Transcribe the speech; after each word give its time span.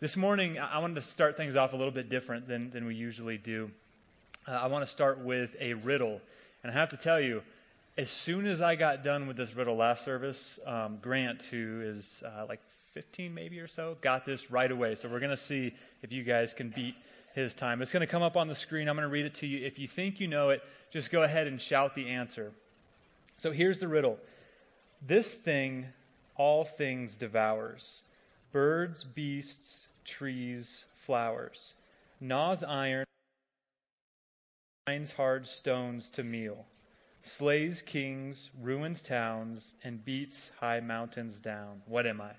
This 0.00 0.16
morning, 0.16 0.58
I 0.58 0.78
wanted 0.78 0.94
to 0.94 1.02
start 1.02 1.36
things 1.36 1.56
off 1.56 1.74
a 1.74 1.76
little 1.76 1.92
bit 1.92 2.08
different 2.08 2.48
than, 2.48 2.70
than 2.70 2.86
we 2.86 2.94
usually 2.94 3.36
do. 3.36 3.70
Uh, 4.48 4.52
I 4.52 4.66
want 4.68 4.82
to 4.82 4.90
start 4.90 5.18
with 5.18 5.54
a 5.60 5.74
riddle. 5.74 6.22
And 6.62 6.72
I 6.72 6.74
have 6.74 6.88
to 6.88 6.96
tell 6.96 7.20
you, 7.20 7.42
as 7.98 8.08
soon 8.08 8.46
as 8.46 8.62
I 8.62 8.76
got 8.76 9.04
done 9.04 9.26
with 9.26 9.36
this 9.36 9.54
riddle 9.54 9.76
last 9.76 10.02
service, 10.02 10.58
um, 10.64 10.96
Grant, 11.02 11.42
who 11.42 11.82
is 11.82 12.22
uh, 12.24 12.46
like 12.48 12.60
15 12.94 13.34
maybe 13.34 13.60
or 13.60 13.66
so, 13.66 13.98
got 14.00 14.24
this 14.24 14.50
right 14.50 14.72
away. 14.72 14.94
So 14.94 15.06
we're 15.06 15.20
going 15.20 15.32
to 15.32 15.36
see 15.36 15.74
if 16.02 16.10
you 16.10 16.22
guys 16.22 16.54
can 16.54 16.70
beat 16.70 16.94
his 17.34 17.54
time. 17.54 17.82
It's 17.82 17.92
going 17.92 18.00
to 18.00 18.06
come 18.06 18.22
up 18.22 18.38
on 18.38 18.48
the 18.48 18.54
screen. 18.54 18.88
I'm 18.88 18.96
going 18.96 19.06
to 19.06 19.12
read 19.12 19.26
it 19.26 19.34
to 19.34 19.46
you. 19.46 19.66
If 19.66 19.78
you 19.78 19.86
think 19.86 20.18
you 20.18 20.28
know 20.28 20.48
it, 20.48 20.62
just 20.90 21.10
go 21.10 21.24
ahead 21.24 21.46
and 21.46 21.60
shout 21.60 21.94
the 21.94 22.08
answer. 22.08 22.52
So 23.36 23.52
here's 23.52 23.80
the 23.80 23.88
riddle 23.88 24.16
This 25.06 25.34
thing 25.34 25.88
all 26.36 26.64
things 26.64 27.18
devours 27.18 28.00
birds, 28.50 29.04
beasts, 29.04 29.86
trees, 30.04 30.84
flowers, 30.96 31.74
gnaws 32.20 32.62
iron, 32.64 33.04
finds 34.86 35.12
hard 35.12 35.46
stones 35.46 36.10
to 36.10 36.24
meal, 36.24 36.66
slays 37.22 37.82
kings, 37.82 38.50
ruins 38.60 39.02
towns, 39.02 39.74
and 39.84 40.04
beats 40.04 40.50
high 40.60 40.80
mountains 40.80 41.40
down. 41.40 41.82
What 41.86 42.06
am 42.06 42.20
I? 42.20 42.32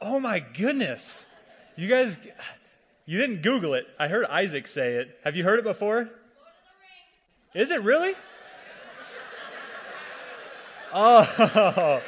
Oh 0.00 0.20
my 0.20 0.40
goodness. 0.40 1.24
You 1.76 1.88
guys, 1.88 2.18
you 3.06 3.18
didn't 3.18 3.42
Google 3.42 3.74
it. 3.74 3.86
I 3.98 4.08
heard 4.08 4.26
Isaac 4.26 4.66
say 4.66 4.94
it. 4.94 5.18
Have 5.24 5.36
you 5.36 5.44
heard 5.44 5.58
it 5.58 5.64
before? 5.64 6.10
Is 7.54 7.70
it 7.70 7.82
really? 7.82 8.14
Oh, 10.96 12.00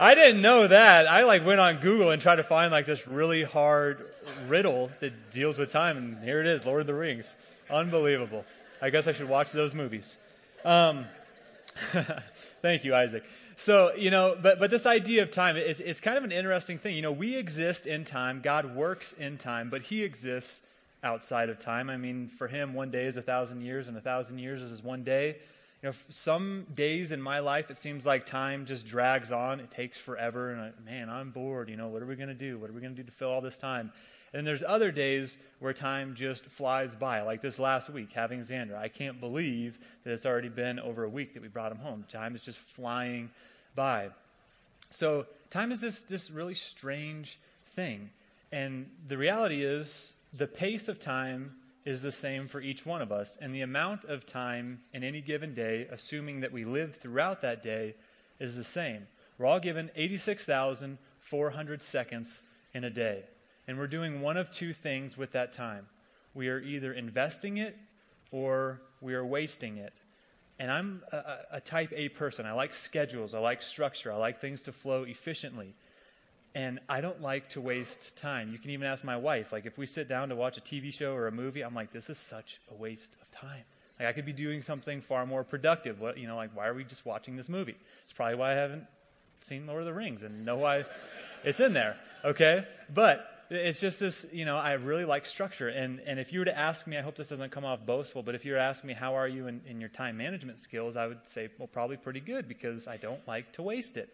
I 0.00 0.14
didn't 0.14 0.40
know 0.40 0.66
that. 0.66 1.06
I 1.08 1.24
like 1.24 1.44
went 1.44 1.60
on 1.60 1.78
Google 1.78 2.10
and 2.10 2.22
tried 2.22 2.36
to 2.36 2.42
find 2.42 2.70
like 2.70 2.86
this 2.86 3.06
really 3.08 3.42
hard 3.42 4.06
riddle 4.46 4.90
that 5.00 5.30
deals 5.30 5.58
with 5.58 5.70
time, 5.70 5.96
and 5.96 6.22
here 6.22 6.40
it 6.40 6.46
is, 6.46 6.66
Lord 6.66 6.82
of 6.82 6.86
the 6.86 6.94
Rings. 6.94 7.34
Unbelievable. 7.70 8.44
I 8.80 8.90
guess 8.90 9.08
I 9.08 9.12
should 9.12 9.28
watch 9.28 9.50
those 9.50 9.74
movies. 9.74 10.16
Um, 10.64 11.06
thank 12.62 12.84
you, 12.84 12.94
Isaac. 12.94 13.24
So 13.56 13.92
you 13.94 14.10
know, 14.10 14.36
but 14.40 14.60
but 14.60 14.70
this 14.70 14.86
idea 14.86 15.22
of 15.22 15.30
time 15.30 15.56
is 15.56 15.80
it's 15.80 16.00
kind 16.00 16.16
of 16.16 16.24
an 16.24 16.32
interesting 16.32 16.78
thing. 16.78 16.94
You 16.94 17.02
know, 17.02 17.12
we 17.12 17.36
exist 17.36 17.86
in 17.86 18.04
time. 18.04 18.40
God 18.40 18.76
works 18.76 19.12
in 19.14 19.36
time, 19.36 19.68
but 19.68 19.82
He 19.82 20.04
exists 20.04 20.60
outside 21.02 21.48
of 21.48 21.58
time. 21.58 21.90
I 21.90 21.96
mean, 21.96 22.28
for 22.28 22.46
Him, 22.46 22.74
one 22.74 22.90
day 22.90 23.06
is 23.06 23.16
a 23.16 23.22
thousand 23.22 23.62
years, 23.62 23.88
and 23.88 23.96
a 23.96 24.00
thousand 24.00 24.38
years 24.38 24.62
is 24.62 24.82
one 24.82 25.02
day. 25.02 25.38
You 25.82 25.90
know, 25.90 25.94
some 26.08 26.66
days 26.74 27.12
in 27.12 27.22
my 27.22 27.38
life, 27.38 27.70
it 27.70 27.78
seems 27.78 28.04
like 28.04 28.26
time 28.26 28.66
just 28.66 28.84
drags 28.84 29.30
on. 29.30 29.60
It 29.60 29.70
takes 29.70 29.96
forever. 29.96 30.50
And 30.50 30.60
I, 30.60 30.72
man, 30.84 31.08
I'm 31.08 31.30
bored. 31.30 31.68
You 31.68 31.76
know, 31.76 31.88
what 31.88 32.02
are 32.02 32.06
we 32.06 32.16
going 32.16 32.28
to 32.28 32.34
do? 32.34 32.58
What 32.58 32.68
are 32.68 32.72
we 32.72 32.80
going 32.80 32.94
to 32.96 33.02
do 33.02 33.06
to 33.08 33.14
fill 33.14 33.30
all 33.30 33.40
this 33.40 33.56
time? 33.56 33.92
And 34.34 34.46
there's 34.46 34.64
other 34.66 34.90
days 34.90 35.38
where 35.58 35.72
time 35.72 36.14
just 36.14 36.44
flies 36.44 36.94
by, 36.94 37.22
like 37.22 37.40
this 37.40 37.58
last 37.58 37.88
week, 37.88 38.12
having 38.12 38.40
Xander. 38.40 38.76
I 38.76 38.88
can't 38.88 39.20
believe 39.20 39.78
that 40.04 40.12
it's 40.12 40.26
already 40.26 40.50
been 40.50 40.78
over 40.78 41.04
a 41.04 41.08
week 41.08 41.34
that 41.34 41.42
we 41.42 41.48
brought 41.48 41.72
him 41.72 41.78
home. 41.78 42.04
Time 42.08 42.34
is 42.34 42.42
just 42.42 42.58
flying 42.58 43.30
by. 43.74 44.10
So, 44.90 45.26
time 45.50 45.72
is 45.72 45.80
this, 45.80 46.02
this 46.02 46.30
really 46.30 46.54
strange 46.54 47.38
thing. 47.74 48.10
And 48.52 48.90
the 49.06 49.16
reality 49.16 49.64
is, 49.64 50.12
the 50.34 50.46
pace 50.46 50.88
of 50.88 51.00
time 51.00 51.54
is 51.84 52.02
the 52.02 52.12
same 52.12 52.48
for 52.48 52.60
each 52.60 52.84
one 52.84 53.02
of 53.02 53.12
us. 53.12 53.38
And 53.40 53.54
the 53.54 53.62
amount 53.62 54.04
of 54.04 54.26
time 54.26 54.80
in 54.92 55.02
any 55.04 55.20
given 55.20 55.54
day, 55.54 55.86
assuming 55.90 56.40
that 56.40 56.52
we 56.52 56.64
live 56.64 56.96
throughout 56.96 57.40
that 57.42 57.62
day, 57.62 57.94
is 58.38 58.56
the 58.56 58.64
same. 58.64 59.06
We're 59.38 59.46
all 59.46 59.60
given 59.60 59.90
86,400 59.94 61.82
seconds 61.82 62.40
in 62.74 62.84
a 62.84 62.90
day. 62.90 63.24
And 63.66 63.78
we're 63.78 63.86
doing 63.86 64.20
one 64.20 64.36
of 64.36 64.50
two 64.50 64.72
things 64.72 65.16
with 65.16 65.32
that 65.32 65.52
time. 65.52 65.86
We 66.34 66.48
are 66.48 66.60
either 66.60 66.92
investing 66.92 67.58
it 67.58 67.76
or 68.30 68.80
we 69.00 69.14
are 69.14 69.24
wasting 69.24 69.78
it. 69.78 69.92
And 70.58 70.70
I'm 70.70 71.02
a, 71.12 71.36
a 71.52 71.60
type 71.60 71.92
A 71.94 72.08
person. 72.08 72.46
I 72.46 72.52
like 72.52 72.74
schedules, 72.74 73.34
I 73.34 73.38
like 73.38 73.62
structure, 73.62 74.12
I 74.12 74.16
like 74.16 74.40
things 74.40 74.62
to 74.62 74.72
flow 74.72 75.04
efficiently. 75.04 75.74
And 76.58 76.80
I 76.88 77.00
don't 77.00 77.22
like 77.22 77.50
to 77.50 77.60
waste 77.60 78.16
time. 78.16 78.50
You 78.50 78.58
can 78.58 78.72
even 78.72 78.84
ask 78.84 79.04
my 79.04 79.16
wife. 79.16 79.52
Like, 79.52 79.64
if 79.64 79.78
we 79.78 79.86
sit 79.86 80.08
down 80.08 80.30
to 80.30 80.34
watch 80.34 80.58
a 80.58 80.60
TV 80.60 80.92
show 80.92 81.12
or 81.12 81.28
a 81.28 81.30
movie, 81.30 81.60
I'm 81.60 81.72
like, 81.72 81.92
this 81.92 82.10
is 82.10 82.18
such 82.18 82.60
a 82.68 82.74
waste 82.74 83.14
of 83.22 83.30
time. 83.30 83.62
Like, 83.96 84.08
I 84.08 84.12
could 84.12 84.26
be 84.26 84.32
doing 84.32 84.60
something 84.60 85.00
far 85.00 85.24
more 85.24 85.44
productive. 85.44 86.00
What, 86.00 86.18
you 86.18 86.26
know, 86.26 86.34
like, 86.34 86.50
why 86.56 86.66
are 86.66 86.74
we 86.74 86.82
just 86.82 87.06
watching 87.06 87.36
this 87.36 87.48
movie? 87.48 87.76
It's 88.02 88.12
probably 88.12 88.34
why 88.34 88.54
I 88.54 88.54
haven't 88.56 88.88
seen 89.40 89.68
Lord 89.68 89.82
of 89.82 89.86
the 89.86 89.92
Rings 89.92 90.24
and 90.24 90.44
know 90.44 90.56
why 90.56 90.82
it's 91.44 91.60
in 91.60 91.74
there. 91.74 91.96
Okay? 92.24 92.66
But 92.92 93.24
it's 93.50 93.78
just 93.78 94.00
this, 94.00 94.26
you 94.32 94.44
know, 94.44 94.56
I 94.56 94.72
really 94.72 95.04
like 95.04 95.26
structure. 95.26 95.68
And, 95.68 96.00
and 96.06 96.18
if 96.18 96.32
you 96.32 96.40
were 96.40 96.46
to 96.46 96.58
ask 96.58 96.88
me, 96.88 96.98
I 96.98 97.02
hope 97.02 97.14
this 97.14 97.28
doesn't 97.28 97.52
come 97.52 97.64
off 97.64 97.86
boastful, 97.86 98.24
but 98.24 98.34
if 98.34 98.44
you 98.44 98.50
were 98.50 98.58
to 98.58 98.64
ask 98.64 98.82
me, 98.82 98.94
how 98.94 99.14
are 99.14 99.28
you 99.28 99.46
in, 99.46 99.60
in 99.64 99.78
your 99.78 99.90
time 99.90 100.16
management 100.16 100.58
skills, 100.58 100.96
I 100.96 101.06
would 101.06 101.20
say, 101.22 101.50
well, 101.56 101.68
probably 101.68 101.98
pretty 101.98 102.18
good 102.18 102.48
because 102.48 102.88
I 102.88 102.96
don't 102.96 103.24
like 103.28 103.52
to 103.52 103.62
waste 103.62 103.96
it. 103.96 104.12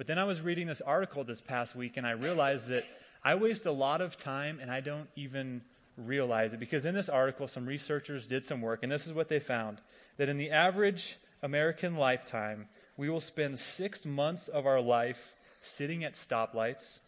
But 0.00 0.06
then 0.06 0.18
I 0.18 0.24
was 0.24 0.40
reading 0.40 0.66
this 0.66 0.80
article 0.80 1.24
this 1.24 1.42
past 1.42 1.76
week 1.76 1.98
and 1.98 2.06
I 2.06 2.12
realized 2.12 2.68
that 2.68 2.86
I 3.22 3.34
waste 3.34 3.66
a 3.66 3.70
lot 3.70 4.00
of 4.00 4.16
time 4.16 4.58
and 4.58 4.70
I 4.70 4.80
don't 4.80 5.10
even 5.14 5.60
realize 5.98 6.54
it. 6.54 6.58
Because 6.58 6.86
in 6.86 6.94
this 6.94 7.10
article, 7.10 7.46
some 7.46 7.66
researchers 7.66 8.26
did 8.26 8.42
some 8.46 8.62
work, 8.62 8.82
and 8.82 8.90
this 8.90 9.06
is 9.06 9.12
what 9.12 9.28
they 9.28 9.38
found 9.38 9.82
that 10.16 10.30
in 10.30 10.38
the 10.38 10.50
average 10.52 11.18
American 11.42 11.96
lifetime, 11.96 12.66
we 12.96 13.10
will 13.10 13.20
spend 13.20 13.58
six 13.58 14.06
months 14.06 14.48
of 14.48 14.64
our 14.64 14.80
life 14.80 15.34
sitting 15.60 16.02
at 16.02 16.14
stoplights, 16.14 17.00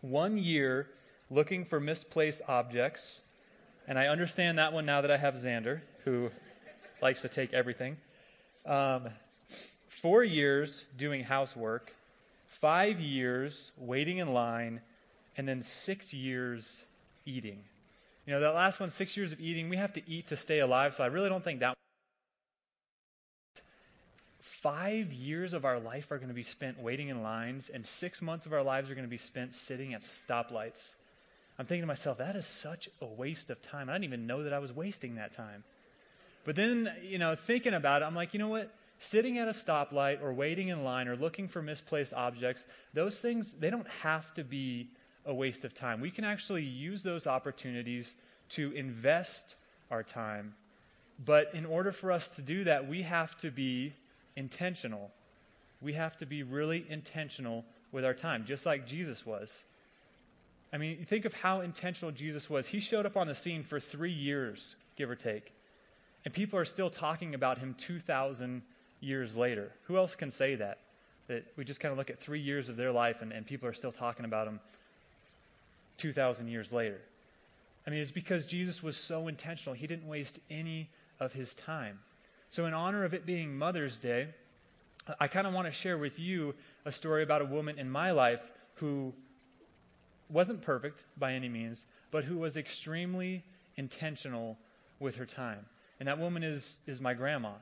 one 0.00 0.38
year 0.38 0.88
looking 1.30 1.64
for 1.64 1.78
misplaced 1.78 2.42
objects. 2.48 3.20
And 3.86 3.96
I 3.96 4.08
understand 4.08 4.58
that 4.58 4.72
one 4.72 4.86
now 4.86 5.02
that 5.02 5.12
I 5.12 5.18
have 5.18 5.34
Xander, 5.34 5.82
who 6.04 6.32
likes 7.00 7.22
to 7.22 7.28
take 7.28 7.54
everything. 7.54 7.96
Um, 8.66 9.10
four 10.02 10.24
years 10.24 10.84
doing 10.98 11.22
housework, 11.22 11.94
five 12.46 13.00
years 13.00 13.70
waiting 13.78 14.18
in 14.18 14.34
line, 14.34 14.80
and 15.36 15.48
then 15.48 15.62
six 15.62 16.12
years 16.12 16.82
eating. 17.24 17.60
You 18.26 18.34
know, 18.34 18.40
that 18.40 18.54
last 18.54 18.80
one, 18.80 18.90
six 18.90 19.16
years 19.16 19.32
of 19.32 19.40
eating, 19.40 19.68
we 19.68 19.76
have 19.76 19.92
to 19.94 20.02
eat 20.10 20.26
to 20.28 20.36
stay 20.36 20.58
alive, 20.58 20.94
so 20.94 21.04
I 21.04 21.06
really 21.06 21.28
don't 21.28 21.42
think 21.42 21.60
that. 21.60 21.74
Five 24.40 25.12
years 25.12 25.54
of 25.54 25.64
our 25.64 25.78
life 25.78 26.10
are 26.10 26.18
going 26.18 26.28
to 26.28 26.34
be 26.34 26.42
spent 26.42 26.80
waiting 26.80 27.08
in 27.08 27.22
lines, 27.22 27.68
and 27.68 27.86
six 27.86 28.20
months 28.20 28.44
of 28.44 28.52
our 28.52 28.62
lives 28.62 28.90
are 28.90 28.94
going 28.94 29.06
to 29.06 29.10
be 29.10 29.18
spent 29.18 29.54
sitting 29.54 29.94
at 29.94 30.02
stoplights. 30.02 30.94
I'm 31.58 31.66
thinking 31.66 31.82
to 31.82 31.86
myself, 31.86 32.18
that 32.18 32.34
is 32.34 32.46
such 32.46 32.88
a 33.00 33.06
waste 33.06 33.50
of 33.50 33.62
time. 33.62 33.88
I 33.88 33.92
didn't 33.92 34.04
even 34.04 34.26
know 34.26 34.42
that 34.42 34.52
I 34.52 34.58
was 34.58 34.72
wasting 34.72 35.14
that 35.14 35.32
time. 35.32 35.62
But 36.44 36.56
then, 36.56 36.92
you 37.02 37.18
know, 37.18 37.36
thinking 37.36 37.74
about 37.74 38.02
it, 38.02 38.04
I'm 38.04 38.16
like, 38.16 38.34
you 38.34 38.40
know 38.40 38.48
what? 38.48 38.72
Sitting 39.02 39.36
at 39.38 39.48
a 39.48 39.52
stoplight 39.52 40.22
or 40.22 40.32
waiting 40.32 40.68
in 40.68 40.84
line 40.84 41.08
or 41.08 41.16
looking 41.16 41.48
for 41.48 41.60
misplaced 41.60 42.14
objects, 42.14 42.64
those 42.94 43.20
things, 43.20 43.52
they 43.54 43.68
don't 43.68 43.88
have 43.88 44.32
to 44.34 44.44
be 44.44 44.90
a 45.26 45.34
waste 45.34 45.64
of 45.64 45.74
time. 45.74 46.00
We 46.00 46.10
can 46.10 46.24
actually 46.24 46.62
use 46.62 47.02
those 47.02 47.26
opportunities 47.26 48.14
to 48.50 48.70
invest 48.72 49.56
our 49.90 50.04
time. 50.04 50.54
But 51.24 51.50
in 51.52 51.66
order 51.66 51.90
for 51.90 52.12
us 52.12 52.28
to 52.36 52.42
do 52.42 52.62
that, 52.64 52.88
we 52.88 53.02
have 53.02 53.36
to 53.38 53.50
be 53.50 53.92
intentional. 54.36 55.10
We 55.80 55.94
have 55.94 56.16
to 56.18 56.26
be 56.26 56.44
really 56.44 56.86
intentional 56.88 57.64
with 57.90 58.04
our 58.04 58.14
time, 58.14 58.44
just 58.44 58.64
like 58.64 58.86
Jesus 58.86 59.26
was. 59.26 59.64
I 60.72 60.78
mean, 60.78 61.04
think 61.06 61.24
of 61.24 61.34
how 61.34 61.60
intentional 61.60 62.12
Jesus 62.12 62.48
was. 62.48 62.68
He 62.68 62.78
showed 62.78 63.04
up 63.04 63.16
on 63.16 63.26
the 63.26 63.34
scene 63.34 63.64
for 63.64 63.80
three 63.80 64.12
years, 64.12 64.76
give 64.96 65.10
or 65.10 65.16
take. 65.16 65.52
And 66.24 66.32
people 66.32 66.56
are 66.56 66.64
still 66.64 66.88
talking 66.88 67.34
about 67.34 67.58
him 67.58 67.74
2,000 67.76 68.62
years 69.02 69.36
later. 69.36 69.72
Who 69.84 69.96
else 69.96 70.14
can 70.14 70.30
say 70.30 70.54
that? 70.56 70.78
That 71.28 71.44
we 71.56 71.64
just 71.64 71.80
kind 71.80 71.92
of 71.92 71.98
look 71.98 72.10
at 72.10 72.20
three 72.20 72.40
years 72.40 72.68
of 72.68 72.76
their 72.76 72.92
life 72.92 73.22
and, 73.22 73.32
and 73.32 73.46
people 73.46 73.68
are 73.68 73.72
still 73.72 73.92
talking 73.92 74.24
about 74.24 74.46
them 74.46 74.60
2,000 75.98 76.48
years 76.48 76.72
later. 76.72 77.00
I 77.86 77.90
mean, 77.90 78.00
it's 78.00 78.10
because 78.10 78.46
Jesus 78.46 78.82
was 78.82 78.96
so 78.96 79.28
intentional. 79.28 79.74
He 79.74 79.86
didn't 79.86 80.06
waste 80.06 80.38
any 80.50 80.88
of 81.18 81.32
his 81.32 81.54
time. 81.54 81.98
So, 82.50 82.66
in 82.66 82.74
honor 82.74 83.04
of 83.04 83.14
it 83.14 83.24
being 83.26 83.56
Mother's 83.56 83.98
Day, 83.98 84.28
I 85.18 85.26
kind 85.26 85.46
of 85.46 85.52
want 85.52 85.66
to 85.66 85.72
share 85.72 85.98
with 85.98 86.18
you 86.18 86.54
a 86.84 86.92
story 86.92 87.22
about 87.22 87.42
a 87.42 87.44
woman 87.44 87.78
in 87.78 87.90
my 87.90 88.12
life 88.12 88.40
who 88.74 89.14
wasn't 90.28 90.62
perfect 90.62 91.04
by 91.16 91.32
any 91.32 91.48
means, 91.48 91.84
but 92.10 92.24
who 92.24 92.38
was 92.38 92.56
extremely 92.56 93.42
intentional 93.76 94.58
with 95.00 95.16
her 95.16 95.26
time. 95.26 95.66
And 95.98 96.08
that 96.08 96.18
woman 96.18 96.42
is, 96.42 96.78
is 96.86 97.00
my 97.00 97.14
grandma. 97.14 97.52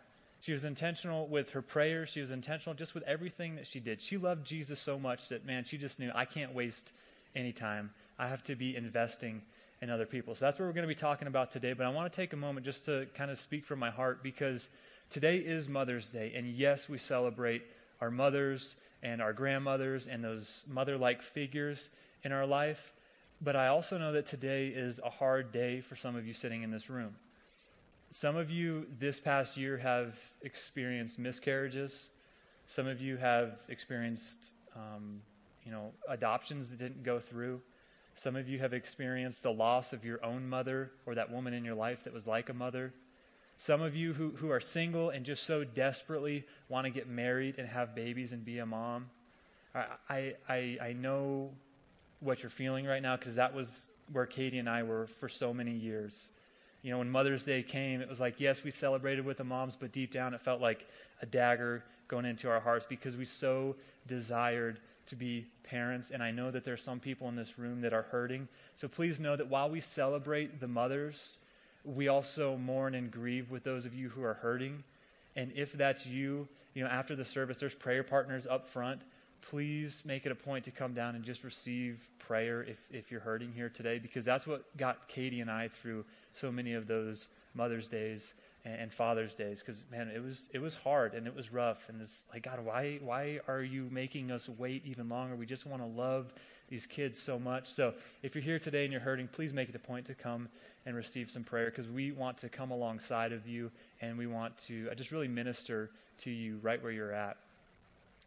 She 0.40 0.52
was 0.52 0.64
intentional 0.64 1.26
with 1.28 1.50
her 1.50 1.62
prayers. 1.62 2.10
She 2.10 2.20
was 2.20 2.30
intentional 2.30 2.74
just 2.74 2.94
with 2.94 3.04
everything 3.04 3.56
that 3.56 3.66
she 3.66 3.80
did. 3.80 4.00
She 4.00 4.16
loved 4.16 4.46
Jesus 4.46 4.80
so 4.80 4.98
much 4.98 5.28
that, 5.28 5.44
man, 5.44 5.64
she 5.64 5.78
just 5.78 5.98
knew, 5.98 6.10
I 6.14 6.24
can't 6.24 6.54
waste 6.54 6.92
any 7.36 7.52
time. 7.52 7.90
I 8.18 8.28
have 8.28 8.42
to 8.44 8.56
be 8.56 8.74
investing 8.74 9.42
in 9.82 9.90
other 9.90 10.06
people. 10.06 10.34
So 10.34 10.44
that's 10.44 10.58
what 10.58 10.66
we're 10.66 10.72
going 10.72 10.82
to 10.82 10.88
be 10.88 10.94
talking 10.94 11.28
about 11.28 11.50
today. 11.50 11.72
But 11.72 11.86
I 11.86 11.90
want 11.90 12.12
to 12.12 12.16
take 12.16 12.32
a 12.32 12.36
moment 12.36 12.64
just 12.66 12.86
to 12.86 13.06
kind 13.14 13.30
of 13.30 13.38
speak 13.38 13.64
from 13.64 13.78
my 13.78 13.90
heart 13.90 14.22
because 14.22 14.68
today 15.10 15.38
is 15.38 15.68
Mother's 15.68 16.10
Day. 16.10 16.32
And 16.34 16.46
yes, 16.46 16.88
we 16.88 16.98
celebrate 16.98 17.62
our 18.00 18.10
mothers 18.10 18.76
and 19.02 19.20
our 19.22 19.32
grandmothers 19.32 20.06
and 20.06 20.22
those 20.22 20.64
mother 20.68 20.96
like 20.96 21.22
figures 21.22 21.88
in 22.22 22.32
our 22.32 22.46
life, 22.46 22.92
but 23.40 23.56
I 23.56 23.68
also 23.68 23.96
know 23.98 24.12
that 24.12 24.26
today 24.26 24.68
is 24.68 25.00
a 25.02 25.10
hard 25.10 25.52
day 25.52 25.80
for 25.80 25.96
some 25.96 26.16
of 26.16 26.26
you 26.26 26.34
sitting 26.34 26.62
in 26.62 26.70
this 26.70 26.90
room. 26.90 27.16
Some 28.12 28.36
of 28.36 28.50
you 28.50 28.86
this 28.98 29.20
past 29.20 29.56
year 29.56 29.78
have 29.78 30.18
experienced 30.42 31.18
miscarriages. 31.18 32.08
Some 32.66 32.88
of 32.88 33.00
you 33.00 33.16
have 33.16 33.58
experienced, 33.68 34.50
um, 34.74 35.22
you 35.64 35.70
know, 35.70 35.92
adoptions 36.08 36.70
that 36.70 36.78
didn't 36.78 37.04
go 37.04 37.20
through. 37.20 37.60
Some 38.16 38.34
of 38.34 38.48
you 38.48 38.58
have 38.58 38.72
experienced 38.72 39.44
the 39.44 39.52
loss 39.52 39.92
of 39.92 40.04
your 40.04 40.24
own 40.24 40.48
mother 40.48 40.90
or 41.06 41.14
that 41.14 41.30
woman 41.30 41.54
in 41.54 41.64
your 41.64 41.76
life 41.76 42.02
that 42.02 42.12
was 42.12 42.26
like 42.26 42.48
a 42.48 42.54
mother. 42.54 42.92
Some 43.58 43.80
of 43.80 43.94
you 43.94 44.12
who, 44.12 44.30
who 44.30 44.50
are 44.50 44.60
single 44.60 45.10
and 45.10 45.24
just 45.24 45.44
so 45.44 45.62
desperately 45.62 46.44
want 46.68 46.86
to 46.86 46.90
get 46.90 47.08
married 47.08 47.58
and 47.58 47.68
have 47.68 47.94
babies 47.94 48.32
and 48.32 48.44
be 48.44 48.58
a 48.58 48.66
mom. 48.66 49.06
I, 49.72 50.34
I, 50.48 50.78
I 50.82 50.92
know 50.94 51.50
what 52.18 52.42
you're 52.42 52.50
feeling 52.50 52.86
right 52.86 53.02
now 53.02 53.16
because 53.16 53.36
that 53.36 53.54
was 53.54 53.88
where 54.10 54.26
Katie 54.26 54.58
and 54.58 54.68
I 54.68 54.82
were 54.82 55.06
for 55.06 55.28
so 55.28 55.54
many 55.54 55.72
years. 55.72 56.28
You 56.82 56.90
know, 56.90 56.98
when 56.98 57.10
Mother's 57.10 57.44
Day 57.44 57.62
came, 57.62 58.00
it 58.00 58.08
was 58.08 58.20
like, 58.20 58.40
yes, 58.40 58.64
we 58.64 58.70
celebrated 58.70 59.24
with 59.24 59.36
the 59.36 59.44
moms, 59.44 59.76
but 59.78 59.92
deep 59.92 60.12
down 60.12 60.34
it 60.34 60.40
felt 60.40 60.60
like 60.60 60.86
a 61.20 61.26
dagger 61.26 61.84
going 62.08 62.24
into 62.24 62.48
our 62.48 62.60
hearts 62.60 62.86
because 62.88 63.16
we 63.16 63.24
so 63.24 63.76
desired 64.06 64.80
to 65.06 65.16
be 65.16 65.46
parents. 65.64 66.10
And 66.10 66.22
I 66.22 66.30
know 66.30 66.50
that 66.50 66.64
there 66.64 66.74
are 66.74 66.78
some 66.78 67.00
people 67.00 67.28
in 67.28 67.36
this 67.36 67.58
room 67.58 67.82
that 67.82 67.92
are 67.92 68.02
hurting. 68.02 68.48
So 68.76 68.88
please 68.88 69.20
know 69.20 69.36
that 69.36 69.48
while 69.48 69.68
we 69.68 69.80
celebrate 69.80 70.60
the 70.60 70.68
mothers, 70.68 71.36
we 71.84 72.08
also 72.08 72.56
mourn 72.56 72.94
and 72.94 73.10
grieve 73.10 73.50
with 73.50 73.64
those 73.64 73.86
of 73.86 73.94
you 73.94 74.08
who 74.08 74.22
are 74.22 74.34
hurting. 74.34 74.82
And 75.36 75.52
if 75.54 75.72
that's 75.72 76.06
you, 76.06 76.48
you 76.74 76.82
know, 76.82 76.90
after 76.90 77.14
the 77.14 77.24
service, 77.24 77.58
there's 77.58 77.74
prayer 77.74 78.02
partners 78.02 78.46
up 78.46 78.68
front. 78.68 79.02
Please 79.42 80.02
make 80.04 80.26
it 80.26 80.32
a 80.32 80.34
point 80.34 80.64
to 80.64 80.70
come 80.70 80.94
down 80.94 81.14
and 81.14 81.24
just 81.24 81.44
receive 81.44 82.08
prayer 82.18 82.62
if, 82.62 82.78
if 82.90 83.10
you're 83.10 83.20
hurting 83.20 83.52
here 83.52 83.68
today, 83.68 83.98
because 83.98 84.24
that's 84.24 84.46
what 84.46 84.76
got 84.76 85.08
Katie 85.08 85.40
and 85.40 85.50
I 85.50 85.68
through 85.68 86.04
so 86.34 86.52
many 86.52 86.74
of 86.74 86.86
those 86.86 87.26
Mother's 87.54 87.88
Days 87.88 88.34
and, 88.64 88.74
and 88.74 88.92
Father's 88.92 89.34
Days. 89.34 89.60
Because 89.60 89.82
man, 89.90 90.08
it 90.14 90.22
was 90.22 90.48
it 90.52 90.60
was 90.60 90.74
hard 90.74 91.14
and 91.14 91.26
it 91.26 91.34
was 91.34 91.52
rough, 91.52 91.88
and 91.88 92.00
it's 92.00 92.26
like 92.32 92.42
God, 92.42 92.64
why 92.64 92.98
why 93.02 93.40
are 93.48 93.62
you 93.62 93.88
making 93.90 94.30
us 94.30 94.48
wait 94.48 94.84
even 94.86 95.08
longer? 95.08 95.34
We 95.34 95.46
just 95.46 95.66
want 95.66 95.82
to 95.82 95.88
love 95.88 96.32
these 96.68 96.86
kids 96.86 97.18
so 97.18 97.38
much. 97.38 97.68
So 97.68 97.94
if 98.22 98.34
you're 98.34 98.44
here 98.44 98.58
today 98.58 98.84
and 98.84 98.92
you're 98.92 99.00
hurting, 99.00 99.28
please 99.28 99.52
make 99.52 99.68
it 99.68 99.74
a 99.74 99.80
point 99.80 100.06
to 100.06 100.14
come 100.14 100.48
and 100.86 100.94
receive 100.94 101.30
some 101.30 101.42
prayer 101.42 101.66
because 101.66 101.88
we 101.88 102.12
want 102.12 102.38
to 102.38 102.48
come 102.48 102.70
alongside 102.70 103.32
of 103.32 103.46
you 103.46 103.70
and 104.00 104.16
we 104.16 104.26
want 104.26 104.56
to 104.56 104.88
uh, 104.90 104.94
just 104.94 105.10
really 105.10 105.28
minister 105.28 105.90
to 106.18 106.30
you 106.30 106.58
right 106.62 106.80
where 106.82 106.92
you're 106.92 107.12
at. 107.12 107.36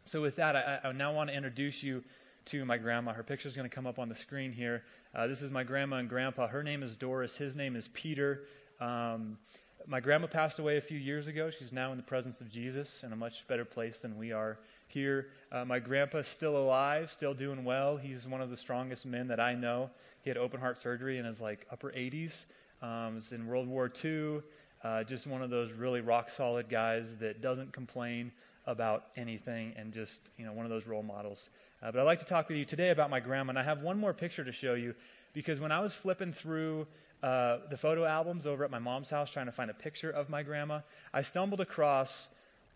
So 0.04 0.20
with 0.20 0.36
that, 0.36 0.54
I, 0.56 0.80
I 0.84 0.92
now 0.92 1.12
want 1.12 1.30
to 1.30 1.36
introduce 1.36 1.82
you 1.82 2.04
to 2.46 2.64
my 2.64 2.76
grandma. 2.76 3.12
Her 3.12 3.22
picture 3.22 3.48
is 3.48 3.56
going 3.56 3.68
to 3.68 3.74
come 3.74 3.86
up 3.86 3.98
on 3.98 4.08
the 4.08 4.14
screen 4.14 4.52
here. 4.52 4.84
Uh, 5.14 5.26
this 5.26 5.40
is 5.40 5.50
my 5.50 5.64
grandma 5.64 5.96
and 5.96 6.08
grandpa. 6.08 6.46
Her 6.46 6.62
name 6.62 6.82
is 6.82 6.94
Doris. 6.96 7.36
His 7.36 7.56
name 7.56 7.74
is 7.74 7.88
Peter. 7.88 8.42
Um, 8.80 9.38
my 9.86 10.00
grandma 10.00 10.26
passed 10.26 10.58
away 10.58 10.76
a 10.76 10.80
few 10.80 10.98
years 10.98 11.26
ago. 11.26 11.50
She's 11.50 11.72
now 11.72 11.90
in 11.90 11.96
the 11.96 12.02
presence 12.02 12.40
of 12.40 12.50
Jesus 12.50 13.02
in 13.02 13.12
a 13.12 13.16
much 13.16 13.46
better 13.48 13.64
place 13.64 14.00
than 14.00 14.18
we 14.18 14.32
are 14.32 14.58
here. 14.88 15.28
Uh, 15.50 15.64
my 15.64 15.78
grandpa's 15.78 16.28
still 16.28 16.56
alive, 16.56 17.10
still 17.10 17.34
doing 17.34 17.64
well. 17.64 17.96
He's 17.96 18.26
one 18.26 18.40
of 18.40 18.50
the 18.50 18.56
strongest 18.56 19.06
men 19.06 19.28
that 19.28 19.40
I 19.40 19.54
know. 19.54 19.90
He 20.22 20.30
had 20.30 20.36
open 20.36 20.60
heart 20.60 20.78
surgery 20.78 21.18
in 21.18 21.24
his 21.24 21.40
like 21.40 21.66
upper 21.70 21.90
80s. 21.92 22.44
Um, 22.82 23.16
was 23.16 23.32
in 23.32 23.46
World 23.46 23.68
War 23.68 23.90
II. 24.04 24.42
Uh, 24.82 25.02
just 25.02 25.26
one 25.26 25.42
of 25.42 25.48
those 25.48 25.72
really 25.72 26.02
rock 26.02 26.28
solid 26.28 26.68
guys 26.68 27.16
that 27.16 27.40
doesn't 27.40 27.72
complain 27.72 28.32
about 28.66 29.06
anything 29.16 29.74
and 29.76 29.92
just 29.92 30.20
you 30.38 30.44
know 30.44 30.52
one 30.52 30.64
of 30.64 30.70
those 30.70 30.86
role 30.86 31.02
models. 31.02 31.50
Uh, 31.82 31.90
but 31.92 32.00
I'd 32.00 32.04
like 32.04 32.20
to 32.20 32.24
talk 32.24 32.48
with 32.48 32.56
you 32.56 32.64
today 32.64 32.90
about 32.90 33.10
my 33.10 33.20
grandma, 33.20 33.50
and 33.50 33.58
I 33.58 33.62
have 33.62 33.82
one 33.82 33.98
more 33.98 34.12
picture 34.12 34.44
to 34.44 34.52
show 34.52 34.74
you 34.74 34.94
because 35.32 35.60
when 35.60 35.72
I 35.72 35.80
was 35.80 35.94
flipping 35.94 36.32
through 36.32 36.86
uh, 37.22 37.58
the 37.70 37.76
photo 37.76 38.04
albums 38.04 38.46
over 38.46 38.64
at 38.64 38.70
my 38.70 38.78
mom's 38.78 39.10
house 39.10 39.30
trying 39.30 39.46
to 39.46 39.52
find 39.52 39.70
a 39.70 39.74
picture 39.74 40.10
of 40.10 40.28
my 40.28 40.42
grandma, 40.42 40.80
I 41.12 41.22
stumbled 41.22 41.60
across 41.60 42.28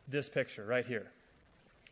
this 0.08 0.28
picture 0.28 0.64
right 0.64 0.86
here. 0.86 1.06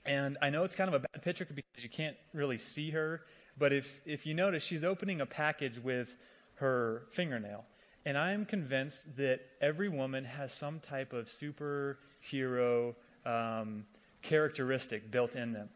And 0.07 0.39
I 0.41 0.51
know 0.51 0.65
it's 0.65 0.75
kind 0.77 0.89
of 0.89 0.95
a 0.95 1.01
bad 1.01 1.23
picture 1.23 1.45
because 1.45 1.83
you 1.83 1.91
can't 1.91 2.17
really 2.33 2.59
see 2.59 2.91
her, 2.91 3.23
but 3.59 3.73
if, 3.73 4.01
if 4.07 4.25
you 4.25 4.35
notice, 4.35 4.63
she's 4.63 4.85
opening 4.85 5.21
a 5.21 5.27
package 5.27 5.79
with 5.79 6.17
her 6.57 7.03
fingernail. 7.11 7.65
And 8.05 8.17
I 8.17 8.33
am 8.33 8.47
convinced 8.47 9.17
that 9.17 9.41
every 9.61 9.89
woman 9.89 10.25
has 10.25 10.53
some 10.53 10.81
type 10.81 11.13
of 11.13 11.29
superhero 11.29 12.95
um, 13.27 13.85
characteristic 14.23 15.11
built 15.11 15.35
in 15.35 15.53
them. 15.53 15.69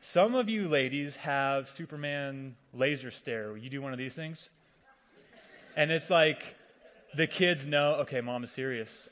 Some 0.00 0.34
of 0.34 0.48
you 0.48 0.68
ladies 0.68 1.16
have 1.16 1.70
Superman 1.70 2.56
laser 2.74 3.10
stare. 3.10 3.56
You 3.56 3.70
do 3.70 3.80
one 3.80 3.92
of 3.92 3.98
these 3.98 4.16
things? 4.16 4.50
And 5.76 5.90
it's 5.92 6.10
like 6.10 6.56
the 7.14 7.26
kids 7.26 7.66
know, 7.66 7.94
okay, 7.96 8.20
mom 8.20 8.44
is 8.44 8.50
serious 8.50 9.08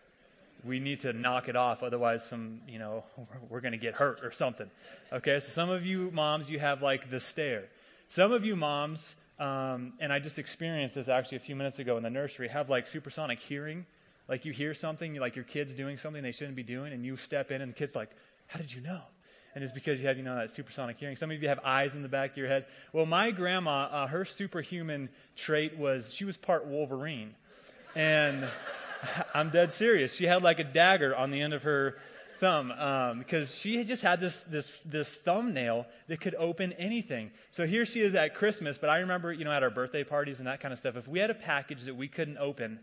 we 0.64 0.78
need 0.78 1.00
to 1.00 1.12
knock 1.12 1.48
it 1.48 1.56
off 1.56 1.82
otherwise 1.82 2.24
some 2.24 2.60
you 2.68 2.78
know 2.78 3.04
we're 3.48 3.60
going 3.60 3.72
to 3.72 3.78
get 3.78 3.94
hurt 3.94 4.20
or 4.22 4.32
something 4.32 4.70
okay 5.12 5.40
so 5.40 5.48
some 5.48 5.70
of 5.70 5.84
you 5.84 6.10
moms 6.12 6.50
you 6.50 6.58
have 6.58 6.82
like 6.82 7.10
the 7.10 7.20
stare 7.20 7.64
some 8.08 8.32
of 8.32 8.44
you 8.44 8.56
moms 8.56 9.14
um, 9.38 9.92
and 10.00 10.12
i 10.12 10.18
just 10.18 10.38
experienced 10.38 10.94
this 10.94 11.08
actually 11.08 11.36
a 11.36 11.40
few 11.40 11.56
minutes 11.56 11.78
ago 11.78 11.96
in 11.96 12.02
the 12.02 12.10
nursery 12.10 12.48
have 12.48 12.68
like 12.68 12.86
supersonic 12.86 13.38
hearing 13.38 13.86
like 14.31 14.47
you 14.47 14.53
hear 14.53 14.73
something 14.73 15.17
like 15.17 15.37
your 15.37 15.44
kids 15.44 15.75
doing 15.75 15.99
something 15.99 16.23
they 16.23 16.32
shouldn't 16.32 16.56
be 16.56 16.62
doing 16.62 16.94
and 16.94 17.05
you 17.05 17.17
step 17.17 17.50
in 17.50 17.61
and 17.61 17.73
the 17.73 17.77
kid's 17.77 17.94
like 17.94 18.11
how 18.47 18.59
did 18.59 18.73
you 18.73 18.81
know 18.81 19.03
and 19.55 19.62
it's 19.62 19.73
because 19.73 20.00
you 20.00 20.06
have 20.06 20.17
you 20.17 20.23
know 20.23 20.37
that 20.37 20.50
supersonic 20.50 20.99
hearing 20.99 21.17
some 21.17 21.31
of 21.31 21.43
you 21.43 21.49
have 21.49 21.61
eyes 21.65 21.94
in 21.97 22.03
the 22.03 22.09
back 22.09 22.31
of 22.31 22.37
your 22.38 22.49
head 22.49 22.65
well 22.94 23.05
my 23.05 23.31
grandma 23.31 23.82
uh, 23.91 24.06
her 24.06 24.25
superhuman 24.25 25.11
trait 25.37 25.77
was 25.77 26.15
she 26.15 26.25
was 26.25 26.38
part 26.38 26.67
wolverine 26.67 27.35
and 27.94 28.49
I'm 29.35 29.50
dead 29.50 29.73
serious. 29.73 30.15
She 30.15 30.27
had 30.27 30.43
like 30.43 30.59
a 30.59 30.65
dagger 30.65 31.15
on 31.15 31.31
the 31.31 31.41
end 31.41 31.55
of 31.55 31.62
her 31.62 31.97
thumb 32.38 32.73
um, 32.73 33.19
because 33.19 33.55
she 33.55 33.85
just 33.85 34.03
had 34.03 34.21
this, 34.21 34.41
this, 34.43 34.73
this 34.85 35.15
thumbnail 35.15 35.87
that 36.09 36.21
could 36.21 36.35
open 36.37 36.73
anything. 36.75 37.31
So 37.50 37.67
here 37.67 37.85
she 37.85 38.00
is 38.00 38.15
at 38.15 38.35
Christmas, 38.35 38.79
but 38.79 38.88
I 38.88 38.99
remember, 38.99 39.32
you 39.32 39.44
know, 39.44 39.53
at 39.53 39.62
our 39.62 39.71
birthday 39.71 40.05
parties 40.05 40.38
and 40.38 40.47
that 40.47 40.61
kind 40.61 40.73
of 40.73 40.79
stuff, 40.79 40.97
if 40.97 41.06
we 41.06 41.19
had 41.19 41.31
a 41.31 41.35
package 41.35 41.82
that 41.85 41.97
we 41.97 42.09
couldn't 42.09 42.38
open, 42.38 42.81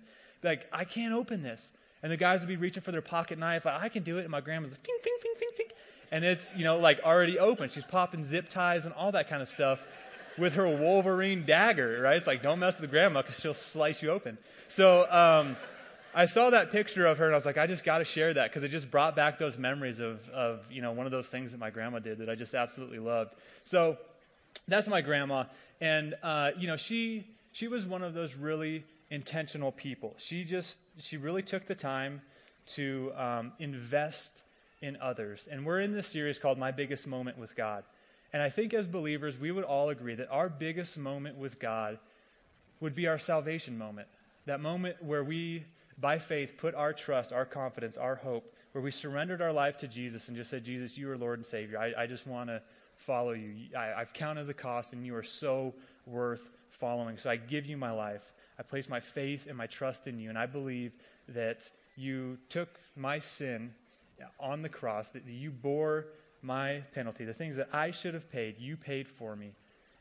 like, 0.48 0.68
I 0.72 0.84
can't 0.84 1.14
open 1.14 1.44
this. 1.44 1.72
And 2.04 2.12
the 2.12 2.18
guys 2.18 2.42
would 2.42 2.50
be 2.50 2.58
reaching 2.58 2.84
for 2.84 2.92
their 2.92 3.02
pocket 3.02 3.40
knife, 3.40 3.66
like, 3.66 3.82
I 3.82 3.90
can 3.90 4.04
do 4.04 4.18
it. 4.18 4.22
And 4.22 4.30
my 4.30 4.42
grandma's 4.42 4.72
like, 4.72 4.86
fing, 4.86 4.98
fing, 5.02 5.18
fing, 5.22 5.34
fing, 5.38 5.50
fing. 5.58 5.68
And 6.12 6.24
it's, 6.24 6.56
you 6.56 6.64
know, 6.64 6.78
like 6.78 7.00
already 7.02 7.38
open. 7.38 7.70
She's 7.70 7.84
popping 7.84 8.24
zip 8.24 8.50
ties 8.50 8.86
and 8.86 8.94
all 8.94 9.12
that 9.12 9.28
kind 9.28 9.42
of 9.42 9.50
stuff 9.50 9.86
with 10.38 10.54
her 10.54 10.68
Wolverine 10.68 11.46
dagger, 11.46 12.02
right? 12.02 12.16
It's 12.16 12.28
like, 12.28 12.44
don't 12.44 12.60
mess 12.60 12.80
with 12.80 12.90
the 12.90 12.96
grandma 12.96 13.22
because 13.24 13.40
she'll 13.40 13.54
slice 13.54 14.02
you 14.02 14.12
open. 14.12 14.38
So, 14.68 15.12
um, 15.12 15.58
I 16.18 16.26
saw 16.26 16.50
that 16.50 16.72
picture 16.72 17.06
of 17.06 17.20
her 17.20 17.26
and 17.26 17.34
I 17.36 17.38
was 17.38 17.46
like, 17.46 17.60
I 17.60 17.68
just 17.68 17.84
got 17.84 18.00
to 18.00 18.06
share 18.06 18.34
that 18.34 18.50
because 18.50 18.64
it 18.64 18.70
just 18.70 18.90
brought 18.90 19.16
back 19.16 19.38
those 19.38 19.58
memories 19.58 20.00
of, 20.00 20.28
of, 20.30 20.66
you 20.72 20.82
know, 20.82 20.92
one 20.92 21.06
of 21.06 21.12
those 21.12 21.28
things 21.28 21.52
that 21.52 21.60
my 21.60 21.70
grandma 21.70 22.00
did 22.00 22.20
that 22.20 22.30
I 22.30 22.34
just 22.34 22.56
absolutely 22.56 22.98
loved. 22.98 23.36
So 23.66 23.98
that's 24.68 24.88
my 24.88 25.02
grandma. 25.02 25.44
And, 25.80 26.16
uh, 26.24 26.52
you 26.58 26.66
know, 26.66 26.76
she, 26.76 27.28
she 27.52 27.68
was 27.68 27.86
one 27.86 28.02
of 28.02 28.16
those 28.16 28.36
really 28.36 28.84
intentional 29.10 29.72
people. 29.72 30.16
She 30.18 30.44
just, 30.44 30.80
she 30.98 31.18
really 31.18 31.42
took 31.42 31.66
the 31.66 31.76
time 31.76 32.22
to 32.68 33.12
um, 33.16 33.54
invest 33.60 34.42
in 34.82 34.98
others. 35.02 35.48
And 35.52 35.66
we're 35.66 35.82
in 35.82 35.94
this 35.94 36.08
series 36.08 36.38
called 36.40 36.58
My 36.58 36.72
Biggest 36.72 37.08
Moment 37.08 37.38
with 37.38 37.56
God. 37.56 37.84
And 38.34 38.42
I 38.42 38.50
think 38.50 38.74
as 38.74 38.86
believers, 38.86 39.40
we 39.40 39.52
would 39.52 39.64
all 39.64 39.90
agree 39.90 40.16
that 40.16 40.30
our 40.30 40.50
biggest 40.50 40.98
moment 40.98 41.38
with 41.38 41.60
God 41.60 41.98
would 42.80 42.94
be 42.94 43.08
our 43.08 43.18
salvation 43.18 43.78
moment. 43.78 44.08
That 44.46 44.60
moment 44.60 45.02
where 45.02 45.24
we 45.24 45.64
by 45.98 46.20
faith, 46.20 46.58
put 46.58 46.76
our 46.76 46.94
trust, 46.94 47.34
our 47.34 47.46
confidence, 47.46 47.98
our 47.98 48.16
hope, 48.16 48.54
where 48.72 48.82
we 48.84 48.92
surrendered 48.92 49.42
our 49.42 49.52
life 49.52 49.78
to 49.78 49.88
Jesus 49.88 50.28
and 50.28 50.38
just 50.38 50.50
said, 50.50 50.64
Jesus, 50.64 50.98
you 50.98 51.10
are 51.10 51.18
Lord 51.18 51.40
and 51.40 51.46
Savior. 51.46 51.80
I, 51.80 52.04
I 52.04 52.08
just 52.08 52.28
want 52.28 52.50
to 52.50 52.62
follow 52.96 53.32
you. 53.32 53.56
I, 53.76 53.94
I've 53.94 54.14
counted 54.14 54.46
the 54.46 54.54
cost, 54.54 54.94
and 54.94 55.06
you 55.06 55.16
are 55.16 55.24
so 55.24 55.74
worth 56.06 56.52
following. 56.70 57.18
So 57.18 57.30
I 57.30 57.38
give 57.38 57.66
you 57.66 57.78
my 57.78 57.92
life. 57.92 58.32
I 58.60 58.64
place 58.64 58.90
my 58.90 59.00
faith 59.00 59.46
and 59.48 59.58
my 59.58 59.68
trust 59.68 60.08
in 60.08 60.20
you, 60.20 60.30
and 60.30 60.38
I 60.38 60.46
believe 60.46 60.94
that 61.30 61.70
you 61.96 62.38
took 62.50 62.80
my 62.96 63.20
sin 63.20 63.74
on 64.40 64.62
the 64.62 64.70
cross, 64.70 65.12
that 65.12 65.26
you 65.26 65.52
bore 65.52 66.08
my 66.42 66.84
penalty, 66.94 67.26
the 67.26 67.34
things 67.34 67.56
that 67.58 67.70
I 67.74 67.92
should 67.92 68.14
have 68.14 68.32
paid, 68.32 68.60
you 68.60 68.78
paid 68.78 69.08
for 69.08 69.36
me. 69.36 69.54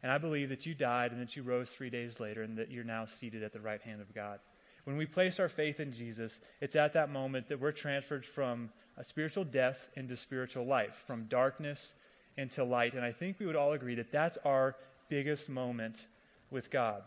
And 0.03 0.13
I 0.13 0.19
believe 0.19 0.51
that 0.51 0.67
you 0.67 0.75
died 0.75 1.13
and 1.13 1.21
that 1.21 1.37
you 1.37 1.43
rose 1.43 1.71
three 1.71 1.91
days 1.91 2.21
later 2.21 2.43
and 2.43 2.57
that 2.59 2.71
you're 2.71 2.85
now 2.85 3.07
seated 3.07 3.43
at 3.43 3.53
the 3.53 3.61
right 3.61 3.81
hand 3.83 4.01
of 4.01 4.15
God. 4.15 4.39
When 4.85 4.97
we 4.97 5.07
place 5.07 5.41
our 5.41 5.49
faith 5.49 5.81
in 5.81 5.93
Jesus, 5.93 6.39
it's 6.61 6.77
at 6.77 6.93
that 6.93 7.11
moment 7.11 7.49
that 7.49 7.61
we're 7.61 7.73
transferred 7.73 8.25
from 8.25 8.71
a 8.97 9.03
spiritual 9.03 9.45
death 9.45 9.89
into 9.97 10.17
spiritual 10.17 10.65
life, 10.65 11.03
from 11.07 11.25
darkness 11.25 11.95
into 12.37 12.63
light. 12.63 12.95
And 12.95 13.05
I 13.05 13.11
think 13.11 13.41
we 13.41 13.47
would 13.47 13.57
all 13.57 13.73
agree 13.73 13.97
that 13.97 14.13
that's 14.13 14.39
our 14.45 14.77
biggest 15.09 15.49
moment 15.49 16.07
with 16.51 16.71
God. 16.71 17.03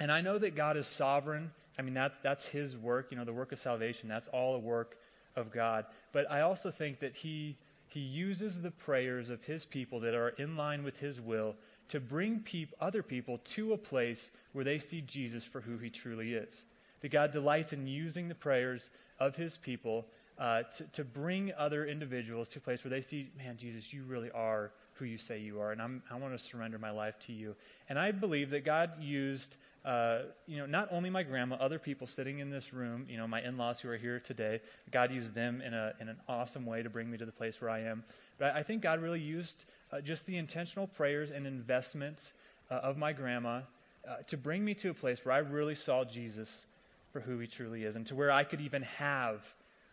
And 0.00 0.10
I 0.10 0.20
know 0.20 0.38
that 0.38 0.54
God 0.54 0.76
is 0.76 0.86
sovereign. 0.86 1.50
I 1.78 1.82
mean, 1.82 1.94
that, 1.94 2.14
that's 2.22 2.46
His 2.46 2.76
work, 2.76 3.08
you 3.10 3.16
know, 3.16 3.24
the 3.24 3.32
work 3.32 3.52
of 3.52 3.58
salvation. 3.58 4.08
That's 4.08 4.28
all 4.28 4.54
a 4.54 4.58
work 4.58 4.96
of 5.36 5.52
God. 5.52 5.86
But 6.12 6.30
I 6.30 6.40
also 6.42 6.70
think 6.70 7.00
that 7.00 7.16
He, 7.16 7.56
he 7.86 8.00
uses 8.00 8.62
the 8.62 8.70
prayers 8.70 9.30
of 9.30 9.42
His 9.44 9.64
people 9.64 10.00
that 10.00 10.14
are 10.14 10.30
in 10.30 10.56
line 10.56 10.82
with 10.82 10.98
His 10.98 11.20
will 11.20 11.54
to 11.88 12.00
bring 12.00 12.40
peop- 12.40 12.74
other 12.80 13.02
people 13.02 13.38
to 13.44 13.72
a 13.72 13.78
place 13.78 14.30
where 14.52 14.64
they 14.64 14.78
see 14.78 15.00
Jesus 15.02 15.44
for 15.44 15.60
who 15.60 15.78
he 15.78 15.90
truly 15.90 16.34
is. 16.34 16.64
That 17.00 17.10
God 17.10 17.32
delights 17.32 17.72
in 17.72 17.86
using 17.86 18.28
the 18.28 18.34
prayers 18.34 18.90
of 19.20 19.36
his 19.36 19.56
people 19.56 20.06
uh, 20.38 20.62
to, 20.76 20.84
to 20.84 21.04
bring 21.04 21.52
other 21.56 21.86
individuals 21.86 22.48
to 22.50 22.58
a 22.58 22.62
place 22.62 22.82
where 22.82 22.90
they 22.90 23.00
see, 23.00 23.30
man, 23.36 23.56
Jesus, 23.56 23.92
you 23.92 24.02
really 24.04 24.30
are 24.30 24.72
who 24.94 25.04
you 25.04 25.18
say 25.18 25.40
you 25.40 25.60
are, 25.60 25.72
and 25.72 25.82
I'm, 25.82 26.02
I 26.10 26.16
want 26.16 26.32
to 26.34 26.38
surrender 26.38 26.78
my 26.78 26.90
life 26.90 27.18
to 27.20 27.32
you. 27.32 27.56
And 27.88 27.98
I 27.98 28.12
believe 28.12 28.50
that 28.50 28.64
God 28.64 28.92
used, 29.00 29.56
uh, 29.84 30.20
you 30.46 30.56
know, 30.56 30.64
not 30.64 30.88
only 30.90 31.10
my 31.10 31.22
grandma, 31.22 31.56
other 31.56 31.78
people 31.78 32.06
sitting 32.06 32.38
in 32.38 32.48
this 32.48 32.72
room, 32.72 33.06
you 33.08 33.18
know, 33.18 33.26
my 33.26 33.42
in-laws 33.42 33.80
who 33.80 33.90
are 33.90 33.98
here 33.98 34.18
today. 34.18 34.60
God 34.90 35.12
used 35.12 35.34
them 35.34 35.60
in 35.60 35.74
a 35.74 35.92
in 36.00 36.08
an 36.08 36.16
awesome 36.26 36.64
way 36.64 36.82
to 36.82 36.88
bring 36.88 37.10
me 37.10 37.18
to 37.18 37.26
the 37.26 37.32
place 37.32 37.60
where 37.60 37.68
I 37.68 37.80
am. 37.80 38.02
But 38.38 38.54
I 38.54 38.62
think 38.62 38.80
God 38.80 39.02
really 39.02 39.20
used 39.20 39.66
uh, 39.92 40.00
just 40.00 40.24
the 40.24 40.38
intentional 40.38 40.86
prayers 40.86 41.30
and 41.30 41.46
investments 41.46 42.32
uh, 42.70 42.76
of 42.76 42.96
my 42.96 43.12
grandma 43.12 43.60
uh, 44.08 44.16
to 44.28 44.38
bring 44.38 44.64
me 44.64 44.72
to 44.74 44.90
a 44.90 44.94
place 44.94 45.24
where 45.24 45.34
I 45.34 45.38
really 45.38 45.74
saw 45.74 46.04
Jesus 46.04 46.64
for 47.12 47.20
who 47.20 47.38
He 47.38 47.46
truly 47.46 47.84
is, 47.84 47.94
and 47.94 48.06
to 48.06 48.14
where 48.14 48.30
I 48.30 48.44
could 48.44 48.62
even 48.62 48.82
have 48.82 49.44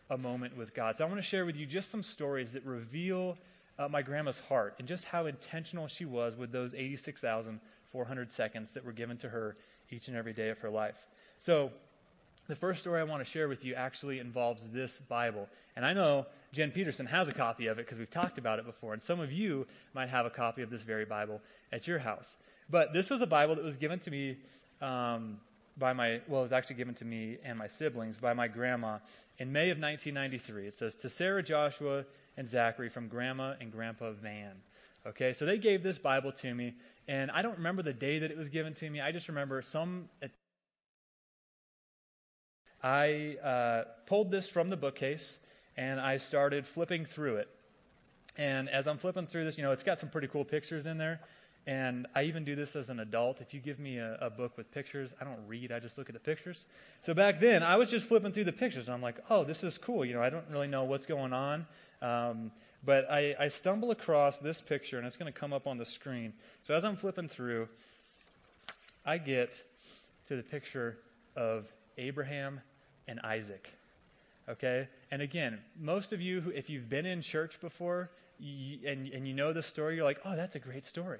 a 0.08 0.16
moment 0.16 0.56
with 0.56 0.74
God. 0.74 0.96
So 0.96 1.04
I 1.04 1.08
want 1.08 1.18
to 1.18 1.26
share 1.26 1.44
with 1.44 1.56
you 1.56 1.66
just 1.66 1.90
some 1.90 2.02
stories 2.02 2.52
that 2.52 2.64
reveal 2.64 3.36
uh, 3.78 3.88
my 3.88 4.02
grandma's 4.02 4.40
heart 4.40 4.74
and 4.78 4.88
just 4.88 5.04
how 5.04 5.26
intentional 5.26 5.86
she 5.86 6.04
was 6.04 6.36
with 6.36 6.52
those 6.52 6.74
86,400 6.74 8.32
seconds 8.32 8.72
that 8.72 8.84
were 8.84 8.92
given 8.92 9.16
to 9.18 9.28
her 9.28 9.56
each 9.92 10.08
and 10.08 10.16
every 10.16 10.32
day 10.32 10.48
of 10.48 10.58
her 10.58 10.70
life. 10.70 11.06
So, 11.38 11.70
the 12.48 12.56
first 12.56 12.80
story 12.80 13.00
I 13.00 13.04
want 13.04 13.24
to 13.24 13.30
share 13.30 13.48
with 13.48 13.64
you 13.64 13.74
actually 13.74 14.18
involves 14.18 14.68
this 14.68 14.98
Bible. 14.98 15.48
And 15.76 15.86
I 15.86 15.92
know 15.92 16.26
Jen 16.52 16.70
Peterson 16.70 17.06
has 17.06 17.28
a 17.28 17.32
copy 17.32 17.68
of 17.68 17.78
it 17.78 17.86
because 17.86 17.98
we've 17.98 18.10
talked 18.10 18.36
about 18.36 18.58
it 18.58 18.66
before. 18.66 18.92
And 18.92 19.02
some 19.02 19.20
of 19.20 19.32
you 19.32 19.66
might 19.94 20.08
have 20.08 20.26
a 20.26 20.30
copy 20.30 20.62
of 20.62 20.68
this 20.68 20.82
very 20.82 21.04
Bible 21.04 21.40
at 21.72 21.86
your 21.86 22.00
house. 22.00 22.36
But 22.68 22.92
this 22.92 23.10
was 23.10 23.22
a 23.22 23.26
Bible 23.26 23.54
that 23.54 23.64
was 23.64 23.76
given 23.76 24.00
to 24.00 24.10
me 24.10 24.38
um, 24.80 25.38
by 25.78 25.92
my, 25.92 26.20
well, 26.26 26.40
it 26.40 26.44
was 26.44 26.52
actually 26.52 26.76
given 26.76 26.94
to 26.96 27.04
me 27.04 27.38
and 27.44 27.58
my 27.58 27.68
siblings 27.68 28.18
by 28.18 28.34
my 28.34 28.48
grandma 28.48 28.98
in 29.38 29.52
May 29.52 29.70
of 29.70 29.78
1993. 29.78 30.66
It 30.66 30.74
says, 30.74 30.96
To 30.96 31.08
Sarah 31.08 31.42
Joshua 31.42 32.04
and 32.36 32.48
Zachary 32.48 32.88
from 32.88 33.08
Grandma 33.08 33.54
and 33.60 33.70
Grandpa 33.70 34.12
Van. 34.12 34.56
Okay, 35.06 35.32
so 35.32 35.44
they 35.44 35.58
gave 35.58 35.82
this 35.82 35.98
Bible 35.98 36.30
to 36.32 36.54
me, 36.54 36.74
and 37.08 37.30
I 37.30 37.42
don't 37.42 37.56
remember 37.56 37.82
the 37.82 37.92
day 37.92 38.20
that 38.20 38.30
it 38.30 38.36
was 38.36 38.48
given 38.48 38.72
to 38.74 38.88
me. 38.88 39.00
I 39.00 39.10
just 39.10 39.28
remember 39.28 39.60
some. 39.62 40.08
I 42.82 43.36
uh, 43.42 43.84
pulled 44.06 44.30
this 44.30 44.48
from 44.48 44.68
the 44.68 44.76
bookcase 44.76 45.38
and 45.76 46.00
I 46.00 46.16
started 46.16 46.66
flipping 46.66 47.04
through 47.04 47.36
it. 47.36 47.48
And 48.36 48.68
as 48.68 48.88
I'm 48.88 48.98
flipping 48.98 49.26
through 49.26 49.44
this, 49.44 49.56
you 49.56 49.62
know, 49.62 49.72
it's 49.72 49.82
got 49.82 49.98
some 49.98 50.08
pretty 50.08 50.26
cool 50.26 50.44
pictures 50.44 50.86
in 50.86 50.98
there. 50.98 51.20
And 51.64 52.08
I 52.14 52.24
even 52.24 52.44
do 52.44 52.56
this 52.56 52.74
as 52.74 52.90
an 52.90 52.98
adult. 52.98 53.40
If 53.40 53.54
you 53.54 53.60
give 53.60 53.78
me 53.78 53.98
a, 53.98 54.18
a, 54.20 54.30
book 54.30 54.56
with 54.56 54.72
pictures, 54.72 55.14
I 55.20 55.24
don't 55.24 55.38
read, 55.46 55.70
I 55.70 55.78
just 55.78 55.96
look 55.96 56.08
at 56.08 56.14
the 56.14 56.20
pictures. 56.20 56.64
So 57.02 57.14
back 57.14 57.38
then, 57.38 57.62
I 57.62 57.76
was 57.76 57.88
just 57.88 58.06
flipping 58.06 58.32
through 58.32 58.44
the 58.44 58.52
pictures. 58.52 58.88
And 58.88 58.94
I'm 58.94 59.02
like, 59.02 59.18
oh, 59.30 59.44
this 59.44 59.62
is 59.62 59.78
cool. 59.78 60.04
You 60.04 60.14
know, 60.14 60.22
I 60.22 60.28
don't 60.28 60.48
really 60.50 60.66
know 60.66 60.82
what's 60.82 61.06
going 61.06 61.32
on. 61.32 61.66
Um, 62.00 62.50
but 62.84 63.10
I, 63.10 63.34
I 63.38 63.48
stumble 63.48 63.90
across 63.90 64.38
this 64.38 64.60
picture, 64.60 64.98
and 64.98 65.06
it's 65.06 65.16
going 65.16 65.32
to 65.32 65.38
come 65.38 65.52
up 65.52 65.66
on 65.66 65.78
the 65.78 65.84
screen. 65.84 66.32
So 66.62 66.74
as 66.74 66.84
I'm 66.84 66.96
flipping 66.96 67.28
through, 67.28 67.68
I 69.04 69.18
get 69.18 69.62
to 70.26 70.36
the 70.36 70.42
picture 70.42 70.98
of 71.36 71.66
Abraham 71.98 72.60
and 73.06 73.20
Isaac. 73.20 73.72
Okay? 74.48 74.88
And 75.10 75.22
again, 75.22 75.58
most 75.78 76.12
of 76.12 76.20
you, 76.20 76.40
who, 76.40 76.50
if 76.50 76.68
you've 76.68 76.88
been 76.88 77.06
in 77.06 77.22
church 77.22 77.60
before 77.60 78.10
you, 78.38 78.78
and, 78.86 79.08
and 79.08 79.26
you 79.26 79.34
know 79.34 79.52
the 79.52 79.62
story, 79.62 79.96
you're 79.96 80.04
like, 80.04 80.20
oh, 80.24 80.34
that's 80.34 80.56
a 80.56 80.60
great 80.60 80.84
story. 80.84 81.18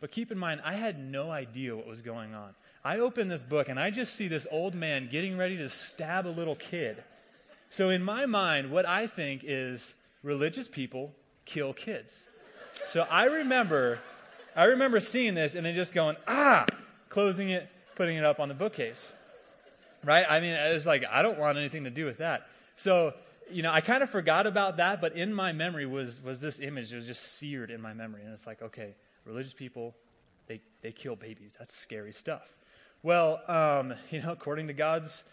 But 0.00 0.10
keep 0.10 0.32
in 0.32 0.38
mind, 0.38 0.60
I 0.64 0.74
had 0.74 0.98
no 0.98 1.30
idea 1.30 1.74
what 1.76 1.86
was 1.86 2.00
going 2.00 2.34
on. 2.34 2.54
I 2.84 2.98
open 2.98 3.28
this 3.28 3.42
book 3.42 3.68
and 3.68 3.78
I 3.78 3.90
just 3.90 4.14
see 4.14 4.28
this 4.28 4.46
old 4.50 4.74
man 4.74 5.08
getting 5.10 5.38
ready 5.38 5.56
to 5.58 5.68
stab 5.68 6.26
a 6.26 6.28
little 6.28 6.56
kid. 6.56 7.02
So 7.70 7.88
in 7.88 8.02
my 8.02 8.26
mind, 8.26 8.70
what 8.70 8.86
I 8.86 9.06
think 9.06 9.42
is 9.44 9.94
religious 10.24 10.66
people 10.66 11.14
kill 11.44 11.72
kids. 11.72 12.26
So 12.86 13.02
I 13.02 13.24
remember, 13.24 14.00
I 14.56 14.64
remember 14.64 14.98
seeing 14.98 15.34
this 15.34 15.54
and 15.54 15.64
then 15.64 15.74
just 15.74 15.92
going, 15.92 16.16
ah, 16.26 16.66
closing 17.08 17.50
it, 17.50 17.68
putting 17.94 18.16
it 18.16 18.24
up 18.24 18.40
on 18.40 18.48
the 18.48 18.54
bookcase. 18.54 19.12
Right? 20.02 20.26
I 20.28 20.40
mean, 20.40 20.54
it's 20.54 20.86
like, 20.86 21.04
I 21.08 21.22
don't 21.22 21.38
want 21.38 21.56
anything 21.56 21.84
to 21.84 21.90
do 21.90 22.04
with 22.04 22.18
that. 22.18 22.48
So, 22.76 23.14
you 23.50 23.62
know, 23.62 23.70
I 23.70 23.80
kind 23.80 24.02
of 24.02 24.10
forgot 24.10 24.46
about 24.46 24.78
that, 24.78 25.00
but 25.00 25.16
in 25.16 25.32
my 25.32 25.52
memory 25.52 25.86
was, 25.86 26.22
was 26.22 26.40
this 26.40 26.58
image. 26.58 26.92
It 26.92 26.96
was 26.96 27.06
just 27.06 27.38
seared 27.38 27.70
in 27.70 27.80
my 27.80 27.94
memory. 27.94 28.22
And 28.24 28.32
it's 28.32 28.46
like, 28.46 28.60
okay, 28.60 28.94
religious 29.24 29.54
people, 29.54 29.94
they, 30.46 30.60
they 30.82 30.92
kill 30.92 31.16
babies. 31.16 31.56
That's 31.58 31.74
scary 31.74 32.12
stuff. 32.12 32.54
Well, 33.02 33.40
um, 33.48 33.94
you 34.10 34.22
know, 34.22 34.32
according 34.32 34.66
to 34.66 34.72
God's 34.72 35.24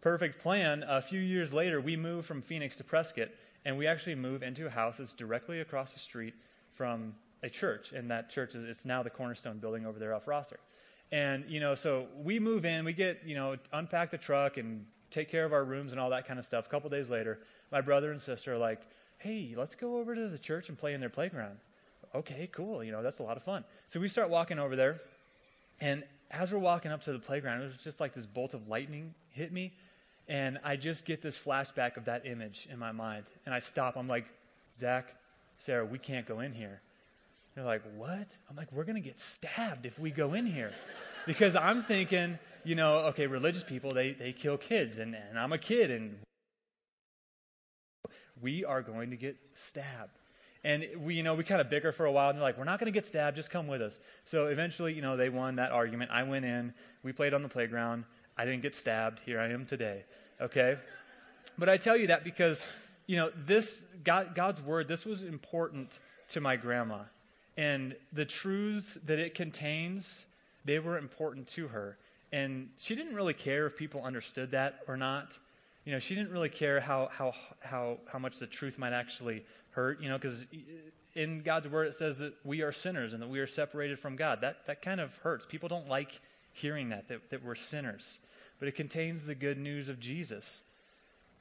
perfect 0.00 0.40
plan, 0.40 0.84
a 0.86 1.00
few 1.00 1.20
years 1.20 1.54
later, 1.54 1.80
we 1.80 1.96
moved 1.96 2.26
from 2.26 2.42
Phoenix 2.42 2.76
to 2.76 2.84
Prescott, 2.84 3.28
and 3.64 3.76
we 3.78 3.86
actually 3.86 4.14
move 4.14 4.42
into 4.42 4.66
a 4.66 4.70
house 4.70 4.98
that's 4.98 5.14
directly 5.14 5.60
across 5.60 5.92
the 5.92 5.98
street 5.98 6.34
from 6.74 7.14
a 7.42 7.48
church. 7.48 7.92
And 7.92 8.10
that 8.10 8.30
church 8.30 8.54
is 8.54 8.68
it's 8.68 8.84
now 8.84 9.02
the 9.02 9.10
Cornerstone 9.10 9.58
building 9.58 9.86
over 9.86 9.98
there 9.98 10.14
off 10.14 10.26
Rosser. 10.26 10.58
And, 11.10 11.44
you 11.48 11.60
know, 11.60 11.74
so 11.74 12.06
we 12.22 12.38
move 12.38 12.64
in, 12.64 12.84
we 12.84 12.92
get, 12.92 13.20
you 13.24 13.34
know, 13.34 13.56
unpack 13.72 14.10
the 14.10 14.18
truck 14.18 14.56
and 14.56 14.86
take 15.10 15.28
care 15.28 15.44
of 15.44 15.52
our 15.52 15.64
rooms 15.64 15.92
and 15.92 16.00
all 16.00 16.10
that 16.10 16.26
kind 16.26 16.38
of 16.38 16.46
stuff. 16.46 16.66
A 16.66 16.68
couple 16.70 16.88
days 16.88 17.10
later, 17.10 17.40
my 17.70 17.80
brother 17.80 18.12
and 18.12 18.20
sister 18.20 18.54
are 18.54 18.58
like, 18.58 18.80
hey, 19.18 19.54
let's 19.56 19.74
go 19.74 19.98
over 19.98 20.14
to 20.14 20.28
the 20.28 20.38
church 20.38 20.68
and 20.68 20.78
play 20.78 20.94
in 20.94 21.00
their 21.00 21.10
playground. 21.10 21.58
Okay, 22.14 22.48
cool. 22.52 22.82
You 22.82 22.92
know, 22.92 23.02
that's 23.02 23.18
a 23.18 23.22
lot 23.22 23.36
of 23.36 23.42
fun. 23.42 23.64
So 23.88 24.00
we 24.00 24.08
start 24.08 24.30
walking 24.30 24.58
over 24.58 24.74
there. 24.74 25.00
And 25.80 26.02
as 26.30 26.50
we're 26.50 26.58
walking 26.58 26.90
up 26.90 27.02
to 27.02 27.12
the 27.12 27.18
playground, 27.18 27.60
it 27.60 27.64
was 27.64 27.76
just 27.82 28.00
like 28.00 28.14
this 28.14 28.26
bolt 28.26 28.54
of 28.54 28.68
lightning 28.68 29.14
hit 29.30 29.52
me. 29.52 29.72
And 30.28 30.58
I 30.64 30.76
just 30.76 31.04
get 31.04 31.20
this 31.20 31.36
flashback 31.36 31.96
of 31.96 32.04
that 32.06 32.26
image 32.26 32.68
in 32.70 32.78
my 32.78 32.92
mind. 32.92 33.24
And 33.44 33.54
I 33.54 33.58
stop. 33.58 33.96
I'm 33.96 34.08
like, 34.08 34.26
Zach, 34.78 35.14
Sarah, 35.58 35.84
we 35.84 35.98
can't 35.98 36.26
go 36.26 36.40
in 36.40 36.52
here. 36.52 36.80
They're 37.54 37.64
like, 37.64 37.82
what? 37.96 38.28
I'm 38.48 38.56
like, 38.56 38.72
we're 38.72 38.84
going 38.84 39.02
to 39.02 39.06
get 39.06 39.20
stabbed 39.20 39.84
if 39.84 39.98
we 39.98 40.10
go 40.10 40.34
in 40.34 40.46
here. 40.46 40.72
Because 41.24 41.54
I'm 41.54 41.84
thinking, 41.84 42.36
you 42.64 42.74
know, 42.74 42.96
okay, 43.10 43.28
religious 43.28 43.62
people, 43.62 43.92
they, 43.92 44.10
they 44.10 44.32
kill 44.32 44.56
kids, 44.56 44.98
and, 44.98 45.14
and 45.14 45.38
I'm 45.38 45.52
a 45.52 45.58
kid, 45.58 45.92
and 45.92 46.16
we 48.40 48.64
are 48.64 48.82
going 48.82 49.10
to 49.10 49.16
get 49.16 49.36
stabbed. 49.54 50.18
And 50.64 50.84
we, 50.98 51.14
you 51.14 51.22
know, 51.22 51.34
we 51.34 51.44
kind 51.44 51.60
of 51.60 51.70
bicker 51.70 51.92
for 51.92 52.06
a 52.06 52.12
while, 52.12 52.30
and 52.30 52.38
they're 52.38 52.42
like, 52.42 52.58
we're 52.58 52.64
not 52.64 52.80
going 52.80 52.92
to 52.92 52.96
get 52.96 53.06
stabbed, 53.06 53.36
just 53.36 53.50
come 53.50 53.68
with 53.68 53.82
us. 53.82 53.98
So 54.24 54.46
eventually, 54.46 54.94
you 54.94 55.02
know, 55.02 55.16
they 55.16 55.28
won 55.28 55.56
that 55.56 55.72
argument. 55.72 56.10
I 56.12 56.22
went 56.24 56.44
in, 56.44 56.74
we 57.02 57.12
played 57.12 57.34
on 57.34 57.42
the 57.42 57.48
playground. 57.48 58.04
I 58.36 58.44
didn't 58.44 58.62
get 58.62 58.74
stabbed. 58.74 59.20
Here 59.24 59.40
I 59.40 59.48
am 59.48 59.66
today. 59.66 60.04
Okay? 60.40 60.76
But 61.58 61.68
I 61.68 61.76
tell 61.76 61.96
you 61.96 62.08
that 62.08 62.24
because, 62.24 62.66
you 63.06 63.16
know, 63.16 63.30
this, 63.46 63.84
God, 64.04 64.34
God's 64.34 64.60
word, 64.60 64.88
this 64.88 65.04
was 65.04 65.22
important 65.22 65.98
to 66.28 66.40
my 66.40 66.56
grandma. 66.56 67.00
And 67.56 67.94
the 68.12 68.24
truths 68.24 68.98
that 69.04 69.18
it 69.18 69.34
contains, 69.34 70.24
they 70.64 70.78
were 70.78 70.96
important 70.96 71.46
to 71.48 71.68
her. 71.68 71.98
And 72.32 72.70
she 72.78 72.94
didn't 72.94 73.14
really 73.14 73.34
care 73.34 73.66
if 73.66 73.76
people 73.76 74.02
understood 74.02 74.52
that 74.52 74.80
or 74.88 74.96
not. 74.96 75.38
You 75.84 75.92
know, 75.92 75.98
she 75.98 76.14
didn't 76.14 76.30
really 76.30 76.48
care 76.48 76.80
how, 76.80 77.10
how, 77.12 77.34
how, 77.60 77.98
how 78.10 78.18
much 78.18 78.38
the 78.38 78.46
truth 78.46 78.78
might 78.78 78.92
actually 78.92 79.44
hurt, 79.72 80.00
you 80.00 80.08
know, 80.08 80.16
because 80.16 80.46
in 81.14 81.42
God's 81.42 81.68
word 81.68 81.88
it 81.88 81.94
says 81.94 82.18
that 82.20 82.34
we 82.44 82.62
are 82.62 82.72
sinners 82.72 83.12
and 83.12 83.22
that 83.22 83.28
we 83.28 83.40
are 83.40 83.46
separated 83.46 83.98
from 83.98 84.16
God. 84.16 84.40
That, 84.40 84.66
that 84.66 84.80
kind 84.80 85.00
of 85.00 85.14
hurts. 85.16 85.44
People 85.44 85.68
don't 85.68 85.88
like 85.88 86.20
hearing 86.52 86.90
that, 86.90 87.08
that, 87.08 87.30
that 87.30 87.44
we're 87.44 87.54
sinners. 87.54 88.18
But 88.58 88.68
it 88.68 88.76
contains 88.76 89.26
the 89.26 89.34
good 89.34 89.58
news 89.58 89.88
of 89.88 89.98
Jesus, 89.98 90.62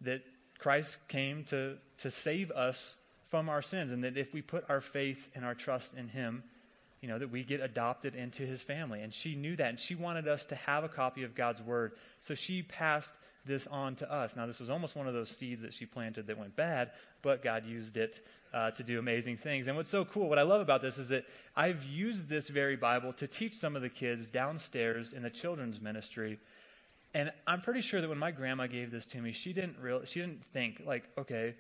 that 0.01 0.22
Christ 0.58 0.98
came 1.08 1.44
to, 1.46 1.77
to 2.00 2.12
save 2.12 2.51
us 2.51 2.96
from 3.30 3.48
our 3.48 3.62
sins, 3.62 3.91
and 3.91 4.03
that 4.03 4.18
if 4.18 4.34
we 4.34 4.41
put 4.41 4.70
our 4.70 4.82
faith 4.82 5.30
and 5.36 5.46
our 5.46 5.56
trust 5.56 5.96
in 5.96 6.10
Him, 6.10 6.44
you 7.01 7.08
know, 7.08 7.18
that 7.18 7.32
we 7.32 7.44
get 7.44 7.62
adopted 7.62 8.15
into 8.15 8.44
His 8.44 8.62
family. 8.62 9.01
And 9.01 9.13
she 9.13 9.36
knew 9.36 9.56
that, 9.56 9.70
and 9.70 9.80
she 9.80 9.96
wanted 9.96 10.27
us 10.27 10.46
to 10.46 10.56
have 10.56 10.84
a 10.84 10.89
copy 10.89 11.24
of 11.24 11.36
God's 11.36 11.62
Word. 11.62 11.94
So 12.22 12.36
she 12.36 12.62
passed 12.62 13.13
this 13.45 13.67
on 13.67 13.95
to 13.95 14.12
us. 14.12 14.36
Now, 14.36 14.45
this 14.45 14.60
was 14.60 14.69
almost 14.69 14.95
one 14.95 15.07
of 15.07 15.13
those 15.13 15.29
seeds 15.29 15.62
that 15.62 15.74
she 15.74 15.86
planted 15.86 16.27
that 16.27 16.38
went 16.38 16.55
bad, 16.55 16.91
but 17.21 17.43
God 17.43 17.65
used 17.65 17.98
it 17.98 18.25
uh, 18.53 18.71
to 18.71 18.83
do 18.83 19.00
amazing 19.00 19.38
things. 19.38 19.67
And 19.67 19.75
what's 19.75 19.89
so 19.89 20.05
cool, 20.05 20.29
what 20.29 20.39
I 20.39 20.43
love 20.43 20.62
about 20.62 20.81
this 20.81 20.98
is 20.98 21.10
that 21.10 21.25
I've 21.55 21.83
used 21.83 22.29
this 22.29 22.50
very 22.50 22.75
Bible 22.75 23.13
to 23.13 23.27
teach 23.27 23.55
some 23.55 23.75
of 23.75 23.81
the 23.81 23.89
kids 23.89 24.29
downstairs 24.29 25.13
in 25.13 25.24
the 25.24 25.29
children's 25.29 25.81
ministry. 25.81 26.39
And 27.13 27.31
I'm 27.48 27.62
pretty 27.62 27.81
sure 27.81 28.00
that 28.00 28.07
when 28.07 28.19
my 28.19 28.31
grandma 28.31 28.67
gave 28.67 28.91
this 28.91 29.05
to 29.07 29.21
me, 29.21 29.31
she 29.31 29.53
didn't 29.53 29.77
real, 29.81 30.05
she 30.05 30.19
didn't 30.19 30.43
think 30.53 30.83
like, 30.86 31.03
okay, 31.17 31.55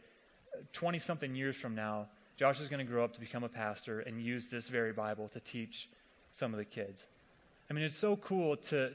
20 0.73 0.99
something 0.99 1.35
years 1.35 1.55
from 1.55 1.75
now, 1.75 2.07
Josh 2.37 2.59
is 2.61 2.69
going 2.69 2.85
to 2.85 2.91
grow 2.91 3.03
up 3.03 3.13
to 3.13 3.19
become 3.19 3.43
a 3.43 3.49
pastor 3.49 3.99
and 4.01 4.21
use 4.21 4.49
this 4.49 4.69
very 4.69 4.93
Bible 4.93 5.27
to 5.29 5.39
teach 5.39 5.89
some 6.33 6.53
of 6.53 6.57
the 6.57 6.65
kids. 6.65 7.05
I 7.69 7.73
mean, 7.73 7.83
it's 7.83 7.97
so 7.97 8.15
cool 8.15 8.57
to, 8.57 8.91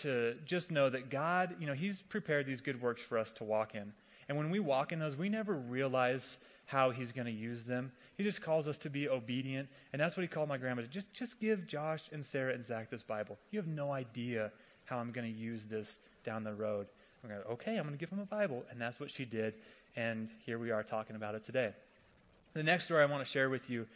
to 0.00 0.36
just 0.44 0.70
know 0.70 0.88
that 0.88 1.10
God, 1.10 1.56
you 1.58 1.66
know, 1.66 1.74
He's 1.74 2.02
prepared 2.02 2.46
these 2.46 2.60
good 2.60 2.80
works 2.80 3.02
for 3.02 3.18
us 3.18 3.32
to 3.34 3.44
walk 3.44 3.74
in. 3.74 3.92
And 4.28 4.38
when 4.38 4.50
we 4.50 4.60
walk 4.60 4.92
in 4.92 5.00
those, 5.00 5.16
we 5.16 5.28
never 5.28 5.54
realize 5.54 6.38
how 6.66 6.90
he's 6.90 7.10
going 7.10 7.26
to 7.26 7.32
use 7.32 7.64
them. 7.64 7.90
He 8.16 8.22
just 8.22 8.40
calls 8.40 8.68
us 8.68 8.78
to 8.78 8.90
be 8.90 9.08
obedient. 9.08 9.68
And 9.92 10.00
that's 10.00 10.16
what 10.16 10.22
he 10.22 10.28
called 10.28 10.48
my 10.48 10.56
grandma. 10.56 10.82
Just, 10.82 11.12
just 11.12 11.40
give 11.40 11.66
Josh 11.66 12.04
and 12.12 12.24
Sarah 12.24 12.54
and 12.54 12.64
Zach 12.64 12.90
this 12.90 13.02
Bible. 13.02 13.38
You 13.50 13.58
have 13.58 13.66
no 13.66 13.90
idea 13.90 14.52
how 14.84 14.98
I'm 14.98 15.10
going 15.10 15.30
to 15.30 15.36
use 15.36 15.66
this 15.66 15.98
down 16.22 16.44
the 16.44 16.54
road. 16.54 16.86
I'm 17.24 17.30
going, 17.30 17.42
okay, 17.50 17.76
I'm 17.76 17.82
going 17.82 17.94
to 17.94 17.98
give 17.98 18.10
them 18.10 18.20
a 18.20 18.24
Bible. 18.24 18.64
And 18.70 18.80
that's 18.80 19.00
what 19.00 19.10
she 19.10 19.24
did. 19.24 19.54
And 19.96 20.28
here 20.46 20.60
we 20.60 20.70
are 20.70 20.84
talking 20.84 21.16
about 21.16 21.34
it 21.34 21.42
today. 21.42 21.72
The 22.52 22.62
next 22.62 22.84
story 22.84 23.02
I 23.02 23.06
want 23.06 23.26
to 23.26 23.30
share 23.30 23.50
with 23.50 23.68
you 23.68 23.86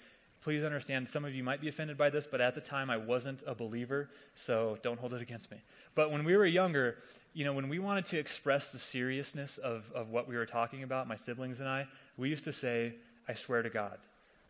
please 0.45 0.63
understand 0.63 1.09
some 1.09 1.25
of 1.25 1.35
you 1.35 1.43
might 1.43 1.63
be 1.63 1.69
offended 1.69 1.97
by 1.97 2.11
this, 2.11 2.27
but 2.27 2.39
at 2.39 2.55
the 2.55 2.61
time 2.61 2.91
I 2.91 2.99
wasn't 2.99 3.43
a 3.47 3.55
believer, 3.55 4.11
so 4.35 4.77
don't 4.83 5.01
hold 5.01 5.15
it 5.15 5.23
against 5.23 5.51
me. 5.51 5.57
But 5.95 6.13
when 6.13 6.23
we 6.23 6.37
were 6.37 6.45
younger, 6.45 6.99
you 7.33 7.47
know, 7.47 7.55
when 7.55 7.71
we 7.71 7.79
wanted 7.79 8.05
to 8.07 8.19
express 8.19 8.71
the 8.71 8.79
seriousness 8.79 9.57
of, 9.57 9.91
of 9.95 10.11
what 10.11 10.29
we 10.29 10.37
were 10.37 10.45
talking 10.45 10.83
about, 10.83 11.09
my 11.09 11.17
siblings 11.17 11.61
and 11.61 11.69
I, 11.69 11.87
we 12.19 12.29
used 12.29 12.45
to 12.45 12.53
say, 12.53 12.95
I 13.27 13.33
swear 13.33 13.63
to 13.63 13.71
God. 13.71 13.99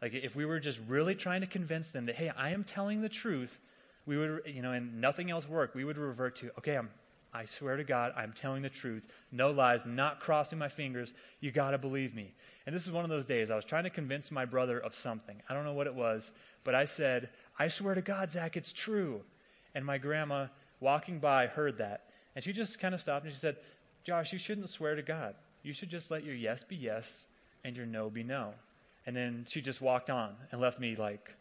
Like 0.02 0.14
if 0.14 0.34
we 0.34 0.44
were 0.44 0.58
just 0.58 0.80
really 0.88 1.14
trying 1.14 1.42
to 1.42 1.46
convince 1.46 1.92
them 1.92 2.06
that, 2.06 2.16
hey, 2.16 2.32
I 2.36 2.50
am 2.50 2.64
telling 2.64 3.00
the 3.00 3.08
truth, 3.08 3.60
we 4.04 4.18
would, 4.18 4.42
you 4.46 4.62
know, 4.62 4.72
and 4.72 5.00
nothing 5.00 5.30
else 5.30 5.48
worked, 5.48 5.76
we 5.76 5.84
would 5.84 5.96
revert 5.96 6.34
to, 6.36 6.50
okay, 6.58 6.76
I'm, 6.76 6.90
I 7.32 7.44
swear 7.44 7.76
to 7.76 7.84
God, 7.84 8.12
I'm 8.16 8.32
telling 8.32 8.62
the 8.62 8.68
truth. 8.68 9.06
No 9.30 9.52
lies, 9.52 9.82
not 9.86 10.20
crossing 10.20 10.58
my 10.58 10.68
fingers. 10.68 11.12
You 11.40 11.52
got 11.52 11.70
to 11.70 11.78
believe 11.78 12.14
me. 12.14 12.34
And 12.66 12.74
this 12.74 12.86
is 12.86 12.92
one 12.92 13.04
of 13.04 13.10
those 13.10 13.26
days. 13.26 13.50
I 13.50 13.56
was 13.56 13.64
trying 13.64 13.84
to 13.84 13.90
convince 13.90 14.30
my 14.30 14.44
brother 14.44 14.78
of 14.78 14.94
something. 14.94 15.36
I 15.48 15.54
don't 15.54 15.64
know 15.64 15.74
what 15.74 15.86
it 15.86 15.94
was, 15.94 16.30
but 16.64 16.74
I 16.74 16.86
said, 16.86 17.28
I 17.58 17.68
swear 17.68 17.94
to 17.94 18.00
God, 18.00 18.30
Zach, 18.30 18.56
it's 18.56 18.72
true. 18.72 19.20
And 19.74 19.84
my 19.84 19.98
grandma, 19.98 20.46
walking 20.80 21.18
by, 21.18 21.46
heard 21.46 21.78
that. 21.78 22.04
And 22.34 22.42
she 22.42 22.52
just 22.52 22.78
kind 22.78 22.94
of 22.94 23.00
stopped 23.00 23.24
and 23.24 23.34
she 23.34 23.38
said, 23.38 23.56
Josh, 24.04 24.32
you 24.32 24.38
shouldn't 24.38 24.70
swear 24.70 24.94
to 24.94 25.02
God. 25.02 25.34
You 25.62 25.72
should 25.72 25.90
just 25.90 26.10
let 26.10 26.24
your 26.24 26.34
yes 26.34 26.62
be 26.62 26.76
yes 26.76 27.26
and 27.64 27.76
your 27.76 27.86
no 27.86 28.10
be 28.10 28.22
no. 28.22 28.52
And 29.06 29.14
then 29.14 29.44
she 29.48 29.60
just 29.60 29.80
walked 29.80 30.10
on 30.10 30.34
and 30.50 30.60
left 30.60 30.80
me 30.80 30.96
like, 30.96 31.34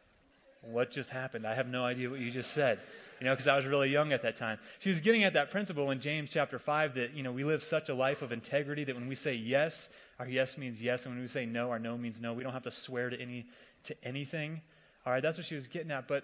what 0.64 0.92
just 0.92 1.10
happened? 1.10 1.46
I 1.46 1.56
have 1.56 1.68
no 1.68 1.84
idea 1.86 2.10
what 2.10 2.20
you 2.20 2.32
just 2.32 2.52
said. 2.52 2.80
You 3.20 3.26
know, 3.26 3.34
because 3.34 3.48
I 3.48 3.56
was 3.56 3.66
really 3.66 3.90
young 3.90 4.12
at 4.12 4.24
that 4.24 4.36
time. 4.36 4.58
She 4.80 4.90
was 4.90 5.00
getting 5.00 5.24
at 5.24 5.34
that 5.34 5.50
principle 5.50 5.92
in 5.92 6.02
James 6.02 6.32
chapter 6.32 6.60
5 6.60 6.96
that, 6.96 7.14
you 7.14 7.24
know, 7.24 7.32
we 7.32 7.46
live 7.46 7.64
such 7.64 7.88
a 7.88 7.94
life 7.94 8.22
of 8.22 8.34
integrity 8.34 8.84
that 8.84 8.96
when 8.96 9.08
we 9.08 9.16
say 9.16 9.34
yes, 9.34 9.88
our 10.20 10.28
yes 10.28 10.58
means 10.58 10.82
yes. 10.82 11.06
And 11.06 11.16
when 11.16 11.22
we 11.22 11.28
say 11.30 11.46
no, 11.46 11.70
our 11.70 11.80
no 11.80 11.98
means 11.98 12.22
no. 12.22 12.34
We 12.34 12.44
don't 12.44 12.54
have 12.54 12.64
to 12.64 12.72
swear 12.72 13.10
to 13.10 13.22
any 13.22 13.46
to 13.84 13.96
anything. 14.04 14.62
All 15.06 15.14
right, 15.14 15.22
that's 15.22 15.38
what 15.38 15.46
she 15.46 15.56
was 15.56 15.68
getting 15.68 15.92
at. 15.92 16.08
But 16.08 16.24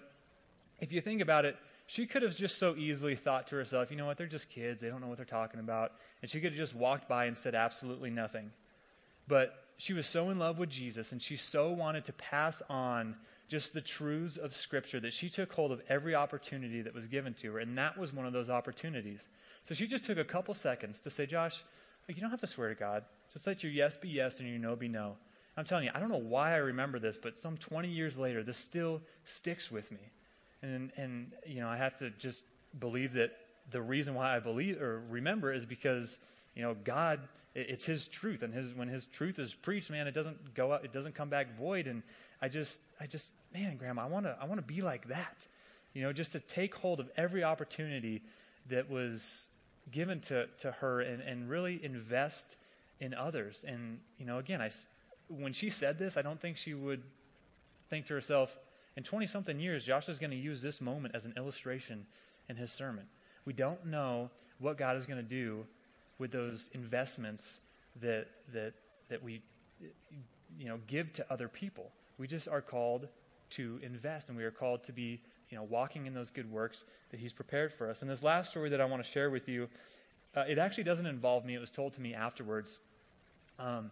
if 0.80 0.92
you 0.92 1.00
think 1.00 1.20
about 1.20 1.44
it, 1.44 1.56
she 1.86 2.06
could 2.06 2.22
have 2.22 2.36
just 2.36 2.58
so 2.58 2.76
easily 2.76 3.16
thought 3.16 3.48
to 3.48 3.56
herself, 3.56 3.90
you 3.90 3.96
know 3.96 4.06
what, 4.06 4.16
they're 4.16 4.26
just 4.26 4.48
kids. 4.48 4.80
They 4.80 4.88
don't 4.88 5.00
know 5.00 5.08
what 5.08 5.16
they're 5.16 5.26
talking 5.26 5.60
about. 5.60 5.92
And 6.22 6.30
she 6.30 6.40
could 6.40 6.52
have 6.52 6.58
just 6.58 6.74
walked 6.74 7.08
by 7.08 7.26
and 7.26 7.36
said 7.36 7.54
absolutely 7.54 8.10
nothing. 8.10 8.52
But 9.26 9.54
she 9.76 9.92
was 9.92 10.06
so 10.06 10.30
in 10.30 10.38
love 10.38 10.58
with 10.58 10.70
Jesus 10.70 11.12
and 11.12 11.20
she 11.20 11.36
so 11.36 11.70
wanted 11.70 12.04
to 12.06 12.12
pass 12.12 12.62
on 12.68 13.16
just 13.50 13.74
the 13.74 13.80
truths 13.80 14.36
of 14.36 14.54
Scripture 14.54 15.00
that 15.00 15.12
she 15.12 15.28
took 15.28 15.52
hold 15.52 15.72
of 15.72 15.82
every 15.88 16.14
opportunity 16.14 16.82
that 16.82 16.94
was 16.94 17.06
given 17.06 17.34
to 17.34 17.52
her. 17.52 17.58
And 17.58 17.76
that 17.76 17.98
was 17.98 18.12
one 18.12 18.24
of 18.24 18.32
those 18.32 18.48
opportunities. 18.48 19.26
So 19.64 19.74
she 19.74 19.88
just 19.88 20.04
took 20.04 20.18
a 20.18 20.24
couple 20.24 20.54
seconds 20.54 21.00
to 21.00 21.10
say, 21.10 21.26
Josh, 21.26 21.64
you 22.06 22.20
don't 22.20 22.30
have 22.30 22.40
to 22.40 22.46
swear 22.46 22.68
to 22.68 22.76
God. 22.76 23.04
Just 23.32 23.48
let 23.48 23.64
your 23.64 23.72
yes 23.72 23.96
be 23.96 24.08
yes 24.08 24.38
and 24.38 24.48
your 24.48 24.58
no 24.58 24.76
be 24.76 24.86
no. 24.86 25.16
I'm 25.56 25.64
telling 25.64 25.84
you, 25.84 25.90
I 25.92 25.98
don't 25.98 26.10
know 26.10 26.16
why 26.16 26.52
I 26.52 26.58
remember 26.58 27.00
this, 27.00 27.18
but 27.20 27.40
some 27.40 27.56
20 27.56 27.88
years 27.88 28.16
later, 28.16 28.44
this 28.44 28.56
still 28.56 29.02
sticks 29.24 29.68
with 29.68 29.90
me. 29.90 30.12
And, 30.62 30.92
and 30.96 31.32
you 31.44 31.60
know, 31.60 31.68
I 31.68 31.76
have 31.76 31.98
to 31.98 32.10
just 32.10 32.44
believe 32.78 33.14
that 33.14 33.32
the 33.72 33.82
reason 33.82 34.14
why 34.14 34.36
I 34.36 34.38
believe 34.38 34.80
or 34.80 35.02
remember 35.10 35.52
is 35.52 35.66
because, 35.66 36.20
you 36.54 36.62
know, 36.62 36.76
God 36.84 37.20
it's 37.54 37.84
his 37.84 38.06
truth, 38.06 38.42
and 38.42 38.54
his 38.54 38.74
when 38.74 38.88
his 38.88 39.06
truth 39.06 39.38
is 39.38 39.52
preached, 39.54 39.90
man, 39.90 40.06
it 40.06 40.14
doesn't 40.14 40.54
go 40.54 40.72
out, 40.72 40.84
it 40.84 40.92
doesn't 40.92 41.14
come 41.14 41.28
back 41.28 41.56
void. 41.56 41.88
And 41.88 42.02
I 42.40 42.48
just, 42.48 42.80
I 43.00 43.06
just, 43.06 43.32
man, 43.52 43.76
Grandma, 43.76 44.02
I 44.02 44.06
want 44.06 44.26
to, 44.26 44.36
I 44.40 44.44
want 44.44 44.58
to 44.58 44.66
be 44.74 44.80
like 44.80 45.08
that, 45.08 45.46
you 45.94 46.02
know, 46.02 46.12
just 46.12 46.32
to 46.32 46.40
take 46.40 46.74
hold 46.74 47.00
of 47.00 47.10
every 47.16 47.44
opportunity 47.44 48.22
that 48.68 48.90
was 48.90 49.46
given 49.90 50.20
to 50.20 50.46
to 50.58 50.72
her, 50.72 51.00
and 51.00 51.22
and 51.22 51.48
really 51.48 51.80
invest 51.82 52.56
in 53.00 53.14
others. 53.14 53.64
And 53.66 54.00
you 54.18 54.26
know, 54.26 54.38
again, 54.38 54.60
I 54.60 54.70
when 55.28 55.52
she 55.52 55.70
said 55.70 55.98
this, 55.98 56.16
I 56.16 56.22
don't 56.22 56.40
think 56.40 56.56
she 56.56 56.74
would 56.74 57.02
think 57.88 58.06
to 58.06 58.14
herself, 58.14 58.56
in 58.96 59.02
20 59.02 59.26
something 59.26 59.58
years, 59.58 59.84
Josh 59.84 60.08
is 60.08 60.18
going 60.18 60.30
to 60.30 60.36
use 60.36 60.62
this 60.62 60.80
moment 60.80 61.14
as 61.14 61.24
an 61.24 61.34
illustration 61.36 62.06
in 62.48 62.56
his 62.56 62.72
sermon. 62.72 63.06
We 63.44 63.52
don't 63.52 63.86
know 63.86 64.30
what 64.58 64.76
God 64.76 64.96
is 64.96 65.06
going 65.06 65.16
to 65.16 65.28
do 65.28 65.66
with 66.18 66.32
those 66.32 66.70
investments 66.74 67.60
that 68.00 68.26
that 68.52 68.74
that 69.08 69.22
we 69.22 69.42
you 70.58 70.68
know 70.68 70.78
give 70.86 71.12
to 71.14 71.26
other 71.32 71.48
people. 71.48 71.90
We 72.18 72.26
just 72.26 72.48
are 72.48 72.60
called 72.60 73.08
to 73.50 73.80
invest, 73.82 74.28
and 74.28 74.36
we 74.36 74.44
are 74.44 74.50
called 74.50 74.84
to 74.84 74.92
be 74.92 75.20
you 75.48 75.56
know 75.56 75.64
walking 75.64 76.06
in 76.06 76.14
those 76.14 76.30
good 76.30 76.50
works 76.50 76.84
that 77.10 77.20
He's 77.20 77.32
prepared 77.32 77.72
for 77.72 77.90
us. 77.90 78.02
And 78.02 78.10
this 78.10 78.22
last 78.22 78.50
story 78.50 78.70
that 78.70 78.80
I 78.80 78.84
want 78.84 79.04
to 79.04 79.10
share 79.10 79.30
with 79.30 79.48
you, 79.48 79.68
uh, 80.36 80.44
it 80.48 80.58
actually 80.58 80.84
doesn't 80.84 81.06
involve 81.06 81.44
me. 81.44 81.54
It 81.54 81.60
was 81.60 81.70
told 81.70 81.94
to 81.94 82.00
me 82.00 82.14
afterwards. 82.14 82.78
Um, 83.58 83.90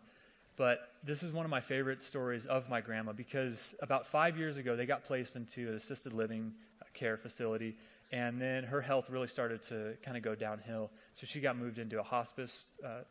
but 0.57 0.93
this 1.05 1.23
is 1.23 1.31
one 1.31 1.45
of 1.45 1.51
my 1.51 1.61
favorite 1.61 2.03
stories 2.03 2.47
of 2.47 2.69
my 2.69 2.81
grandma 2.81 3.13
because 3.13 3.77
about 3.81 4.07
five 4.07 4.37
years 4.37 4.57
ago, 4.57 4.75
they 4.75 4.87
got 4.87 5.05
placed 5.05 5.37
into 5.37 5.69
an 5.69 5.75
assisted 5.75 6.13
living 6.13 6.53
care 6.95 7.17
facility 7.17 7.77
and 8.11 8.41
then 8.41 8.65
her 8.65 8.81
health 8.81 9.11
really 9.11 9.27
started 9.27 9.63
to 9.63 9.95
kind 10.03 10.17
of 10.17 10.23
go 10.23 10.35
downhill. 10.35 10.91
So 11.15 11.27
she 11.27 11.41
got 11.41 11.57
moved 11.57 11.79
into 11.79 12.01
a 12.01 12.03
hospice 12.03 12.67
uh, 12.85 13.03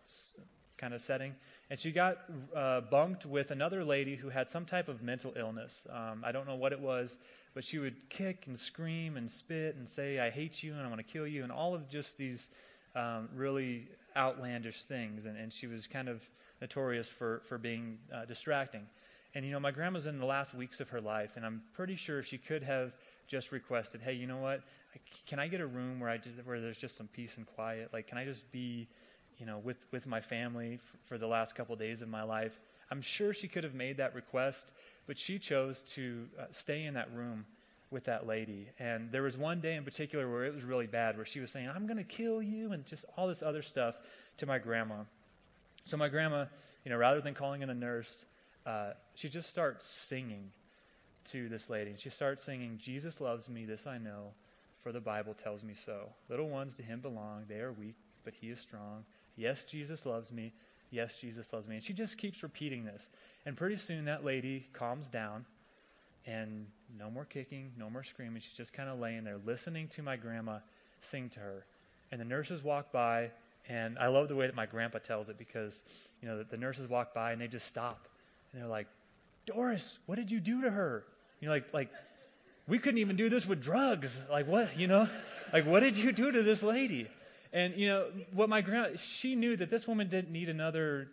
kind 0.78 0.94
of 0.94 1.02
setting. 1.02 1.36
And 1.70 1.80
she 1.80 1.92
got 1.92 2.20
uh, 2.56 2.82
bunked 2.82 3.26
with 3.26 3.52
another 3.52 3.84
lady 3.84 4.16
who 4.16 4.30
had 4.30 4.50
some 4.50 4.66
type 4.66 4.88
of 4.88 5.02
mental 5.02 5.34
illness. 5.36 5.86
Um, 5.90 6.24
I 6.26 6.32
don't 6.32 6.48
know 6.48 6.56
what 6.56 6.72
it 6.72 6.80
was, 6.80 7.18
but 7.54 7.64
she 7.64 7.78
would 7.78 8.10
kick 8.10 8.46
and 8.48 8.58
scream 8.58 9.18
and 9.18 9.30
spit 9.30 9.76
and 9.76 9.88
say, 9.88 10.20
I 10.20 10.30
hate 10.30 10.64
you 10.64 10.74
and 10.74 10.82
I 10.82 10.88
want 10.88 11.00
to 11.00 11.12
kill 11.12 11.28
you, 11.28 11.44
and 11.44 11.52
all 11.52 11.76
of 11.76 11.90
just 11.90 12.18
these 12.18 12.50
um, 12.96 13.28
really 13.36 13.90
outlandish 14.16 14.84
things. 14.84 15.26
And, 15.26 15.38
and, 15.38 15.52
she 15.52 15.68
was 15.68 15.88
kind 15.88 16.08
of 16.08 16.22
notorious 16.62 17.08
for, 17.08 17.42
for 17.48 17.58
being 17.58 18.00
uh, 18.14 18.26
distracting. 18.26 18.88
And, 19.36 19.46
you 19.46 19.52
know, 19.52 19.60
my 19.60 19.72
grandma's 19.72 20.08
in 20.08 20.18
the 20.18 20.26
last 20.26 20.56
weeks 20.56 20.80
of 20.80 20.90
her 20.90 21.02
life, 21.02 21.34
and 21.36 21.46
I'm 21.46 21.62
pretty 21.74 21.96
sure 21.96 22.24
she 22.24 22.38
could 22.38 22.64
have 22.64 22.94
just 23.28 23.52
requested, 23.52 24.02
hey, 24.02 24.14
you 24.14 24.26
know 24.26 24.38
what? 24.38 24.62
can 25.26 25.40
I 25.40 25.48
get 25.48 25.62
a 25.62 25.68
room 25.68 26.00
where 26.00 26.10
I 26.10 26.18
just, 26.18 26.36
where 26.46 26.60
there's 26.60 26.78
just 26.78 26.96
some 26.96 27.08
peace 27.08 27.38
and 27.38 27.46
quiet? 27.46 27.90
Like, 27.94 28.08
can 28.08 28.18
I 28.18 28.26
just 28.26 28.50
be, 28.52 28.88
you 29.40 29.46
know, 29.46 29.60
with 29.60 29.86
with 29.92 30.08
my 30.08 30.22
family 30.22 30.76
f- 30.76 31.00
for 31.06 31.18
the 31.18 31.28
last 31.28 31.56
couple 31.56 31.74
of 31.74 31.80
days 31.80 32.02
of 32.02 32.10
my 32.10 32.24
life? 32.24 32.60
I'm 32.90 33.02
sure 33.02 33.34
she 33.34 33.48
could 33.48 33.64
have 33.64 33.74
made 33.74 33.98
that 33.98 34.16
request, 34.16 34.72
but 35.08 35.18
she 35.18 35.40
chose 35.40 35.84
to 35.94 36.28
uh, 36.40 36.46
stay 36.52 36.86
in 36.86 36.94
that 36.94 37.14
room 37.14 37.46
with 37.92 38.06
that 38.06 38.26
lady. 38.26 38.68
And 38.80 39.12
there 39.12 39.24
was 39.24 39.38
one 39.38 39.60
day 39.60 39.76
in 39.76 39.84
particular 39.84 40.30
where 40.30 40.46
it 40.46 40.54
was 40.54 40.64
really 40.64 40.88
bad, 40.88 41.18
where 41.18 41.26
she 41.26 41.40
was 41.40 41.52
saying, 41.52 41.70
"I'm 41.70 41.86
going 41.86 41.98
to 41.98 42.04
kill 42.04 42.42
you," 42.42 42.72
and 42.72 42.86
just 42.86 43.06
all 43.18 43.28
this 43.28 43.44
other 43.44 43.62
stuff 43.62 43.96
to 44.38 44.46
my 44.46 44.60
grandma. 44.60 45.04
So 45.86 45.98
my 45.98 46.10
grandma, 46.10 46.46
you 46.84 46.92
know, 46.92 46.98
rather 46.98 47.22
than 47.22 47.34
calling 47.34 47.62
in 47.62 47.70
a 47.70 47.76
nurse, 47.76 48.26
uh, 48.66 48.92
she 49.16 49.30
just 49.30 49.50
starts 49.50 49.86
singing 49.86 50.52
to 51.26 51.50
this 51.50 51.70
lady. 51.70 51.96
She 51.98 52.10
starts 52.10 52.44
singing, 52.44 52.78
"Jesus 52.78 53.20
loves 53.20 53.50
me, 53.50 53.66
this 53.66 53.88
I 53.88 53.98
know." 53.98 54.34
for 54.88 54.94
the 54.94 55.02
Bible 55.02 55.34
tells 55.34 55.64
me 55.64 55.74
so. 55.74 56.08
Little 56.30 56.48
ones 56.48 56.76
to 56.76 56.82
him 56.82 57.02
belong. 57.02 57.44
They 57.50 57.60
are 57.60 57.74
weak, 57.74 57.96
but 58.24 58.34
he 58.40 58.48
is 58.48 58.60
strong. 58.62 59.04
Yes, 59.38 59.64
Jesus 59.64 60.06
loves 60.06 60.32
me. 60.32 60.52
Yes, 60.90 61.20
Jesus 61.20 61.54
loves 61.54 61.68
me. 61.68 61.76
And 61.76 61.84
she 61.84 61.94
just 61.94 62.18
keeps 62.18 62.44
repeating 62.44 62.84
this. 62.86 63.10
And 63.46 63.56
pretty 63.56 63.78
soon 63.78 64.06
that 64.06 64.26
lady 64.26 64.68
calms 64.74 65.10
down 65.10 65.46
and 66.26 66.66
no 66.98 67.10
more 67.10 67.26
kicking, 67.26 67.72
no 67.78 67.90
more 67.90 68.04
screaming. 68.04 68.42
She's 68.42 68.58
just 68.58 68.74
kind 68.74 68.90
of 68.90 69.00
laying 69.00 69.24
there 69.24 69.38
listening 69.46 69.88
to 69.90 70.02
my 70.02 70.16
grandma 70.18 70.60
sing 71.02 71.30
to 71.30 71.40
her. 71.40 71.66
And 72.12 72.20
the 72.20 72.26
nurses 72.26 72.64
walk 72.64 72.92
by, 72.92 73.32
and 73.68 74.00
I 74.00 74.08
love 74.08 74.28
the 74.28 74.36
way 74.36 74.48
that 74.48 74.56
my 74.56 74.66
grandpa 74.66 75.00
tells 75.00 75.30
it 75.30 75.38
because, 75.38 75.84
you 76.22 76.28
know, 76.28 76.38
the, 76.40 76.46
the 76.46 76.58
nurses 76.58 76.90
walk 76.90 77.14
by 77.14 77.32
and 77.32 77.42
they 77.42 77.48
just 77.48 77.68
stop. 77.68 78.08
And 78.52 78.62
they're 78.62 78.70
like, 78.70 78.88
Doris, 79.46 80.00
what 80.06 80.16
did 80.16 80.32
you 80.32 80.40
do 80.40 80.62
to 80.62 80.70
her? 80.70 81.04
You 81.42 81.48
know, 81.48 81.54
like, 81.54 81.74
like 81.74 81.90
we 82.68 82.80
couldn't 82.80 83.00
even 83.00 83.16
do 83.16 83.30
this 83.30 83.46
with 83.46 83.62
drugs. 83.62 84.20
Like, 84.30 84.48
what, 84.48 84.78
you 84.78 84.88
know? 84.88 85.10
Like, 85.54 85.66
what 85.66 85.82
did 85.82 85.98
you 85.98 86.12
do 86.12 86.32
to 86.32 86.44
this 86.44 86.64
lady? 86.64 87.08
And, 87.54 87.76
you 87.76 87.88
know, 87.88 88.08
what 88.34 88.50
my 88.50 88.62
grandma, 88.62 88.96
she 88.98 89.36
knew 89.36 89.56
that 89.58 89.70
this 89.70 89.88
woman 89.88 90.10
didn't 90.10 90.32
need 90.32 90.50
another 90.50 91.10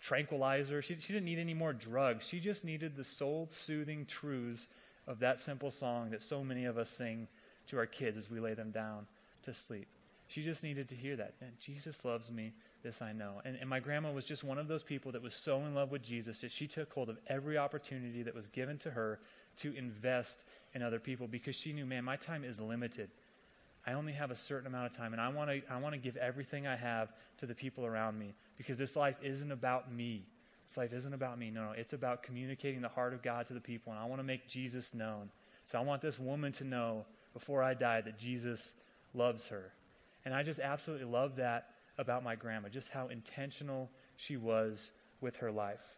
tranquilizer. 0.00 0.82
She, 0.82 0.96
she 0.98 1.12
didn't 1.12 1.26
need 1.26 1.38
any 1.38 1.54
more 1.54 1.72
drugs. 1.72 2.26
She 2.26 2.40
just 2.40 2.64
needed 2.64 2.96
the 2.96 3.04
soul 3.04 3.48
soothing 3.50 4.06
truths 4.06 4.68
of 5.06 5.20
that 5.20 5.40
simple 5.40 5.70
song 5.70 6.10
that 6.10 6.22
so 6.22 6.44
many 6.44 6.64
of 6.64 6.78
us 6.78 6.90
sing 6.90 7.28
to 7.68 7.78
our 7.78 7.86
kids 7.86 8.16
as 8.16 8.30
we 8.30 8.40
lay 8.40 8.54
them 8.54 8.70
down 8.70 9.06
to 9.44 9.54
sleep. 9.54 9.86
She 10.28 10.42
just 10.42 10.62
needed 10.62 10.88
to 10.88 10.94
hear 10.94 11.16
that. 11.16 11.34
And 11.40 11.50
Jesus 11.60 12.04
loves 12.04 12.30
me, 12.30 12.52
this 12.82 13.02
I 13.02 13.12
know. 13.12 13.42
And, 13.44 13.56
and 13.60 13.68
my 13.68 13.80
grandma 13.80 14.12
was 14.12 14.24
just 14.24 14.42
one 14.42 14.58
of 14.58 14.66
those 14.66 14.82
people 14.82 15.12
that 15.12 15.22
was 15.22 15.34
so 15.34 15.58
in 15.58 15.74
love 15.74 15.90
with 15.90 16.02
Jesus 16.02 16.40
that 16.40 16.50
she 16.50 16.66
took 16.66 16.92
hold 16.92 17.10
of 17.10 17.18
every 17.26 17.58
opportunity 17.58 18.22
that 18.22 18.34
was 18.34 18.48
given 18.48 18.78
to 18.78 18.90
her 18.90 19.20
to 19.58 19.74
invest 19.76 20.44
in 20.74 20.82
other 20.82 20.98
people 20.98 21.28
because 21.28 21.54
she 21.54 21.72
knew, 21.72 21.84
man, 21.84 22.04
my 22.04 22.16
time 22.16 22.44
is 22.44 22.60
limited. 22.60 23.10
I 23.86 23.94
only 23.94 24.12
have 24.12 24.30
a 24.30 24.36
certain 24.36 24.66
amount 24.66 24.86
of 24.86 24.96
time, 24.96 25.12
and 25.12 25.20
I 25.20 25.28
want 25.28 25.50
to 25.50 25.62
I 25.70 25.78
want 25.78 25.94
to 25.94 25.98
give 25.98 26.16
everything 26.16 26.66
I 26.66 26.76
have 26.76 27.12
to 27.38 27.46
the 27.46 27.54
people 27.54 27.84
around 27.84 28.18
me 28.18 28.34
because 28.56 28.78
this 28.78 28.96
life 28.96 29.16
isn't 29.22 29.50
about 29.50 29.92
me. 29.92 30.24
This 30.66 30.76
life 30.76 30.92
isn't 30.92 31.12
about 31.12 31.38
me. 31.38 31.50
No, 31.50 31.66
no, 31.66 31.72
it's 31.72 31.92
about 31.92 32.22
communicating 32.22 32.80
the 32.80 32.88
heart 32.88 33.12
of 33.12 33.22
God 33.22 33.46
to 33.46 33.54
the 33.54 33.60
people, 33.60 33.92
and 33.92 34.00
I 34.00 34.04
want 34.04 34.20
to 34.20 34.24
make 34.24 34.48
Jesus 34.48 34.94
known. 34.94 35.30
So 35.66 35.78
I 35.78 35.82
want 35.82 36.00
this 36.02 36.18
woman 36.18 36.52
to 36.52 36.64
know 36.64 37.04
before 37.32 37.62
I 37.62 37.74
die 37.74 38.00
that 38.02 38.18
Jesus 38.18 38.74
loves 39.14 39.48
her. 39.48 39.72
And 40.24 40.34
I 40.34 40.42
just 40.42 40.60
absolutely 40.60 41.06
love 41.06 41.36
that 41.36 41.70
about 41.98 42.22
my 42.22 42.36
grandma, 42.36 42.68
just 42.68 42.88
how 42.88 43.08
intentional 43.08 43.90
she 44.16 44.36
was 44.36 44.92
with 45.20 45.36
her 45.36 45.50
life. 45.50 45.96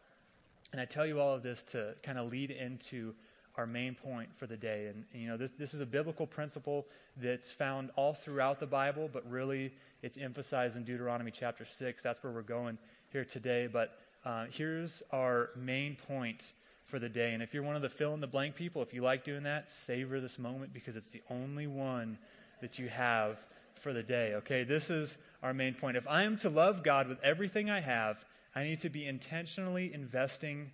And 0.72 0.80
I 0.80 0.86
tell 0.86 1.06
you 1.06 1.20
all 1.20 1.34
of 1.34 1.42
this 1.42 1.62
to 1.64 1.94
kind 2.02 2.18
of 2.18 2.30
lead 2.30 2.50
into 2.50 3.14
our 3.56 3.66
main 3.66 3.94
point 3.94 4.28
for 4.36 4.46
the 4.46 4.56
day. 4.56 4.86
And, 4.86 5.04
and, 5.12 5.22
you 5.22 5.28
know, 5.28 5.36
this, 5.36 5.52
this 5.52 5.74
is 5.74 5.80
a 5.80 5.86
biblical 5.86 6.26
principle 6.26 6.86
that's 7.16 7.52
found 7.52 7.90
all 7.96 8.14
throughout 8.14 8.58
the 8.58 8.66
Bible, 8.66 9.08
but 9.12 9.28
really 9.30 9.72
it's 10.02 10.18
emphasized 10.18 10.76
in 10.76 10.84
Deuteronomy 10.84 11.30
chapter 11.30 11.64
6. 11.64 12.02
That's 12.02 12.22
where 12.22 12.32
we're 12.32 12.42
going 12.42 12.78
here 13.10 13.24
today. 13.24 13.68
But 13.72 13.98
uh, 14.24 14.46
here's 14.50 15.02
our 15.12 15.50
main 15.56 15.96
point 15.96 16.52
for 16.86 16.98
the 16.98 17.08
day. 17.08 17.32
And 17.32 17.42
if 17.42 17.54
you're 17.54 17.62
one 17.62 17.76
of 17.76 17.82
the 17.82 17.88
fill 17.88 18.14
in 18.14 18.20
the 18.20 18.26
blank 18.26 18.56
people, 18.56 18.82
if 18.82 18.92
you 18.92 19.02
like 19.02 19.24
doing 19.24 19.44
that, 19.44 19.70
savor 19.70 20.20
this 20.20 20.38
moment 20.38 20.72
because 20.72 20.96
it's 20.96 21.10
the 21.10 21.22
only 21.30 21.66
one 21.66 22.18
that 22.60 22.78
you 22.78 22.88
have 22.88 23.38
for 23.74 23.92
the 23.92 24.02
day. 24.02 24.34
Okay, 24.34 24.64
this 24.64 24.90
is 24.90 25.16
our 25.42 25.54
main 25.54 25.74
point. 25.74 25.96
If 25.96 26.08
I 26.08 26.22
am 26.24 26.36
to 26.38 26.48
love 26.48 26.82
God 26.82 27.08
with 27.08 27.18
everything 27.22 27.70
I 27.70 27.80
have, 27.80 28.24
I 28.54 28.64
need 28.64 28.80
to 28.80 28.88
be 28.88 29.06
intentionally 29.06 29.92
investing 29.92 30.70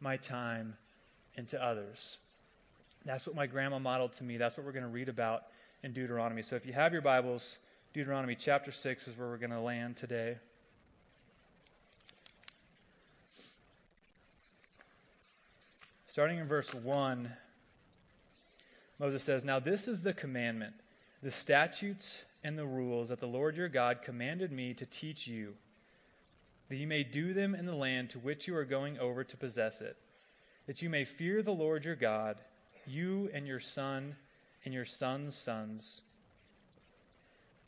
my 0.00 0.16
time 0.16 0.76
into 1.36 1.62
others. 1.62 2.18
That's 3.04 3.26
what 3.26 3.34
my 3.34 3.46
grandma 3.46 3.78
modeled 3.78 4.12
to 4.14 4.24
me. 4.24 4.36
That's 4.36 4.56
what 4.56 4.64
we're 4.64 4.72
going 4.72 4.84
to 4.84 4.88
read 4.88 5.08
about 5.08 5.44
in 5.82 5.92
Deuteronomy. 5.92 6.42
So 6.42 6.56
if 6.56 6.64
you 6.64 6.72
have 6.72 6.92
your 6.92 7.02
Bibles, 7.02 7.58
Deuteronomy 7.92 8.36
chapter 8.36 8.70
6 8.70 9.08
is 9.08 9.18
where 9.18 9.28
we're 9.28 9.38
going 9.38 9.50
to 9.50 9.60
land 9.60 9.96
today. 9.96 10.36
Starting 16.06 16.38
in 16.38 16.46
verse 16.46 16.74
1, 16.74 17.32
Moses 18.98 19.22
says, 19.22 19.44
Now 19.44 19.58
this 19.58 19.88
is 19.88 20.02
the 20.02 20.12
commandment, 20.12 20.74
the 21.22 21.30
statutes 21.30 22.22
and 22.44 22.58
the 22.58 22.66
rules 22.66 23.08
that 23.08 23.18
the 23.18 23.26
Lord 23.26 23.56
your 23.56 23.68
God 23.68 24.02
commanded 24.02 24.52
me 24.52 24.74
to 24.74 24.84
teach 24.84 25.26
you, 25.26 25.54
that 26.68 26.76
you 26.76 26.86
may 26.86 27.02
do 27.02 27.32
them 27.32 27.54
in 27.54 27.66
the 27.66 27.74
land 27.74 28.10
to 28.10 28.18
which 28.18 28.46
you 28.46 28.54
are 28.56 28.64
going 28.64 28.98
over 28.98 29.24
to 29.24 29.36
possess 29.36 29.80
it, 29.80 29.96
that 30.72 30.80
you 30.80 30.88
may 30.88 31.04
fear 31.04 31.42
the 31.42 31.52
Lord 31.52 31.84
your 31.84 31.94
God, 31.94 32.38
you 32.86 33.28
and 33.34 33.46
your 33.46 33.60
son 33.60 34.16
and 34.64 34.72
your 34.72 34.86
son's 34.86 35.36
sons, 35.36 36.00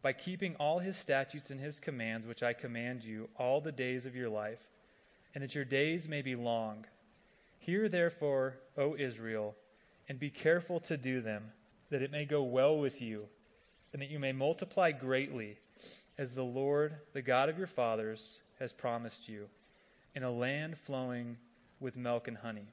by 0.01 0.15
keeping 0.15 0.57
all 0.57 0.79
his 0.79 0.97
statutes 0.97 1.51
and 1.51 1.61
his 1.61 1.79
commands, 1.79 2.27
which 2.27 2.43
I 2.43 2.55
command 2.55 3.05
you, 3.05 3.29
all 3.39 3.61
the 3.61 3.73
days 3.73 4.07
of 4.07 4.17
your 4.17 4.31
life, 4.31 4.71
and 5.35 5.45
that 5.45 5.55
your 5.55 5.67
days 5.67 6.09
may 6.09 6.23
be 6.23 6.35
long 6.35 6.87
Hear 7.59 7.91
therefore, 7.91 8.57
O 8.79 8.97
Israel, 8.97 9.55
and 10.09 10.19
be 10.19 10.31
careful 10.31 10.81
to 10.81 10.97
do 10.97 11.21
them, 11.21 11.53
that 11.91 12.01
it 12.01 12.11
may 12.11 12.25
go 12.25 12.43
well 12.43 12.79
with 12.79 13.03
you, 13.03 13.27
and 13.93 14.01
that 14.01 14.11
you 14.11 14.19
may 14.19 14.33
multiply 14.33 14.93
greatly, 14.93 15.59
as 16.17 16.35
the 16.35 16.43
Lord, 16.43 16.95
the 17.13 17.21
God 17.21 17.51
of 17.51 17.59
your 17.59 17.67
fathers, 17.67 18.39
has 18.61 18.73
promised 18.73 19.29
you, 19.29 19.49
in 20.15 20.23
a 20.23 20.31
land 20.31 20.79
flowing 20.79 21.37
with 21.81 21.99
milk 21.99 22.29
and 22.29 22.39
honey. 22.39 22.69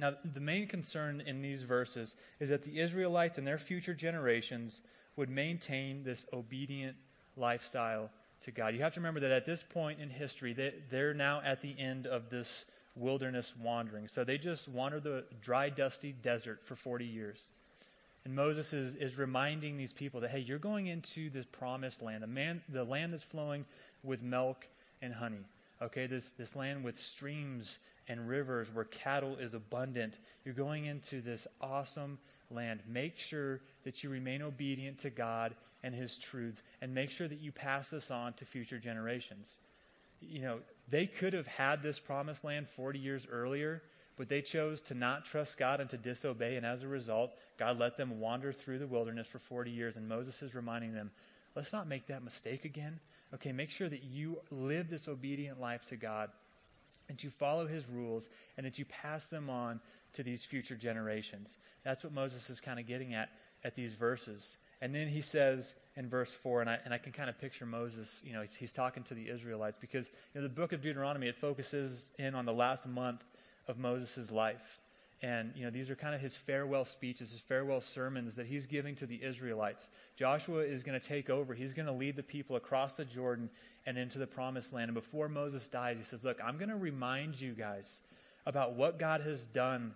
Now, 0.00 0.14
the 0.34 0.40
main 0.40 0.66
concern 0.66 1.20
in 1.20 1.42
these 1.42 1.62
verses 1.62 2.14
is 2.40 2.48
that 2.48 2.64
the 2.64 2.80
Israelites 2.80 3.36
and 3.36 3.46
their 3.46 3.58
future 3.58 3.94
generations 3.94 4.80
would 5.16 5.28
maintain 5.28 6.02
this 6.02 6.24
obedient 6.32 6.96
lifestyle 7.36 8.10
to 8.44 8.50
God. 8.50 8.74
You 8.74 8.80
have 8.80 8.94
to 8.94 9.00
remember 9.00 9.20
that 9.20 9.30
at 9.30 9.44
this 9.44 9.62
point 9.62 10.00
in 10.00 10.08
history, 10.08 10.54
they, 10.54 10.72
they're 10.90 11.12
now 11.12 11.42
at 11.44 11.60
the 11.60 11.78
end 11.78 12.06
of 12.06 12.30
this 12.30 12.64
wilderness 12.96 13.54
wandering. 13.62 14.08
So 14.08 14.24
they 14.24 14.38
just 14.38 14.68
wandered 14.68 15.04
the 15.04 15.24
dry, 15.42 15.68
dusty 15.68 16.12
desert 16.12 16.60
for 16.64 16.74
40 16.74 17.04
years. 17.04 17.50
And 18.24 18.34
Moses 18.34 18.72
is, 18.72 18.96
is 18.96 19.18
reminding 19.18 19.76
these 19.76 19.92
people 19.92 20.20
that, 20.20 20.30
hey, 20.30 20.40
you're 20.40 20.58
going 20.58 20.86
into 20.86 21.28
this 21.28 21.44
promised 21.46 22.00
land, 22.00 22.22
the, 22.22 22.26
man, 22.26 22.62
the 22.68 22.84
land 22.84 23.12
that's 23.12 23.22
flowing 23.22 23.66
with 24.02 24.22
milk 24.22 24.66
and 25.02 25.12
honey. 25.12 25.44
Okay, 25.82 26.06
this, 26.06 26.32
this 26.32 26.56
land 26.56 26.84
with 26.84 26.98
streams 26.98 27.78
and 28.10 28.28
rivers 28.28 28.66
where 28.74 28.84
cattle 28.84 29.36
is 29.36 29.54
abundant. 29.54 30.18
You're 30.44 30.52
going 30.52 30.86
into 30.86 31.20
this 31.20 31.46
awesome 31.60 32.18
land. 32.50 32.80
Make 32.88 33.16
sure 33.16 33.60
that 33.84 34.02
you 34.02 34.10
remain 34.10 34.42
obedient 34.42 34.98
to 34.98 35.10
God 35.10 35.54
and 35.84 35.94
His 35.94 36.18
truths, 36.18 36.62
and 36.82 36.92
make 36.92 37.10
sure 37.10 37.28
that 37.28 37.40
you 37.40 37.52
pass 37.52 37.90
this 37.90 38.10
on 38.10 38.34
to 38.34 38.44
future 38.44 38.78
generations. 38.78 39.56
You 40.20 40.42
know, 40.42 40.58
they 40.90 41.06
could 41.06 41.32
have 41.32 41.46
had 41.46 41.82
this 41.82 41.98
promised 42.00 42.44
land 42.44 42.68
40 42.68 42.98
years 42.98 43.26
earlier, 43.30 43.80
but 44.18 44.28
they 44.28 44.42
chose 44.42 44.82
to 44.82 44.94
not 44.94 45.24
trust 45.24 45.56
God 45.56 45.80
and 45.80 45.88
to 45.88 45.96
disobey. 45.96 46.56
And 46.56 46.66
as 46.66 46.82
a 46.82 46.88
result, 46.88 47.30
God 47.58 47.78
let 47.78 47.96
them 47.96 48.20
wander 48.20 48.52
through 48.52 48.80
the 48.80 48.86
wilderness 48.86 49.28
for 49.28 49.38
40 49.38 49.70
years. 49.70 49.96
And 49.96 50.06
Moses 50.06 50.42
is 50.42 50.54
reminding 50.54 50.92
them, 50.92 51.12
let's 51.54 51.72
not 51.72 51.88
make 51.88 52.08
that 52.08 52.24
mistake 52.24 52.66
again. 52.66 53.00
Okay, 53.32 53.52
make 53.52 53.70
sure 53.70 53.88
that 53.88 54.02
you 54.02 54.40
live 54.50 54.90
this 54.90 55.08
obedient 55.08 55.60
life 55.60 55.84
to 55.84 55.96
God 55.96 56.28
and 57.10 57.22
you 57.22 57.28
follow 57.28 57.66
his 57.66 57.86
rules 57.88 58.30
and 58.56 58.64
that 58.64 58.78
you 58.78 58.84
pass 58.86 59.26
them 59.26 59.50
on 59.50 59.80
to 60.14 60.22
these 60.22 60.44
future 60.44 60.76
generations. 60.76 61.58
That's 61.84 62.02
what 62.02 62.12
Moses 62.12 62.48
is 62.48 62.60
kind 62.60 62.78
of 62.78 62.86
getting 62.86 63.12
at 63.12 63.28
at 63.64 63.74
these 63.74 63.92
verses. 63.92 64.56
And 64.80 64.94
then 64.94 65.08
he 65.08 65.20
says 65.20 65.74
in 65.96 66.08
verse 66.08 66.32
4, 66.32 66.62
and 66.62 66.70
I, 66.70 66.78
and 66.84 66.94
I 66.94 66.98
can 66.98 67.12
kind 67.12 67.28
of 67.28 67.38
picture 67.38 67.66
Moses, 67.66 68.22
you 68.24 68.32
know, 68.32 68.40
he's, 68.40 68.54
he's 68.54 68.72
talking 68.72 69.02
to 69.04 69.14
the 69.14 69.28
Israelites 69.28 69.76
because 69.78 70.08
you 70.34 70.40
know, 70.40 70.42
the 70.42 70.54
book 70.54 70.72
of 70.72 70.80
Deuteronomy, 70.80 71.28
it 71.28 71.36
focuses 71.36 72.10
in 72.18 72.34
on 72.34 72.46
the 72.46 72.52
last 72.52 72.86
month 72.86 73.22
of 73.68 73.76
Moses' 73.76 74.30
life. 74.30 74.79
And, 75.22 75.52
you 75.54 75.64
know, 75.64 75.70
these 75.70 75.90
are 75.90 75.94
kind 75.94 76.14
of 76.14 76.20
his 76.20 76.34
farewell 76.34 76.86
speeches, 76.86 77.30
his 77.30 77.40
farewell 77.40 77.82
sermons 77.82 78.34
that 78.36 78.46
he's 78.46 78.64
giving 78.64 78.94
to 78.96 79.06
the 79.06 79.22
Israelites. 79.22 79.90
Joshua 80.16 80.60
is 80.60 80.82
going 80.82 80.98
to 80.98 81.06
take 81.06 81.28
over. 81.28 81.52
He's 81.52 81.74
going 81.74 81.86
to 81.86 81.92
lead 81.92 82.16
the 82.16 82.22
people 82.22 82.56
across 82.56 82.94
the 82.94 83.04
Jordan 83.04 83.50
and 83.84 83.98
into 83.98 84.18
the 84.18 84.26
promised 84.26 84.72
land. 84.72 84.88
And 84.88 84.94
before 84.94 85.28
Moses 85.28 85.68
dies, 85.68 85.98
he 85.98 86.04
says, 86.04 86.24
Look, 86.24 86.38
I'm 86.42 86.56
going 86.56 86.70
to 86.70 86.76
remind 86.76 87.38
you 87.38 87.52
guys 87.52 88.00
about 88.46 88.76
what 88.76 88.98
God 88.98 89.20
has 89.20 89.46
done 89.46 89.92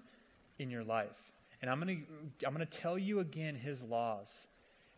in 0.59 0.71
your 0.71 0.85
life. 0.85 1.33
And 1.63 1.71
I'm 1.71 1.81
going 1.81 2.07
to, 2.39 2.47
I'm 2.47 2.55
going 2.55 2.67
to 2.67 2.79
tell 2.79 2.99
you 2.99 3.21
again 3.21 3.55
his 3.55 3.83
laws. 3.83 4.47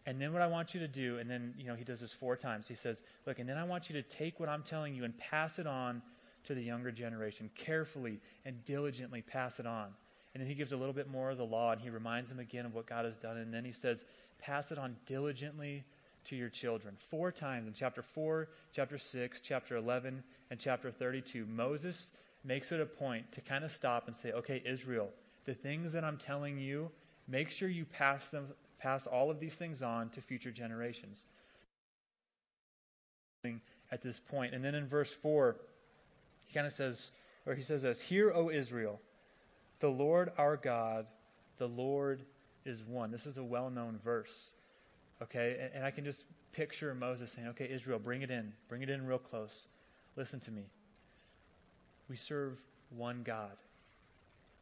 And 0.06 0.20
then 0.20 0.32
what 0.32 0.42
I 0.42 0.48
want 0.48 0.74
you 0.74 0.80
to 0.80 0.88
do, 0.88 1.18
and 1.18 1.30
then, 1.30 1.54
you 1.56 1.66
know, 1.66 1.74
he 1.74 1.84
does 1.84 2.00
this 2.00 2.12
four 2.12 2.36
times. 2.36 2.66
He 2.66 2.74
says, 2.74 3.02
Look, 3.26 3.38
and 3.38 3.48
then 3.48 3.58
I 3.58 3.64
want 3.64 3.88
you 3.88 3.94
to 3.94 4.02
take 4.02 4.40
what 4.40 4.48
I'm 4.48 4.64
telling 4.64 4.96
you 4.96 5.04
and 5.04 5.16
pass 5.18 5.60
it 5.60 5.68
on 5.68 6.02
to 6.44 6.54
the 6.54 6.62
younger 6.62 6.90
generation. 6.90 7.48
Carefully 7.54 8.18
and 8.44 8.64
diligently 8.64 9.22
pass 9.22 9.60
it 9.60 9.66
on. 9.66 9.88
And 10.36 10.42
then 10.42 10.50
he 10.50 10.54
gives 10.54 10.72
a 10.72 10.76
little 10.76 10.92
bit 10.92 11.08
more 11.08 11.30
of 11.30 11.38
the 11.38 11.46
law, 11.46 11.72
and 11.72 11.80
he 11.80 11.88
reminds 11.88 12.28
them 12.28 12.40
again 12.40 12.66
of 12.66 12.74
what 12.74 12.86
God 12.86 13.06
has 13.06 13.16
done. 13.16 13.38
And 13.38 13.54
then 13.54 13.64
he 13.64 13.72
says, 13.72 14.04
Pass 14.38 14.70
it 14.70 14.76
on 14.76 14.94
diligently 15.06 15.82
to 16.26 16.36
your 16.36 16.50
children. 16.50 16.94
Four 16.98 17.32
times 17.32 17.66
in 17.66 17.72
chapter 17.72 18.02
4, 18.02 18.46
chapter 18.70 18.98
6, 18.98 19.40
chapter 19.40 19.76
11, 19.76 20.22
and 20.50 20.60
chapter 20.60 20.90
32. 20.90 21.46
Moses 21.46 22.12
makes 22.44 22.70
it 22.70 22.82
a 22.82 22.84
point 22.84 23.32
to 23.32 23.40
kind 23.40 23.64
of 23.64 23.72
stop 23.72 24.08
and 24.08 24.14
say, 24.14 24.30
Okay, 24.32 24.62
Israel, 24.66 25.08
the 25.46 25.54
things 25.54 25.94
that 25.94 26.04
I'm 26.04 26.18
telling 26.18 26.58
you, 26.58 26.90
make 27.26 27.48
sure 27.48 27.70
you 27.70 27.86
pass 27.86 28.28
them 28.28 28.48
pass 28.78 29.06
all 29.06 29.30
of 29.30 29.40
these 29.40 29.54
things 29.54 29.82
on 29.82 30.10
to 30.10 30.20
future 30.20 30.50
generations. 30.50 31.24
At 33.90 34.02
this 34.02 34.20
point. 34.20 34.52
And 34.54 34.62
then 34.62 34.74
in 34.74 34.86
verse 34.86 35.14
4, 35.14 35.56
he 36.44 36.52
kind 36.52 36.66
of 36.66 36.74
says, 36.74 37.10
or 37.46 37.54
he 37.54 37.62
says 37.62 37.80
this 37.80 38.02
Hear, 38.02 38.34
O 38.34 38.50
Israel, 38.50 39.00
the 39.80 39.88
Lord 39.88 40.32
our 40.38 40.56
God, 40.56 41.06
the 41.58 41.68
Lord 41.68 42.22
is 42.64 42.84
one. 42.84 43.10
This 43.10 43.26
is 43.26 43.38
a 43.38 43.44
well 43.44 43.70
known 43.70 43.98
verse. 44.04 44.50
Okay? 45.22 45.56
And, 45.60 45.70
and 45.76 45.84
I 45.84 45.90
can 45.90 46.04
just 46.04 46.24
picture 46.52 46.94
Moses 46.94 47.32
saying, 47.32 47.48
Okay, 47.48 47.68
Israel, 47.70 47.98
bring 47.98 48.22
it 48.22 48.30
in. 48.30 48.52
Bring 48.68 48.82
it 48.82 48.90
in 48.90 49.06
real 49.06 49.18
close. 49.18 49.66
Listen 50.16 50.40
to 50.40 50.50
me. 50.50 50.62
We 52.08 52.16
serve 52.16 52.58
one 52.90 53.22
God. 53.24 53.56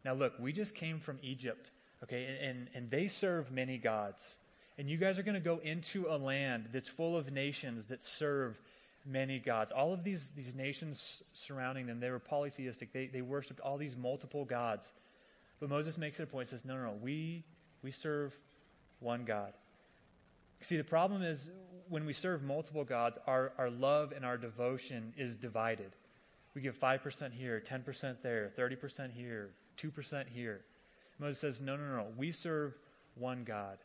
Now, 0.05 0.15
look, 0.15 0.35
we 0.39 0.53
just 0.53 0.75
came 0.75 0.99
from 0.99 1.19
Egypt. 1.23 1.71
Okay, 2.03 2.39
and, 2.43 2.69
and 2.75 2.91
they 2.91 3.09
serve 3.09 3.51
many 3.51 3.79
gods. 3.79 4.37
And 4.77 4.91
you 4.91 4.97
guys 4.97 5.19
are 5.19 5.23
going 5.23 5.37
to 5.37 5.41
go 5.41 5.61
into 5.63 6.07
a 6.11 6.19
land 6.19 6.69
that's 6.73 6.89
full 6.89 7.17
of 7.17 7.33
nations 7.33 7.87
that 7.87 8.03
serve 8.03 8.61
many 9.07 9.39
gods. 9.39 9.71
All 9.71 9.93
of 9.93 10.05
these, 10.05 10.31
these 10.31 10.55
nations 10.55 11.23
surrounding 11.33 11.87
them, 11.87 12.01
they 12.01 12.11
were 12.11 12.19
polytheistic. 12.19 12.93
They, 12.93 13.07
they 13.07 13.23
worshiped 13.23 13.61
all 13.61 13.79
these 13.79 13.97
multiple 13.97 14.45
gods. 14.45 14.93
But 15.65 15.71
Moses 15.71 15.97
makes 15.97 16.21
it 16.21 16.25
a 16.25 16.27
point, 16.27 16.49
says, 16.49 16.67
no, 16.67 16.77
no, 16.77 16.83
no, 16.83 16.93
we, 17.01 17.43
we 17.83 17.91
serve 17.91 18.39
one 19.01 19.25
God. 19.25 19.55
See, 20.61 20.77
the 20.77 20.85
problem 20.85 21.23
is 21.23 21.49
when 21.89 22.05
we 22.05 22.13
serve 22.13 22.43
multiple 22.43 22.85
gods, 22.85 23.17
our, 23.27 23.53
our 23.57 23.71
love 23.71 24.13
and 24.15 24.27
our 24.27 24.37
devotion 24.37 25.15
is 25.17 25.39
divided. 25.39 25.93
We 26.55 26.61
give 26.61 26.79
5% 26.79 27.33
here, 27.33 27.63
10% 27.67 28.17
there, 28.21 28.53
30% 28.59 29.13
here, 29.13 29.53
2% 29.79 30.29
here. 30.29 30.61
Moses 31.19 31.39
says, 31.39 31.61
No, 31.63 31.77
no, 31.77 31.97
no. 31.97 32.09
We 32.15 32.31
serve 32.31 32.77
one 33.15 33.43
God. 33.45 33.79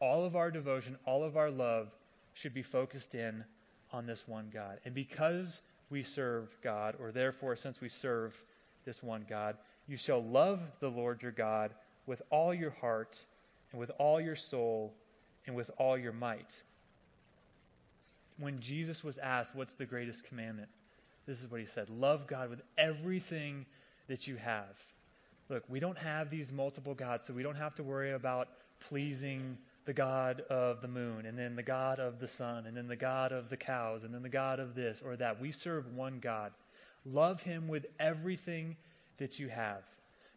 All 0.00 0.24
of 0.24 0.34
our 0.34 0.50
devotion, 0.50 0.96
all 1.06 1.22
of 1.22 1.36
our 1.36 1.52
love 1.52 1.94
should 2.34 2.52
be 2.52 2.64
focused 2.64 3.14
in 3.14 3.44
on 3.92 4.06
this 4.06 4.26
one 4.26 4.50
God. 4.52 4.80
And 4.84 4.92
because 4.92 5.60
we 5.88 6.02
serve 6.02 6.58
God, 6.64 6.96
or 6.98 7.12
therefore, 7.12 7.54
since 7.54 7.80
we 7.80 7.88
serve 7.88 8.42
this 8.84 9.04
one 9.04 9.24
God, 9.28 9.56
you 9.88 9.96
shall 9.96 10.22
love 10.22 10.60
the 10.80 10.88
Lord 10.88 11.22
your 11.22 11.32
God 11.32 11.72
with 12.06 12.22
all 12.30 12.54
your 12.54 12.70
heart, 12.70 13.24
and 13.70 13.80
with 13.80 13.90
all 13.98 14.20
your 14.20 14.36
soul, 14.36 14.94
and 15.46 15.56
with 15.56 15.70
all 15.78 15.98
your 15.98 16.12
might. 16.12 16.60
When 18.38 18.60
Jesus 18.60 19.02
was 19.02 19.18
asked, 19.18 19.54
What's 19.54 19.74
the 19.74 19.86
greatest 19.86 20.24
commandment? 20.24 20.68
This 21.26 21.42
is 21.42 21.50
what 21.50 21.60
he 21.60 21.66
said 21.66 21.90
Love 21.90 22.26
God 22.26 22.50
with 22.50 22.62
everything 22.78 23.66
that 24.08 24.26
you 24.26 24.36
have. 24.36 24.78
Look, 25.48 25.64
we 25.68 25.78
don't 25.78 25.98
have 25.98 26.30
these 26.30 26.52
multiple 26.52 26.94
gods, 26.94 27.26
so 27.26 27.32
we 27.32 27.42
don't 27.42 27.56
have 27.56 27.74
to 27.76 27.82
worry 27.82 28.12
about 28.12 28.48
pleasing 28.80 29.56
the 29.84 29.92
God 29.92 30.40
of 30.50 30.80
the 30.80 30.88
moon, 30.88 31.26
and 31.26 31.38
then 31.38 31.54
the 31.54 31.62
God 31.62 32.00
of 32.00 32.18
the 32.18 32.26
sun, 32.26 32.66
and 32.66 32.76
then 32.76 32.88
the 32.88 32.96
God 32.96 33.30
of 33.30 33.48
the 33.48 33.56
cows, 33.56 34.02
and 34.02 34.12
then 34.12 34.22
the 34.22 34.28
God 34.28 34.58
of 34.58 34.74
this 34.74 35.00
or 35.04 35.16
that. 35.16 35.40
We 35.40 35.52
serve 35.52 35.94
one 35.94 36.18
God. 36.18 36.52
Love 37.04 37.42
him 37.42 37.68
with 37.68 37.86
everything 38.00 38.76
that 39.18 39.38
you 39.38 39.48
have. 39.48 39.82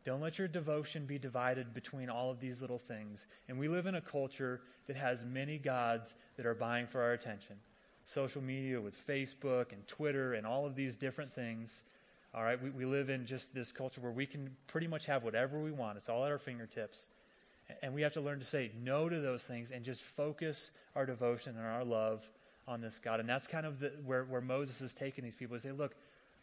Don't 0.06 0.22
let 0.22 0.40
your 0.40 0.48
devotion 0.48 1.06
be 1.06 1.20
divided 1.20 1.74
between 1.74 2.10
all 2.10 2.32
of 2.32 2.40
these 2.40 2.62
little 2.62 2.80
things. 2.80 3.28
And 3.48 3.60
we 3.60 3.68
live 3.68 3.86
in 3.86 3.96
a 3.96 4.02
culture 4.02 4.62
that 4.88 4.96
has 4.96 5.26
many 5.26 5.58
gods 5.58 6.14
that 6.38 6.46
are 6.46 6.56
buying 6.56 6.88
for 6.88 7.02
our 7.02 7.12
attention. 7.12 7.58
Social 8.06 8.42
media 8.42 8.80
with 8.80 8.96
Facebook 9.06 9.72
and 9.74 9.86
Twitter 9.88 10.34
and 10.34 10.48
all 10.48 10.66
of 10.66 10.76
these 10.76 10.98
different 10.98 11.34
things. 11.34 11.84
All 12.34 12.44
right, 12.44 12.62
we, 12.62 12.70
we 12.70 12.86
live 12.86 13.10
in 13.10 13.26
just 13.26 13.54
this 13.54 13.72
culture 13.72 14.02
where 14.02 14.12
we 14.12 14.26
can 14.26 14.56
pretty 14.68 14.88
much 14.88 15.06
have 15.08 15.24
whatever 15.24 15.60
we 15.60 15.72
want, 15.72 15.98
it's 15.98 16.10
all 16.10 16.24
at 16.26 16.32
our 16.32 16.38
fingertips. 16.38 17.08
And 17.84 17.94
we 17.94 18.02
have 18.02 18.14
to 18.14 18.22
learn 18.22 18.40
to 18.40 18.46
say 18.46 18.72
no 18.82 19.10
to 19.10 19.20
those 19.20 19.44
things 19.44 19.70
and 19.70 19.84
just 19.84 20.02
focus 20.02 20.72
our 20.96 21.06
devotion 21.06 21.56
and 21.56 21.66
our 21.66 21.84
love 21.84 22.28
on 22.68 22.82
this 22.82 23.00
God. 23.00 23.20
And 23.20 23.28
that's 23.28 23.48
kind 23.48 23.66
of 23.66 23.80
the, 23.80 23.92
where, 24.06 24.24
where 24.24 24.42
Moses 24.42 24.82
is 24.82 24.94
taking 24.94 25.24
these 25.24 25.36
people 25.36 25.58
to 25.58 25.62
say, 25.62 25.72
look, 25.72 25.96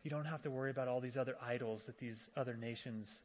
you 0.07 0.11
don't 0.11 0.25
have 0.25 0.43
to 0.43 0.53
worry 0.53 0.71
about 0.71 0.87
all 0.87 1.01
these 1.01 1.17
other 1.17 1.35
idols 1.45 1.87
that 1.87 1.99
these 1.99 2.29
other 2.37 2.55
nations 2.55 3.23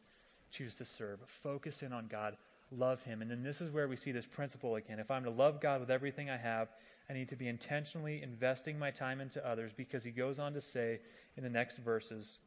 choose 0.49 0.73
to 0.73 0.83
serve. 0.83 1.19
Focus 1.27 1.83
in 1.83 1.93
on 1.93 2.07
God. 2.07 2.35
Love 2.71 3.03
Him. 3.03 3.21
And 3.21 3.29
then 3.29 3.43
this 3.43 3.61
is 3.61 3.69
where 3.69 3.87
we 3.87 3.95
see 3.95 4.11
this 4.11 4.25
principle 4.25 4.77
again. 4.77 4.97
If 4.97 5.11
I'm 5.11 5.23
to 5.25 5.29
love 5.29 5.61
God 5.61 5.79
with 5.79 5.91
everything 5.91 6.31
I 6.31 6.37
have, 6.37 6.69
I 7.07 7.13
need 7.13 7.29
to 7.29 7.35
be 7.35 7.47
intentionally 7.47 8.23
investing 8.23 8.79
my 8.79 8.89
time 8.89 9.21
into 9.21 9.47
others 9.47 9.71
because 9.77 10.03
He 10.03 10.09
goes 10.09 10.39
on 10.39 10.53
to 10.53 10.61
say 10.61 11.01
in 11.37 11.43
the 11.43 11.51
next 11.51 11.77
verses, 11.77 12.39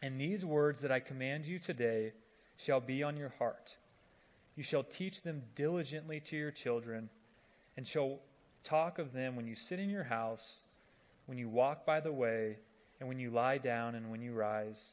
And 0.00 0.18
these 0.18 0.42
words 0.42 0.80
that 0.80 0.90
I 0.90 0.98
command 0.98 1.44
you 1.44 1.58
today 1.58 2.14
shall 2.56 2.80
be 2.80 3.02
on 3.02 3.14
your 3.14 3.34
heart. 3.38 3.76
You 4.56 4.62
shall 4.62 4.84
teach 4.84 5.20
them 5.20 5.42
diligently 5.54 6.18
to 6.20 6.36
your 6.36 6.50
children, 6.50 7.10
and 7.76 7.86
shall 7.86 8.20
talk 8.64 8.98
of 8.98 9.12
them 9.12 9.36
when 9.36 9.46
you 9.46 9.54
sit 9.54 9.78
in 9.78 9.90
your 9.90 10.04
house, 10.04 10.62
when 11.26 11.36
you 11.36 11.50
walk 11.50 11.84
by 11.84 12.00
the 12.00 12.10
way, 12.10 12.56
and 13.00 13.08
when 13.08 13.18
you 13.18 13.30
lie 13.30 13.58
down, 13.58 13.94
and 13.94 14.10
when 14.10 14.22
you 14.22 14.32
rise. 14.32 14.92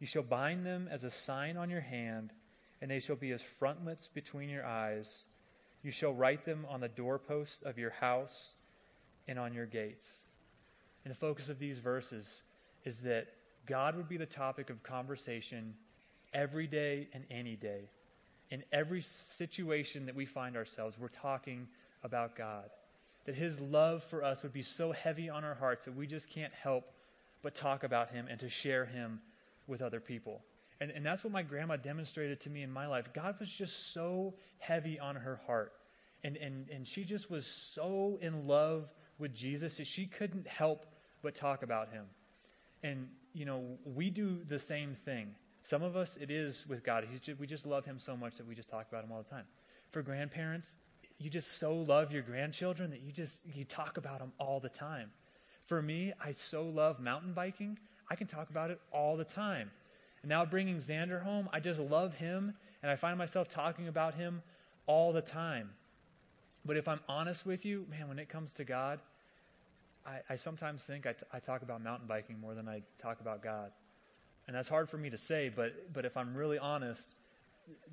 You 0.00 0.06
shall 0.06 0.22
bind 0.22 0.64
them 0.64 0.88
as 0.90 1.04
a 1.04 1.10
sign 1.10 1.56
on 1.56 1.68
your 1.68 1.80
hand, 1.80 2.32
and 2.80 2.90
they 2.90 3.00
shall 3.00 3.16
be 3.16 3.32
as 3.32 3.42
frontlets 3.42 4.08
between 4.08 4.48
your 4.48 4.64
eyes. 4.64 5.24
You 5.82 5.90
shall 5.90 6.14
write 6.14 6.44
them 6.44 6.64
on 6.70 6.80
the 6.80 6.88
doorposts 6.88 7.62
of 7.62 7.78
your 7.78 7.90
house 7.90 8.54
and 9.28 9.38
on 9.38 9.52
your 9.52 9.66
gates. 9.66 10.12
And 11.04 11.12
the 11.12 11.18
focus 11.18 11.48
of 11.48 11.58
these 11.58 11.78
verses 11.78 12.42
is 12.84 13.00
that 13.00 13.28
God 13.66 13.96
would 13.96 14.08
be 14.08 14.16
the 14.16 14.26
topic 14.26 14.70
of 14.70 14.82
conversation 14.82 15.74
every 16.32 16.66
day 16.66 17.08
and 17.12 17.24
any 17.30 17.56
day 17.56 17.88
in 18.54 18.62
every 18.72 19.00
situation 19.00 20.06
that 20.06 20.14
we 20.14 20.24
find 20.26 20.56
ourselves, 20.56 20.96
we're 20.98 21.08
talking 21.08 21.66
about 22.02 22.36
God. 22.36 22.70
That 23.24 23.34
His 23.34 23.60
love 23.60 24.02
for 24.04 24.22
us 24.22 24.42
would 24.42 24.52
be 24.52 24.62
so 24.62 24.92
heavy 24.92 25.28
on 25.28 25.44
our 25.44 25.54
hearts 25.54 25.86
that 25.86 25.96
we 25.96 26.06
just 26.06 26.28
can't 26.28 26.52
help 26.52 26.84
but 27.44 27.54
talk 27.54 27.84
about 27.84 28.10
Him 28.10 28.26
and 28.28 28.40
to 28.40 28.48
share 28.48 28.86
Him 28.86 29.20
with 29.68 29.82
other 29.82 30.00
people. 30.00 30.42
And, 30.80 30.90
and 30.90 31.06
that's 31.06 31.22
what 31.22 31.32
my 31.32 31.42
grandma 31.42 31.76
demonstrated 31.76 32.40
to 32.40 32.50
me 32.50 32.62
in 32.62 32.72
my 32.72 32.88
life. 32.88 33.12
God 33.12 33.36
was 33.38 33.52
just 33.52 33.92
so 33.92 34.34
heavy 34.58 34.98
on 34.98 35.14
her 35.14 35.40
heart. 35.46 35.72
And, 36.24 36.36
and, 36.38 36.68
and 36.70 36.88
she 36.88 37.04
just 37.04 37.30
was 37.30 37.46
so 37.46 38.18
in 38.20 38.48
love 38.48 38.92
with 39.18 39.34
Jesus 39.34 39.76
that 39.76 39.86
she 39.86 40.06
couldn't 40.06 40.48
help 40.48 40.86
but 41.22 41.34
talk 41.34 41.62
about 41.62 41.90
Him. 41.90 42.06
And, 42.82 43.08
you 43.34 43.44
know, 43.44 43.62
we 43.84 44.10
do 44.10 44.42
the 44.48 44.58
same 44.58 44.96
thing. 45.04 45.34
Some 45.62 45.82
of 45.82 45.96
us, 45.96 46.18
it 46.20 46.30
is 46.30 46.66
with 46.66 46.82
God. 46.82 47.06
Just, 47.10 47.38
we 47.38 47.46
just 47.46 47.66
love 47.66 47.84
Him 47.84 47.98
so 47.98 48.16
much 48.16 48.38
that 48.38 48.48
we 48.48 48.54
just 48.54 48.70
talk 48.70 48.86
about 48.88 49.04
Him 49.04 49.12
all 49.12 49.22
the 49.22 49.30
time. 49.30 49.44
For 49.92 50.02
grandparents, 50.02 50.76
you 51.18 51.30
just 51.30 51.58
so 51.58 51.74
love 51.74 52.10
your 52.10 52.22
grandchildren 52.22 52.90
that 52.90 53.02
you 53.02 53.12
just 53.12 53.40
you 53.54 53.64
talk 53.64 53.96
about 53.96 54.18
them 54.18 54.32
all 54.38 54.60
the 54.60 54.68
time. 54.68 55.10
For 55.66 55.80
me, 55.80 56.12
I 56.22 56.32
so 56.32 56.64
love 56.64 57.00
mountain 57.00 57.32
biking. 57.32 57.78
I 58.10 58.16
can 58.16 58.26
talk 58.26 58.50
about 58.50 58.70
it 58.70 58.80
all 58.92 59.16
the 59.16 59.24
time. 59.24 59.70
And 60.22 60.28
now 60.28 60.44
bringing 60.44 60.76
Xander 60.76 61.22
home, 61.22 61.48
I 61.52 61.60
just 61.60 61.80
love 61.80 62.14
him, 62.14 62.54
and 62.82 62.90
I 62.90 62.96
find 62.96 63.18
myself 63.18 63.48
talking 63.48 63.88
about 63.88 64.14
him 64.14 64.42
all 64.86 65.12
the 65.12 65.22
time. 65.22 65.70
But 66.64 66.76
if 66.76 66.88
I'm 66.88 67.00
honest 67.08 67.44
with 67.44 67.64
you, 67.64 67.86
man, 67.90 68.08
when 68.08 68.18
it 68.18 68.28
comes 68.28 68.52
to 68.54 68.64
God, 68.64 69.00
I, 70.06 70.20
I 70.30 70.36
sometimes 70.36 70.84
think 70.84 71.06
I, 71.06 71.12
t- 71.12 71.26
I 71.32 71.38
talk 71.38 71.62
about 71.62 71.82
mountain 71.82 72.06
biking 72.06 72.40
more 72.40 72.54
than 72.54 72.68
I 72.68 72.82
talk 73.00 73.20
about 73.20 73.42
God. 73.42 73.70
And 74.46 74.54
that's 74.54 74.68
hard 74.68 74.88
for 74.88 74.98
me 74.98 75.10
to 75.10 75.18
say, 75.18 75.50
but, 75.54 75.92
but 75.92 76.04
if 76.04 76.16
I'm 76.16 76.34
really 76.34 76.58
honest, 76.58 77.06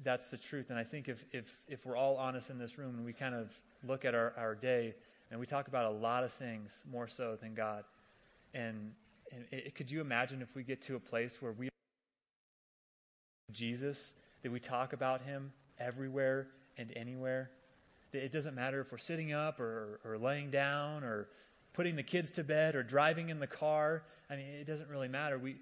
that's 0.04 0.30
the 0.30 0.38
truth. 0.38 0.70
And 0.70 0.78
I 0.78 0.84
think 0.84 1.08
if, 1.08 1.26
if, 1.32 1.58
if 1.68 1.86
we're 1.86 1.96
all 1.96 2.18
honest 2.18 2.50
in 2.50 2.58
this 2.58 2.78
room 2.78 2.96
and 2.96 3.06
we 3.06 3.14
kind 3.14 3.36
of 3.36 3.58
look 3.86 4.04
at 4.04 4.14
our, 4.14 4.34
our 4.38 4.56
day 4.56 4.94
and 5.32 5.39
we 5.39 5.46
talk 5.46 5.67
about 5.67 5.86
a 5.86 5.96
lot 5.96 6.24
of 6.24 6.32
things 6.34 6.84
more 6.91 7.08
so 7.08 7.38
than 7.41 7.56
God, 7.56 7.86
and, 8.54 8.91
and 9.32 9.46
it, 9.52 9.74
could 9.76 9.89
you 9.89 10.02
imagine 10.02 10.41
if 10.41 10.54
we 10.56 10.63
get 10.63 10.82
to 10.84 10.96
a 10.96 11.00
place 11.00 11.41
where 11.41 11.54
we 11.54 11.70
Jesus, 13.52 14.13
that 14.44 14.52
we 14.52 14.60
talk 14.60 14.94
about 14.94 15.22
him 15.22 15.52
everywhere 15.80 16.48
and 16.78 16.91
anywhere? 16.96 17.52
That 18.12 18.24
It 18.24 18.32
doesn't 18.32 18.56
matter 18.56 18.82
if 18.82 18.91
we're 18.91 18.98
sitting 18.98 19.34
up 19.34 19.60
or, 19.60 20.00
or 20.04 20.17
laying 20.17 20.52
down 20.52 21.04
or 21.04 21.30
putting 21.74 21.96
the 21.96 22.04
kids 22.04 22.32
to 22.32 22.44
bed 22.44 22.76
or 22.76 22.84
driving 22.84 23.30
in 23.30 23.39
the 23.39 23.48
car. 23.48 24.04
I 24.30 24.36
mean, 24.36 24.46
it 24.46 24.67
doesn't 24.67 24.89
really 24.89 25.08
matter. 25.08 25.38
We, 25.39 25.56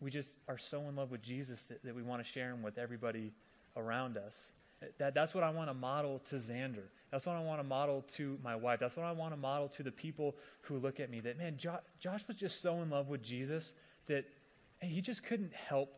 we 0.00 0.10
just 0.10 0.40
are 0.48 0.58
so 0.58 0.82
in 0.88 0.96
love 0.96 1.10
with 1.10 1.22
Jesus 1.22 1.64
that, 1.66 1.84
that 1.84 1.94
we 1.94 2.02
want 2.02 2.24
to 2.24 2.28
share 2.28 2.50
him 2.50 2.62
with 2.62 2.78
everybody 2.78 3.32
around 3.76 4.16
us. 4.16 4.48
That, 4.98 5.14
that's 5.14 5.34
what 5.34 5.44
I 5.44 5.50
want 5.50 5.70
to 5.70 5.74
model 5.74 6.20
to 6.30 6.36
Xander. 6.36 6.84
That's 7.10 7.26
what 7.26 7.36
I 7.36 7.42
want 7.42 7.60
to 7.60 7.64
model 7.64 8.02
to 8.14 8.38
my 8.42 8.56
wife. 8.56 8.80
That's 8.80 8.96
what 8.96 9.06
I 9.06 9.12
want 9.12 9.32
to 9.32 9.36
model 9.36 9.68
to 9.68 9.82
the 9.82 9.92
people 9.92 10.34
who 10.62 10.78
look 10.78 10.98
at 11.00 11.10
me. 11.10 11.20
That, 11.20 11.38
man, 11.38 11.56
jo- 11.56 11.80
Josh 12.00 12.26
was 12.26 12.36
just 12.36 12.60
so 12.60 12.82
in 12.82 12.90
love 12.90 13.08
with 13.08 13.22
Jesus 13.22 13.72
that 14.06 14.24
he 14.80 15.00
just 15.00 15.22
couldn't 15.22 15.52
help 15.54 15.90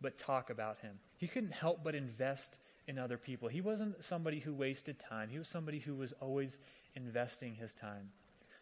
but 0.00 0.18
talk 0.18 0.50
about 0.50 0.80
him. 0.80 0.98
He 1.16 1.28
couldn't 1.28 1.52
help 1.52 1.84
but 1.84 1.94
invest 1.94 2.58
in 2.88 2.98
other 2.98 3.16
people. 3.16 3.48
He 3.48 3.60
wasn't 3.60 4.02
somebody 4.02 4.40
who 4.40 4.52
wasted 4.52 4.98
time, 4.98 5.28
he 5.30 5.38
was 5.38 5.48
somebody 5.48 5.78
who 5.78 5.94
was 5.94 6.12
always 6.20 6.58
investing 6.96 7.54
his 7.54 7.72
time. 7.72 8.10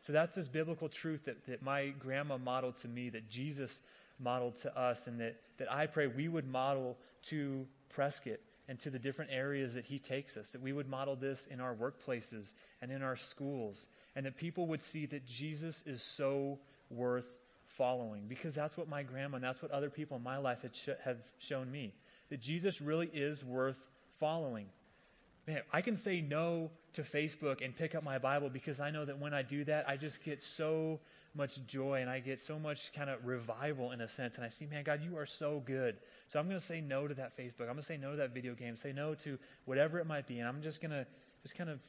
So 0.03 0.13
that's 0.13 0.35
this 0.35 0.49
biblical 0.49 0.89
truth 0.89 1.25
that, 1.25 1.47
that 1.47 1.63
my 1.63 1.89
grandma 1.89 2.39
modeled 2.39 2.77
to 2.79 2.89
me, 2.89 3.11
that 3.11 3.29
Jesus 3.29 3.83
modeled 4.19 4.57
to 4.57 4.79
us, 4.79 5.07
and 5.07 5.21
that, 5.21 5.37
that 5.59 5.71
I 5.71 5.87
pray 5.87 6.07
we 6.07 6.29
would 6.29 6.47
model 6.47 6.97
to 7.25 7.67
Prescott 7.91 8.39
and 8.71 8.79
to 8.79 8.89
the 8.89 9.01
different 9.01 9.33
areas 9.33 9.75
that 9.75 9.85
he 9.85 9.99
takes 9.99 10.37
us, 10.37 10.51
that 10.51 10.63
we 10.63 10.73
would 10.73 10.89
model 10.89 11.17
this 11.17 11.49
in 11.51 11.61
our 11.61 11.75
workplaces 11.75 12.53
and 12.81 12.93
in 12.93 13.03
our 13.03 13.17
schools, 13.17 13.89
and 14.15 14.25
that 14.25 14.37
people 14.37 14.69
would 14.69 14.81
see 14.81 15.07
that 15.07 15.27
Jesus 15.27 15.83
is 15.87 16.05
so 16.05 16.57
worth 16.89 17.27
following. 17.67 18.29
Because 18.29 18.55
that's 18.55 18.77
what 18.77 18.89
my 18.89 19.03
grandma 19.03 19.35
and 19.35 19.45
that's 19.45 19.61
what 19.61 19.73
other 19.73 19.91
people 19.91 20.19
in 20.19 20.23
my 20.23 20.37
life 20.39 20.65
sh- 20.73 20.91
have 21.05 21.17
shown 21.39 21.69
me. 21.69 21.93
That 22.29 22.41
Jesus 22.41 22.81
really 22.81 23.11
is 23.13 23.45
worth 23.45 23.81
following. 24.21 24.67
Man, 25.49 25.63
I 25.73 25.81
can 25.81 25.97
say 25.97 26.21
no 26.21 26.71
to 26.95 27.03
Facebook 27.03 27.65
and 27.65 27.75
pick 27.75 27.95
up 27.95 28.03
my 28.03 28.19
Bible 28.19 28.51
because 28.51 28.81
I 28.81 28.91
know 28.91 29.05
that 29.05 29.19
when 29.19 29.33
I 29.33 29.43
do 29.43 29.65
that, 29.65 29.89
I 29.89 29.97
just 29.97 30.23
get 30.25 30.43
so 30.43 31.01
much 31.35 31.65
joy 31.67 32.01
and 32.01 32.11
I 32.11 32.19
get 32.19 32.41
so 32.41 32.59
much 32.59 32.93
kind 32.93 33.09
of 33.09 33.25
revival 33.25 33.93
in 33.93 34.01
a 34.01 34.09
sense. 34.09 34.37
And 34.37 34.45
I 34.45 34.49
see, 34.49 34.67
man, 34.67 34.83
God, 34.83 35.01
you 35.03 35.17
are 35.17 35.27
so 35.27 35.63
good. 35.65 35.97
So 36.29 36.39
I'm 36.39 36.47
going 36.47 36.59
to 36.59 36.65
say 36.65 36.81
no 36.81 37.07
to 37.07 37.15
that 37.15 37.37
Facebook. 37.37 37.63
I'm 37.63 37.67
going 37.67 37.77
to 37.77 37.83
say 37.83 37.97
no 37.97 38.13
to 38.13 38.17
that 38.17 38.35
video 38.35 38.55
game. 38.55 38.77
Say 38.77 38.93
no 38.93 39.15
to 39.17 39.39
whatever 39.65 39.99
it 39.99 40.07
might 40.07 40.27
be. 40.27 40.41
And 40.41 40.49
I'm 40.49 40.61
just 40.61 40.81
going 40.81 40.91
to 40.91 41.07
just 41.43 41.57
kind 41.57 41.71
of 41.71 41.81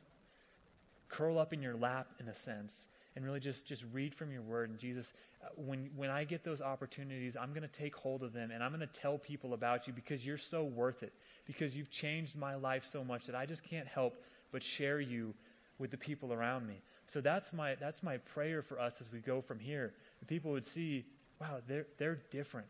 curl 1.10 1.38
up 1.38 1.54
in 1.54 1.62
your 1.62 1.76
lap 1.76 2.08
in 2.20 2.28
a 2.30 2.36
sense 2.36 2.88
and 3.16 3.26
really 3.26 3.40
just 3.40 3.68
just 3.68 3.84
read 3.92 4.16
from 4.16 4.32
your 4.32 4.42
word 4.42 4.70
and 4.70 4.80
jesus 4.80 5.12
uh, 5.44 5.48
when 5.58 5.90
when 5.96 6.10
i 6.10 6.24
get 6.24 6.44
those 6.44 6.62
opportunities 6.62 7.36
i'm 7.36 7.50
going 7.50 7.62
to 7.62 7.68
take 7.68 7.94
hold 7.96 8.24
of 8.24 8.32
them 8.32 8.50
and 8.52 8.64
i'm 8.64 8.72
going 8.72 8.80
to 8.80 8.88
tell 8.88 9.18
people 9.18 9.54
about 9.54 9.88
you 9.88 9.94
because 9.94 10.26
you're 10.26 10.38
so 10.38 10.64
worth 10.64 11.04
it 11.04 11.12
because 11.46 11.76
you've 11.76 11.92
changed 11.92 12.38
my 12.38 12.56
life 12.56 12.86
so 12.86 13.04
much 13.04 13.26
that 13.26 13.36
i 13.36 13.46
just 13.46 13.62
can't 13.62 13.88
help 13.88 14.24
but 14.52 14.64
share 14.64 15.00
you 15.00 15.34
with 15.80 15.92
the 15.92 15.98
people 15.98 16.34
around 16.34 16.68
me 16.68 16.82
so 17.12 17.20
that's 17.20 17.52
my, 17.52 17.76
that's 17.76 18.04
my 18.04 18.20
prayer 18.20 18.62
for 18.62 18.80
us 18.80 19.02
as 19.02 19.12
we 19.12 19.20
go 19.20 19.42
from 19.42 19.60
here. 19.60 19.94
That 20.22 20.30
people 20.30 20.52
would 20.52 20.66
see, 20.66 21.06
wow, 21.42 21.58
they're, 21.68 21.86
they're 21.98 22.20
different. 22.32 22.68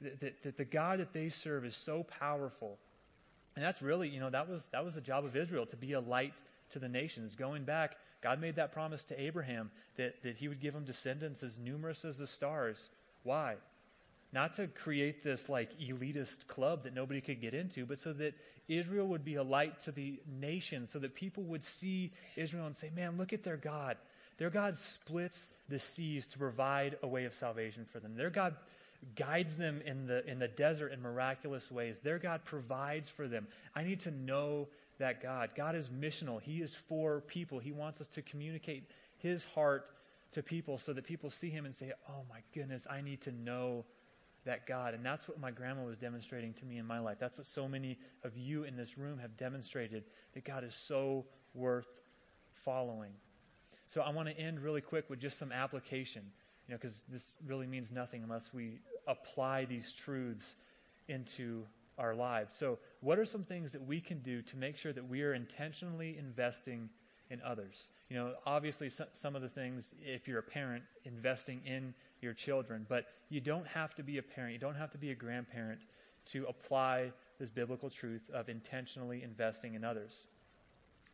That, 0.00 0.18
that, 0.18 0.42
that 0.42 0.56
the 0.56 0.64
God 0.64 0.98
that 0.98 1.12
they 1.12 1.28
serve 1.28 1.64
is 1.64 1.76
so 1.76 2.02
powerful. 2.02 2.78
And 3.54 3.64
that's 3.64 3.80
really, 3.80 4.08
you 4.08 4.18
know, 4.18 4.28
that 4.28 4.48
was, 4.48 4.66
that 4.72 4.84
was 4.84 4.96
the 4.96 5.00
job 5.00 5.24
of 5.24 5.36
Israel, 5.36 5.66
to 5.66 5.76
be 5.76 5.92
a 5.92 6.00
light 6.00 6.34
to 6.70 6.80
the 6.80 6.88
nations. 6.88 7.36
Going 7.36 7.62
back, 7.62 7.96
God 8.20 8.40
made 8.40 8.56
that 8.56 8.72
promise 8.72 9.04
to 9.04 9.20
Abraham 9.20 9.70
that, 9.96 10.20
that 10.24 10.36
he 10.36 10.48
would 10.48 10.58
give 10.58 10.74
him 10.74 10.84
descendants 10.84 11.44
as 11.44 11.56
numerous 11.56 12.04
as 12.04 12.18
the 12.18 12.26
stars. 12.26 12.90
Why? 13.22 13.54
Not 14.32 14.54
to 14.54 14.68
create 14.68 15.22
this 15.22 15.48
like 15.48 15.78
elitist 15.80 16.46
club 16.46 16.84
that 16.84 16.94
nobody 16.94 17.20
could 17.20 17.40
get 17.40 17.52
into, 17.54 17.84
but 17.84 17.98
so 17.98 18.12
that 18.14 18.34
Israel 18.68 19.06
would 19.08 19.24
be 19.24 19.34
a 19.34 19.42
light 19.42 19.80
to 19.80 19.92
the 19.92 20.20
nation, 20.26 20.86
so 20.86 20.98
that 21.00 21.14
people 21.14 21.42
would 21.44 21.64
see 21.64 22.12
Israel 22.36 22.66
and 22.66 22.76
say, 22.76 22.90
man, 22.94 23.18
look 23.18 23.32
at 23.32 23.42
their 23.42 23.56
God. 23.56 23.96
Their 24.38 24.50
God 24.50 24.76
splits 24.76 25.50
the 25.68 25.78
seas 25.78 26.26
to 26.28 26.38
provide 26.38 26.96
a 27.02 27.08
way 27.08 27.24
of 27.24 27.34
salvation 27.34 27.84
for 27.84 27.98
them. 27.98 28.14
Their 28.16 28.30
God 28.30 28.54
guides 29.16 29.56
them 29.56 29.82
in 29.84 30.06
the, 30.06 30.24
in 30.26 30.38
the 30.38 30.48
desert 30.48 30.92
in 30.92 31.02
miraculous 31.02 31.70
ways. 31.70 32.00
Their 32.00 32.18
God 32.18 32.44
provides 32.44 33.08
for 33.08 33.26
them. 33.26 33.48
I 33.74 33.82
need 33.82 34.00
to 34.00 34.10
know 34.10 34.68
that 34.98 35.22
God. 35.22 35.50
God 35.56 35.74
is 35.74 35.88
missional, 35.88 36.40
He 36.40 36.62
is 36.62 36.76
for 36.76 37.22
people. 37.22 37.58
He 37.58 37.72
wants 37.72 38.00
us 38.00 38.08
to 38.08 38.22
communicate 38.22 38.88
His 39.18 39.44
heart 39.44 39.86
to 40.32 40.42
people 40.42 40.78
so 40.78 40.92
that 40.92 41.04
people 41.04 41.30
see 41.30 41.50
Him 41.50 41.64
and 41.64 41.74
say, 41.74 41.92
Oh 42.08 42.22
my 42.28 42.40
goodness, 42.54 42.86
I 42.88 43.00
need 43.00 43.22
to 43.22 43.32
know 43.32 43.84
that 44.44 44.66
God. 44.66 44.94
And 44.94 45.04
that's 45.04 45.28
what 45.28 45.38
my 45.38 45.50
grandma 45.50 45.84
was 45.84 45.98
demonstrating 45.98 46.52
to 46.54 46.64
me 46.64 46.78
in 46.78 46.86
my 46.86 46.98
life. 46.98 47.18
That's 47.18 47.36
what 47.36 47.46
so 47.46 47.68
many 47.68 47.98
of 48.24 48.36
you 48.36 48.64
in 48.64 48.76
this 48.76 48.96
room 48.96 49.18
have 49.18 49.36
demonstrated 49.36 50.04
that 50.34 50.44
God 50.44 50.64
is 50.64 50.74
so 50.74 51.26
worth 51.54 51.88
following. 52.54 53.12
So 53.86 54.02
I 54.02 54.10
want 54.10 54.28
to 54.28 54.38
end 54.38 54.60
really 54.60 54.80
quick 54.80 55.10
with 55.10 55.18
just 55.18 55.38
some 55.38 55.52
application, 55.52 56.22
you 56.66 56.72
know, 56.74 56.78
because 56.80 57.02
this 57.08 57.32
really 57.44 57.66
means 57.66 57.90
nothing 57.90 58.22
unless 58.22 58.54
we 58.54 58.78
apply 59.06 59.64
these 59.64 59.92
truths 59.92 60.54
into 61.08 61.64
our 61.98 62.14
lives. 62.14 62.54
So, 62.54 62.78
what 63.00 63.18
are 63.18 63.24
some 63.24 63.44
things 63.44 63.72
that 63.72 63.84
we 63.84 64.00
can 64.00 64.20
do 64.20 64.42
to 64.42 64.56
make 64.56 64.76
sure 64.76 64.92
that 64.92 65.06
we 65.06 65.22
are 65.22 65.34
intentionally 65.34 66.16
investing 66.18 66.88
in 67.30 67.40
others? 67.42 67.88
You 68.08 68.16
know, 68.16 68.34
obviously, 68.46 68.90
some 68.90 69.36
of 69.36 69.42
the 69.42 69.48
things, 69.48 69.94
if 70.00 70.26
you're 70.26 70.38
a 70.38 70.42
parent, 70.42 70.82
investing 71.04 71.60
in 71.66 71.94
your 72.22 72.32
children, 72.34 72.86
but 72.88 73.06
you 73.28 73.40
don't 73.40 73.66
have 73.66 73.94
to 73.94 74.02
be 74.02 74.18
a 74.18 74.22
parent, 74.22 74.52
you 74.52 74.58
don't 74.58 74.74
have 74.74 74.90
to 74.90 74.98
be 74.98 75.10
a 75.10 75.14
grandparent 75.14 75.80
to 76.26 76.44
apply 76.46 77.12
this 77.38 77.50
biblical 77.50 77.88
truth 77.88 78.28
of 78.32 78.48
intentionally 78.48 79.22
investing 79.22 79.74
in 79.74 79.84
others. 79.84 80.26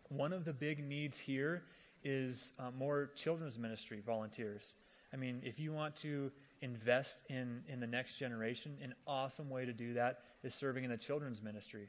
One 0.09 0.33
of 0.33 0.45
the 0.45 0.53
big 0.53 0.83
needs 0.83 1.19
here 1.19 1.63
is 2.05 2.53
uh, 2.59 2.71
more 2.77 3.11
children's 3.17 3.59
ministry 3.59 4.03
volunteers. 4.05 4.75
I 5.13 5.17
mean, 5.17 5.41
if 5.45 5.59
you 5.59 5.73
want 5.73 5.97
to 5.97 6.31
invest 6.63 7.25
in, 7.29 7.63
in 7.69 7.81
the 7.81 7.87
next 7.87 8.19
generation, 8.19 8.77
an 8.83 8.95
awesome 9.07 9.51
way 9.51 9.65
to 9.65 9.73
do 9.73 9.95
that 9.95 10.21
is 10.43 10.55
serving 10.55 10.85
in 10.85 10.91
the 10.91 10.97
children's 10.97 11.43
ministry. 11.43 11.89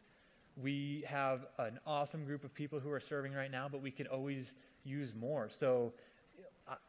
We 0.56 1.04
have 1.08 1.46
an 1.60 1.80
awesome 1.86 2.26
group 2.26 2.44
of 2.44 2.54
people 2.54 2.80
who 2.80 2.92
are 2.92 3.00
serving 3.00 3.34
right 3.34 3.52
now, 3.52 3.68
but 3.72 3.82
we 3.82 3.92
could 3.92 4.08
always 4.08 4.56
use 4.84 5.14
more. 5.14 5.50
So 5.50 5.94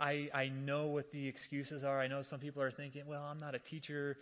I, 0.00 0.28
I 0.34 0.48
know 0.48 0.86
what 0.86 1.10
the 1.12 1.26
excuses 1.26 1.84
are. 1.84 2.00
I 2.00 2.08
know 2.08 2.22
some 2.22 2.40
people 2.40 2.62
are 2.62 2.70
thinking, 2.70 3.02
well, 3.06 3.22
I'm 3.22 3.38
not 3.38 3.54
a 3.54 3.58
teacher. 3.58 4.16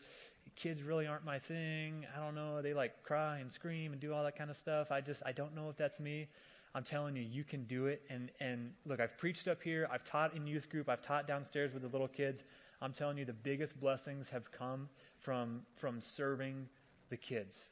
Kids 0.55 0.83
really 0.83 1.07
aren't 1.07 1.25
my 1.25 1.39
thing. 1.39 2.07
I 2.17 2.21
don't 2.21 2.35
know. 2.35 2.63
They 2.63 2.75
like 2.75 3.03
cry 3.03 3.39
and 3.39 3.53
scream 3.53 3.93
and 3.93 4.01
do 4.01 4.13
all 4.13 4.23
that 4.25 4.37
kind 4.37 4.51
of 4.51 4.57
stuff. 4.57 4.91
I 4.91 5.01
just, 5.01 5.23
I 5.25 5.33
don't 5.33 5.55
know 5.55 5.69
if 5.71 5.77
that's 5.77 5.99
me. 5.99 6.29
I'm 6.75 6.85
telling 6.85 7.17
you, 7.17 7.23
you 7.23 7.43
can 7.43 7.65
do 7.65 7.87
it. 7.87 8.03
And, 8.11 8.31
and 8.39 8.71
look, 8.85 9.01
I've 9.01 9.17
preached 9.17 9.49
up 9.49 9.63
here, 9.63 9.89
I've 9.91 10.05
taught 10.05 10.37
in 10.37 10.47
youth 10.47 10.69
group, 10.69 10.91
I've 10.91 11.01
taught 11.01 11.27
downstairs 11.27 11.73
with 11.73 11.83
the 11.83 11.89
little 11.89 12.09
kids. 12.09 12.45
I'm 12.83 12.93
telling 12.93 13.17
you, 13.17 13.25
the 13.25 13.33
biggest 13.33 13.81
blessings 13.81 14.29
have 14.29 14.53
come 14.53 14.91
from, 15.19 15.63
from 15.77 16.03
serving 16.03 16.69
the 17.09 17.17
kids. 17.17 17.71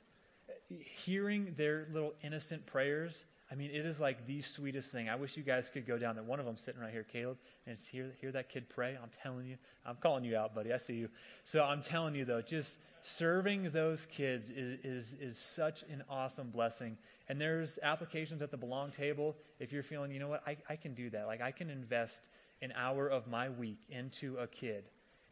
Hearing 0.69 1.53
their 1.59 1.87
little 1.93 2.15
innocent 2.23 2.65
prayers, 2.65 3.25
I 3.51 3.57
mean, 3.57 3.71
it 3.71 3.85
is 3.85 4.01
like 4.01 4.27
the 4.27 4.41
sweetest 4.41 4.91
thing. 4.91 5.09
I 5.09 5.17
wish 5.17 5.37
you 5.37 5.43
guys 5.43 5.69
could 5.69 5.87
go 5.87 5.99
down 5.99 6.15
there. 6.15 6.25
One 6.25 6.41
of 6.41 6.47
them 6.47 6.57
sitting 6.57 6.81
right 6.81 6.91
here, 6.91 7.05
Caleb, 7.05 7.37
and 7.67 7.79
hear, 7.79 8.13
hear 8.21 8.33
that 8.33 8.49
kid 8.49 8.69
pray. 8.69 8.97
I'm 9.01 9.11
telling 9.23 9.47
you, 9.47 9.57
I'm 9.85 9.97
calling 9.97 10.25
you 10.25 10.37
out, 10.37 10.55
buddy. 10.55 10.73
I 10.73 10.79
see 10.79 10.95
you. 10.95 11.09
So 11.45 11.63
I'm 11.63 11.83
telling 11.83 12.15
you, 12.15 12.25
though, 12.25 12.41
just 12.41 12.79
serving 13.03 13.71
those 13.71 14.07
kids 14.07 14.49
is, 14.49 14.79
is, 14.83 15.17
is 15.21 15.39
such 15.39 15.83
an 15.85 16.03
awesome 16.09 16.51
blessing. 16.51 16.97
And 17.29 17.39
there's 17.39 17.79
applications 17.83 18.41
at 18.41 18.51
the 18.51 18.57
belong 18.57 18.91
table. 18.91 19.37
If 19.61 19.73
you're 19.73 19.83
feeling, 19.83 20.11
you 20.11 20.21
know 20.21 20.29
what, 20.29 20.43
I, 20.47 20.57
I 20.69 20.77
can 20.77 20.95
do 20.95 21.11
that. 21.11 21.27
Like, 21.27 21.43
I 21.43 21.51
can 21.51 21.69
invest 21.69 22.27
an 22.63 22.73
hour 22.75 23.09
of 23.09 23.27
my 23.27 23.51
week 23.51 23.79
into 23.91 24.39
a 24.39 24.47
kid 24.47 24.85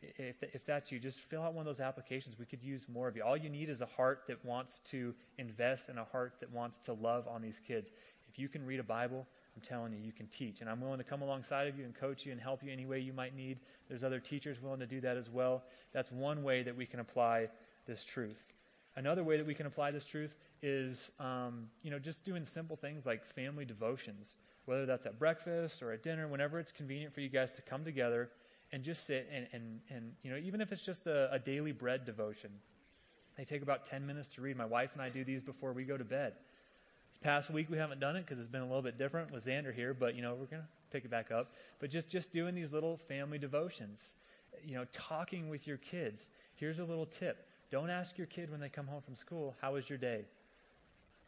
if, 0.02 0.42
if 0.42 0.64
that's 0.66 0.90
you, 0.90 0.98
just 0.98 1.20
fill 1.20 1.42
out 1.42 1.54
one 1.54 1.62
of 1.62 1.66
those 1.66 1.80
applications. 1.80 2.38
We 2.38 2.46
could 2.46 2.62
use 2.62 2.86
more 2.88 3.08
of 3.08 3.16
you. 3.16 3.22
All 3.22 3.36
you 3.36 3.48
need 3.48 3.68
is 3.68 3.80
a 3.80 3.86
heart 3.86 4.24
that 4.28 4.44
wants 4.44 4.80
to 4.86 5.14
invest 5.38 5.88
and 5.88 5.98
a 5.98 6.04
heart 6.04 6.34
that 6.40 6.50
wants 6.50 6.78
to 6.80 6.92
love 6.92 7.28
on 7.28 7.42
these 7.42 7.60
kids. 7.66 7.90
If 8.28 8.38
you 8.38 8.48
can 8.48 8.64
read 8.64 8.80
a 8.80 8.84
Bible, 8.84 9.26
I'm 9.54 9.62
telling 9.62 9.92
you, 9.92 9.98
you 9.98 10.12
can 10.12 10.26
teach. 10.28 10.60
And 10.60 10.70
I'm 10.70 10.80
willing 10.80 10.98
to 10.98 11.04
come 11.04 11.22
alongside 11.22 11.68
of 11.68 11.78
you 11.78 11.84
and 11.84 11.94
coach 11.94 12.24
you 12.24 12.32
and 12.32 12.40
help 12.40 12.62
you 12.62 12.72
any 12.72 12.86
way 12.86 12.98
you 12.98 13.12
might 13.12 13.36
need. 13.36 13.60
There's 13.88 14.02
other 14.02 14.20
teachers 14.20 14.60
willing 14.60 14.80
to 14.80 14.86
do 14.86 15.00
that 15.02 15.16
as 15.16 15.30
well. 15.30 15.62
That's 15.92 16.10
one 16.10 16.42
way 16.42 16.62
that 16.62 16.76
we 16.76 16.86
can 16.86 17.00
apply 17.00 17.48
this 17.86 18.04
truth. 18.04 18.46
Another 18.96 19.24
way 19.24 19.36
that 19.36 19.46
we 19.46 19.54
can 19.54 19.66
apply 19.66 19.90
this 19.90 20.04
truth 20.04 20.34
is, 20.62 21.10
um, 21.18 21.68
you 21.82 21.90
know, 21.90 21.98
just 21.98 22.24
doing 22.24 22.44
simple 22.44 22.76
things 22.76 23.06
like 23.06 23.24
family 23.24 23.64
devotions, 23.64 24.36
whether 24.66 24.86
that's 24.86 25.06
at 25.06 25.18
breakfast 25.18 25.82
or 25.82 25.92
at 25.92 26.02
dinner, 26.02 26.28
whenever 26.28 26.58
it's 26.58 26.72
convenient 26.72 27.14
for 27.14 27.20
you 27.20 27.28
guys 27.28 27.54
to 27.56 27.62
come 27.62 27.84
together 27.84 28.30
and 28.72 28.82
just 28.82 29.06
sit 29.06 29.28
and, 29.32 29.46
and, 29.52 29.80
and 29.90 30.12
you 30.22 30.30
know, 30.30 30.38
even 30.38 30.60
if 30.60 30.72
it's 30.72 30.82
just 30.82 31.06
a, 31.06 31.32
a 31.32 31.38
daily 31.38 31.72
bread 31.72 32.04
devotion, 32.04 32.50
they 33.36 33.44
take 33.44 33.62
about 33.62 33.84
10 33.84 34.06
minutes 34.06 34.28
to 34.28 34.40
read. 34.40 34.56
My 34.56 34.64
wife 34.64 34.90
and 34.94 35.02
I 35.02 35.08
do 35.08 35.24
these 35.24 35.42
before 35.42 35.72
we 35.72 35.84
go 35.84 35.96
to 35.96 36.04
bed. 36.04 36.34
This 37.10 37.18
past 37.22 37.50
week 37.50 37.68
we 37.70 37.76
haven't 37.76 38.00
done 38.00 38.16
it 38.16 38.26
because 38.26 38.38
it's 38.38 38.50
been 38.50 38.62
a 38.62 38.66
little 38.66 38.82
bit 38.82 38.98
different 38.98 39.30
with 39.30 39.44
Xander 39.44 39.74
here, 39.74 39.94
but 39.94 40.16
you 40.16 40.22
know, 40.22 40.30
we're 40.30 40.46
going 40.46 40.62
to 40.62 40.68
pick 40.90 41.04
it 41.04 41.10
back 41.10 41.30
up. 41.30 41.52
But 41.80 41.90
just, 41.90 42.08
just 42.08 42.32
doing 42.32 42.54
these 42.54 42.72
little 42.72 42.96
family 42.96 43.38
devotions, 43.38 44.14
you 44.64 44.74
know, 44.74 44.86
talking 44.92 45.48
with 45.48 45.66
your 45.66 45.78
kids. 45.78 46.28
Here's 46.54 46.78
a 46.78 46.84
little 46.84 47.06
tip. 47.06 47.46
Don't 47.70 47.90
ask 47.90 48.18
your 48.18 48.26
kid 48.26 48.50
when 48.50 48.60
they 48.60 48.68
come 48.68 48.86
home 48.86 49.00
from 49.00 49.16
school, 49.16 49.54
how 49.60 49.74
was 49.74 49.88
your 49.88 49.98
day? 49.98 50.24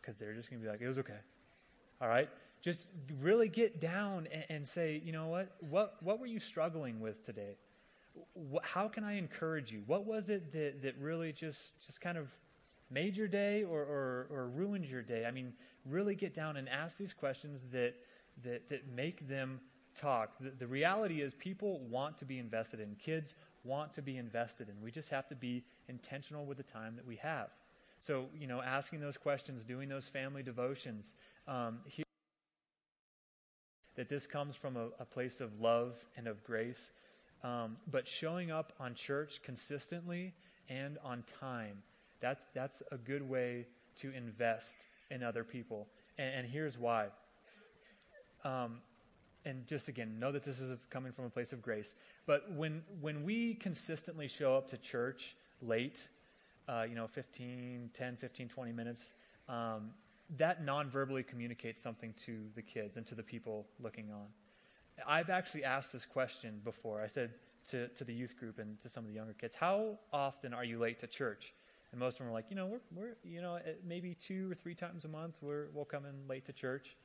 Because 0.00 0.16
they're 0.16 0.34
just 0.34 0.50
going 0.50 0.60
to 0.60 0.66
be 0.66 0.70
like, 0.70 0.80
it 0.82 0.88
was 0.88 0.98
okay. 0.98 1.18
All 2.00 2.08
right? 2.08 2.28
Just 2.64 2.88
really 3.20 3.50
get 3.50 3.78
down 3.78 4.26
and, 4.32 4.44
and, 4.48 4.66
say, 4.66 5.02
you 5.04 5.12
know 5.12 5.26
what? 5.26 5.54
what? 5.68 5.96
What 6.02 6.18
were 6.18 6.24
you 6.24 6.40
struggling 6.40 6.98
with 6.98 7.22
today? 7.26 7.58
How 8.62 8.88
can 8.88 9.04
I 9.04 9.18
encourage 9.18 9.70
you? 9.70 9.82
What 9.86 10.06
was 10.06 10.30
it 10.30 10.50
that, 10.52 10.80
that 10.80 10.96
really 10.98 11.30
just, 11.30 11.78
just 11.84 12.00
kind 12.00 12.16
of 12.16 12.28
made 12.90 13.18
your 13.18 13.28
day 13.28 13.64
or, 13.64 13.80
or, 13.80 14.28
or 14.30 14.48
ruined 14.48 14.86
your 14.86 15.02
day? 15.02 15.26
I 15.26 15.30
mean, 15.30 15.52
really 15.84 16.14
get 16.14 16.32
down 16.32 16.56
and 16.56 16.66
ask 16.66 16.96
these 16.96 17.12
questions 17.12 17.66
that, 17.72 17.96
that, 18.42 18.70
that 18.70 18.88
make 18.88 19.28
them 19.28 19.60
talk. 19.94 20.30
The, 20.40 20.50
the 20.58 20.66
reality 20.66 21.20
is, 21.20 21.34
people 21.34 21.80
want 21.80 22.16
to 22.16 22.24
be 22.24 22.38
invested 22.38 22.80
in. 22.80 22.94
Kids 22.94 23.34
want 23.64 23.92
to 23.92 24.00
be 24.00 24.16
invested 24.16 24.70
in. 24.70 24.82
We 24.82 24.90
just 24.90 25.10
have 25.10 25.28
to 25.28 25.34
be 25.34 25.64
intentional 25.90 26.46
with 26.46 26.56
the 26.56 26.62
time 26.62 26.96
that 26.96 27.06
we 27.06 27.16
have. 27.16 27.50
So, 28.00 28.24
you 28.34 28.46
know, 28.46 28.62
asking 28.62 29.00
those 29.00 29.18
questions, 29.18 29.66
doing 29.66 29.90
those 29.90 30.08
family 30.08 30.42
devotions, 30.42 31.12
um, 31.46 31.80
that 33.96 34.08
this 34.08 34.26
comes 34.26 34.56
from 34.56 34.76
a, 34.76 34.88
a 34.98 35.04
place 35.04 35.40
of 35.40 35.60
love 35.60 35.94
and 36.16 36.26
of 36.26 36.42
grace. 36.44 36.92
Um, 37.42 37.76
but 37.90 38.08
showing 38.08 38.50
up 38.50 38.72
on 38.80 38.94
church 38.94 39.40
consistently 39.42 40.32
and 40.68 40.98
on 41.04 41.22
time, 41.40 41.82
that's, 42.20 42.44
that's 42.54 42.82
a 42.90 42.96
good 42.96 43.28
way 43.28 43.66
to 43.96 44.12
invest 44.12 44.76
in 45.10 45.22
other 45.22 45.44
people. 45.44 45.86
And, 46.18 46.34
and 46.34 46.48
here's 46.48 46.78
why. 46.78 47.08
Um, 48.44 48.78
and 49.44 49.66
just 49.66 49.88
again, 49.88 50.18
know 50.18 50.32
that 50.32 50.42
this 50.42 50.60
is 50.60 50.72
coming 50.88 51.12
from 51.12 51.26
a 51.26 51.30
place 51.30 51.52
of 51.52 51.60
grace. 51.60 51.94
But 52.26 52.50
when, 52.52 52.82
when 53.00 53.24
we 53.24 53.54
consistently 53.54 54.26
show 54.26 54.56
up 54.56 54.68
to 54.70 54.78
church 54.78 55.36
late, 55.60 56.08
uh, 56.68 56.86
you 56.88 56.94
know, 56.94 57.06
15, 57.06 57.90
10, 57.92 58.16
15, 58.16 58.48
20 58.48 58.72
minutes, 58.72 59.12
um, 59.48 59.90
that 60.38 60.64
non-verbally 60.64 61.22
communicates 61.22 61.82
something 61.82 62.14
to 62.24 62.40
the 62.54 62.62
kids 62.62 62.96
and 62.96 63.06
to 63.06 63.14
the 63.14 63.22
people 63.22 63.66
looking 63.80 64.10
on. 64.10 64.26
I've 65.06 65.30
actually 65.30 65.64
asked 65.64 65.92
this 65.92 66.06
question 66.06 66.60
before. 66.64 67.02
I 67.02 67.08
said 67.08 67.30
to, 67.70 67.88
to 67.88 68.04
the 68.04 68.12
youth 68.12 68.36
group 68.38 68.58
and 68.58 68.80
to 68.82 68.88
some 68.88 69.04
of 69.04 69.08
the 69.08 69.16
younger 69.16 69.34
kids, 69.34 69.54
how 69.54 69.98
often 70.12 70.54
are 70.54 70.64
you 70.64 70.78
late 70.78 71.00
to 71.00 71.06
church? 71.06 71.52
And 71.92 72.00
most 72.00 72.14
of 72.14 72.18
them 72.18 72.28
were 72.28 72.32
like, 72.32 72.46
you 72.48 72.56
know, 72.56 72.66
we're, 72.66 72.80
we're 72.94 73.16
you 73.24 73.40
know, 73.40 73.58
maybe 73.86 74.14
two 74.14 74.50
or 74.50 74.54
three 74.54 74.74
times 74.74 75.04
a 75.04 75.08
month 75.08 75.38
we're, 75.42 75.66
we'll 75.72 75.84
come 75.84 76.04
in 76.06 76.28
late 76.28 76.44
to 76.46 76.52
church. 76.52 76.96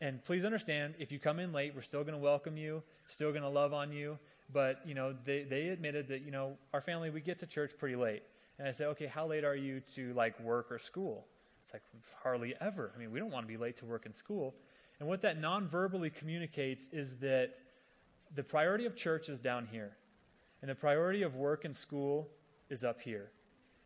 And 0.00 0.24
please 0.24 0.44
understand, 0.44 0.94
if 0.98 1.12
you 1.12 1.18
come 1.18 1.38
in 1.40 1.52
late, 1.52 1.74
we're 1.74 1.82
still 1.82 2.02
going 2.02 2.14
to 2.14 2.20
welcome 2.20 2.56
you, 2.56 2.82
still 3.08 3.30
going 3.30 3.42
to 3.42 3.48
love 3.48 3.74
on 3.74 3.92
you. 3.92 4.18
But, 4.52 4.80
you 4.86 4.94
know, 4.94 5.14
they, 5.24 5.42
they 5.42 5.68
admitted 5.68 6.08
that, 6.08 6.22
you 6.22 6.30
know, 6.30 6.56
our 6.72 6.80
family, 6.80 7.10
we 7.10 7.20
get 7.20 7.38
to 7.40 7.46
church 7.46 7.72
pretty 7.78 7.96
late. 7.96 8.22
And 8.58 8.66
I 8.66 8.72
said, 8.72 8.88
okay, 8.88 9.06
how 9.06 9.26
late 9.26 9.44
are 9.44 9.54
you 9.54 9.80
to 9.94 10.12
like 10.14 10.38
work 10.40 10.72
or 10.72 10.78
school? 10.78 11.26
It's 11.62 11.72
like 11.72 11.82
hardly 12.22 12.54
ever. 12.60 12.92
I 12.94 12.98
mean, 12.98 13.10
we 13.10 13.18
don't 13.18 13.30
want 13.30 13.44
to 13.44 13.48
be 13.48 13.56
late 13.56 13.76
to 13.78 13.84
work 13.84 14.06
in 14.06 14.12
school. 14.12 14.54
And 14.98 15.08
what 15.08 15.22
that 15.22 15.40
non 15.40 15.68
verbally 15.68 16.10
communicates 16.10 16.88
is 16.92 17.16
that 17.18 17.54
the 18.34 18.42
priority 18.42 18.86
of 18.86 18.94
church 18.94 19.28
is 19.28 19.40
down 19.40 19.66
here, 19.70 19.96
and 20.62 20.70
the 20.70 20.74
priority 20.74 21.22
of 21.22 21.34
work 21.34 21.64
and 21.64 21.74
school 21.74 22.28
is 22.68 22.84
up 22.84 23.00
here. 23.00 23.30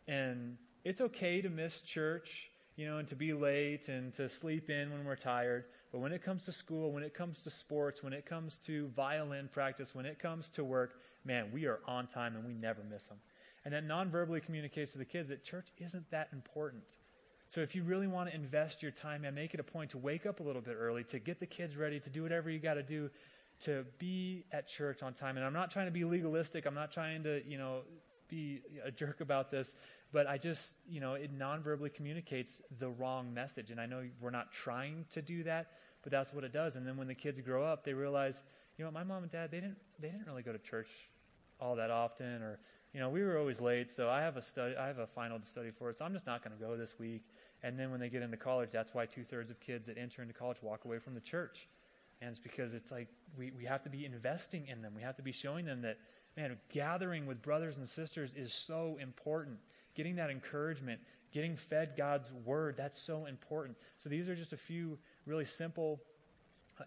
And 0.06 0.58
it's 0.84 1.00
okay 1.00 1.40
to 1.40 1.48
miss 1.48 1.80
church, 1.80 2.50
you 2.76 2.86
know, 2.86 2.98
and 2.98 3.08
to 3.08 3.16
be 3.16 3.32
late 3.32 3.88
and 3.88 4.12
to 4.14 4.28
sleep 4.28 4.68
in 4.68 4.90
when 4.90 5.04
we're 5.04 5.16
tired. 5.16 5.64
But 5.92 6.00
when 6.00 6.12
it 6.12 6.22
comes 6.22 6.44
to 6.46 6.52
school, 6.52 6.92
when 6.92 7.02
it 7.02 7.14
comes 7.14 7.42
to 7.44 7.50
sports, 7.50 8.02
when 8.02 8.12
it 8.12 8.26
comes 8.26 8.58
to 8.66 8.88
violin 8.88 9.48
practice, 9.50 9.94
when 9.94 10.04
it 10.04 10.18
comes 10.18 10.50
to 10.50 10.64
work, 10.64 11.00
man, 11.24 11.50
we 11.52 11.66
are 11.66 11.80
on 11.86 12.06
time 12.06 12.34
and 12.34 12.44
we 12.44 12.52
never 12.52 12.82
miss 12.82 13.04
them. 13.04 13.18
And 13.64 13.72
that 13.72 13.84
non 13.84 14.10
verbally 14.10 14.40
communicates 14.40 14.92
to 14.92 14.98
the 14.98 15.04
kids 15.04 15.30
that 15.30 15.44
church 15.44 15.68
isn't 15.78 16.10
that 16.10 16.28
important. 16.32 16.96
So 17.54 17.60
if 17.60 17.76
you 17.76 17.84
really 17.84 18.08
want 18.08 18.28
to 18.28 18.34
invest 18.34 18.82
your 18.82 18.90
time, 18.90 19.24
and 19.24 19.32
make 19.32 19.54
it 19.54 19.60
a 19.60 19.62
point 19.62 19.90
to 19.90 19.98
wake 19.98 20.26
up 20.26 20.40
a 20.40 20.42
little 20.42 20.60
bit 20.60 20.76
early, 20.76 21.04
to 21.04 21.20
get 21.20 21.38
the 21.38 21.46
kids 21.46 21.76
ready, 21.76 22.00
to 22.00 22.10
do 22.10 22.24
whatever 22.24 22.50
you 22.50 22.58
got 22.58 22.74
to 22.74 22.82
do 22.82 23.08
to 23.60 23.84
be 24.00 24.44
at 24.50 24.66
church 24.66 25.04
on 25.04 25.14
time. 25.14 25.36
And 25.36 25.46
I'm 25.46 25.52
not 25.52 25.70
trying 25.70 25.86
to 25.86 25.92
be 25.92 26.04
legalistic. 26.04 26.66
I'm 26.66 26.74
not 26.74 26.90
trying 26.90 27.22
to, 27.22 27.48
you 27.48 27.56
know, 27.56 27.82
be 28.28 28.60
a 28.84 28.90
jerk 28.90 29.20
about 29.20 29.52
this, 29.52 29.76
but 30.12 30.26
I 30.26 30.36
just, 30.36 30.74
you 30.88 30.98
know, 30.98 31.14
it 31.14 31.30
non-verbally 31.32 31.90
communicates 31.90 32.60
the 32.80 32.88
wrong 32.88 33.32
message. 33.32 33.70
And 33.70 33.80
I 33.80 33.86
know 33.86 34.02
we're 34.20 34.30
not 34.30 34.50
trying 34.50 35.04
to 35.12 35.22
do 35.22 35.44
that, 35.44 35.74
but 36.02 36.10
that's 36.10 36.34
what 36.34 36.42
it 36.42 36.52
does. 36.52 36.74
And 36.74 36.84
then 36.84 36.96
when 36.96 37.06
the 37.06 37.14
kids 37.14 37.40
grow 37.40 37.64
up, 37.64 37.84
they 37.84 37.94
realize, 37.94 38.42
you 38.78 38.84
know, 38.84 38.90
my 38.90 39.04
mom 39.04 39.22
and 39.22 39.30
dad, 39.30 39.52
they 39.52 39.60
didn't, 39.60 39.78
they 40.00 40.08
didn't 40.08 40.26
really 40.26 40.42
go 40.42 40.50
to 40.50 40.58
church 40.58 40.88
all 41.60 41.76
that 41.76 41.92
often, 41.92 42.42
or 42.42 42.58
you 42.92 43.00
know, 43.00 43.08
we 43.08 43.22
were 43.22 43.38
always 43.38 43.60
late, 43.60 43.90
so 43.90 44.08
I 44.08 44.20
have 44.20 44.36
a 44.36 44.42
study, 44.42 44.76
I 44.76 44.86
have 44.86 44.98
a 44.98 45.06
final 45.06 45.40
to 45.40 45.44
study 45.44 45.70
for, 45.72 45.92
so 45.92 46.04
I'm 46.04 46.12
just 46.12 46.26
not 46.26 46.44
going 46.44 46.56
to 46.56 46.62
go 46.64 46.76
this 46.76 46.96
week. 46.96 47.22
And 47.64 47.78
then 47.78 47.90
when 47.90 47.98
they 47.98 48.10
get 48.10 48.20
into 48.20 48.36
college, 48.36 48.68
that's 48.70 48.92
why 48.92 49.06
two 49.06 49.24
thirds 49.24 49.50
of 49.50 49.58
kids 49.58 49.86
that 49.86 49.96
enter 49.96 50.20
into 50.20 50.34
college 50.34 50.58
walk 50.60 50.84
away 50.84 50.98
from 50.98 51.14
the 51.14 51.20
church. 51.20 51.66
And 52.20 52.28
it's 52.28 52.38
because 52.38 52.74
it's 52.74 52.92
like 52.92 53.08
we, 53.38 53.52
we 53.56 53.64
have 53.64 53.82
to 53.84 53.90
be 53.90 54.04
investing 54.04 54.66
in 54.68 54.82
them. 54.82 54.92
We 54.94 55.00
have 55.00 55.16
to 55.16 55.22
be 55.22 55.32
showing 55.32 55.64
them 55.64 55.80
that, 55.80 55.96
man, 56.36 56.58
gathering 56.70 57.26
with 57.26 57.40
brothers 57.40 57.78
and 57.78 57.88
sisters 57.88 58.34
is 58.34 58.52
so 58.52 58.98
important. 59.00 59.56
Getting 59.94 60.16
that 60.16 60.28
encouragement, 60.28 61.00
getting 61.32 61.56
fed 61.56 61.94
God's 61.96 62.30
word, 62.44 62.74
that's 62.76 63.00
so 63.00 63.24
important. 63.24 63.78
So 63.98 64.10
these 64.10 64.28
are 64.28 64.36
just 64.36 64.52
a 64.52 64.58
few 64.58 64.98
really 65.24 65.46
simple 65.46 66.02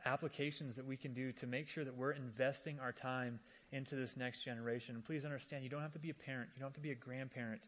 applications 0.05 0.75
that 0.75 0.85
we 0.85 0.95
can 0.95 1.11
do 1.11 1.31
to 1.31 1.47
make 1.47 1.69
sure 1.69 1.85
that 1.85 1.95
we're 1.95 2.11
investing 2.11 2.79
our 2.79 2.91
time 2.91 3.39
into 3.71 3.95
this 3.95 4.15
next 4.15 4.43
generation. 4.43 4.93
And 4.93 5.03
please 5.03 5.25
understand, 5.25 5.63
you 5.63 5.69
don't 5.71 5.81
have 5.81 5.93
to 5.93 5.99
be 5.99 6.11
a 6.11 6.13
parent, 6.13 6.49
you 6.53 6.59
don't 6.59 6.67
have 6.67 6.75
to 6.75 6.81
be 6.81 6.91
a 6.91 6.95
grandparent 6.95 7.61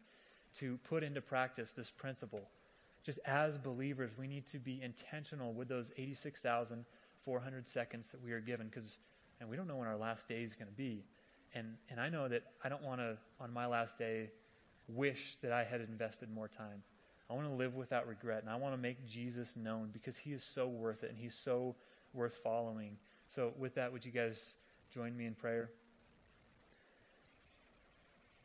to 0.54 0.78
put 0.88 1.02
into 1.02 1.20
practice 1.20 1.72
this 1.72 1.90
principle. 1.90 2.42
Just 3.04 3.18
as 3.24 3.56
believers, 3.56 4.10
we 4.18 4.26
need 4.26 4.46
to 4.48 4.58
be 4.58 4.80
intentional 4.82 5.52
with 5.52 5.68
those 5.68 5.90
86,400 5.96 7.66
seconds 7.66 8.12
that 8.12 8.22
we 8.22 8.32
are 8.32 8.40
given 8.40 8.68
because 8.68 8.98
and 9.40 9.48
we 9.48 9.56
don't 9.56 9.66
know 9.66 9.76
when 9.76 9.88
our 9.88 9.96
last 9.96 10.28
day 10.28 10.42
is 10.42 10.54
going 10.54 10.68
to 10.68 10.76
be. 10.76 11.02
And, 11.54 11.74
and 11.88 11.98
I 11.98 12.08
know 12.08 12.28
that 12.28 12.42
I 12.62 12.68
don't 12.68 12.82
want 12.82 13.00
to, 13.00 13.16
on 13.40 13.52
my 13.52 13.66
last 13.66 13.96
day, 13.96 14.30
wish 14.88 15.36
that 15.42 15.50
I 15.50 15.64
had 15.64 15.80
invested 15.80 16.30
more 16.30 16.46
time. 16.46 16.82
I 17.28 17.32
want 17.32 17.48
to 17.48 17.54
live 17.54 17.74
without 17.74 18.06
regret, 18.06 18.42
and 18.42 18.50
I 18.50 18.56
want 18.56 18.74
to 18.74 18.80
make 18.80 19.06
Jesus 19.06 19.56
known 19.56 19.90
because 19.92 20.18
he 20.18 20.32
is 20.32 20.44
so 20.44 20.68
worth 20.68 21.04
it 21.04 21.10
and 21.10 21.18
he's 21.18 21.34
so 21.34 21.74
worth 22.12 22.34
following. 22.34 22.96
So, 23.28 23.52
with 23.56 23.74
that, 23.76 23.92
would 23.92 24.04
you 24.04 24.10
guys 24.10 24.54
join 24.92 25.16
me 25.16 25.26
in 25.26 25.34
prayer? 25.34 25.70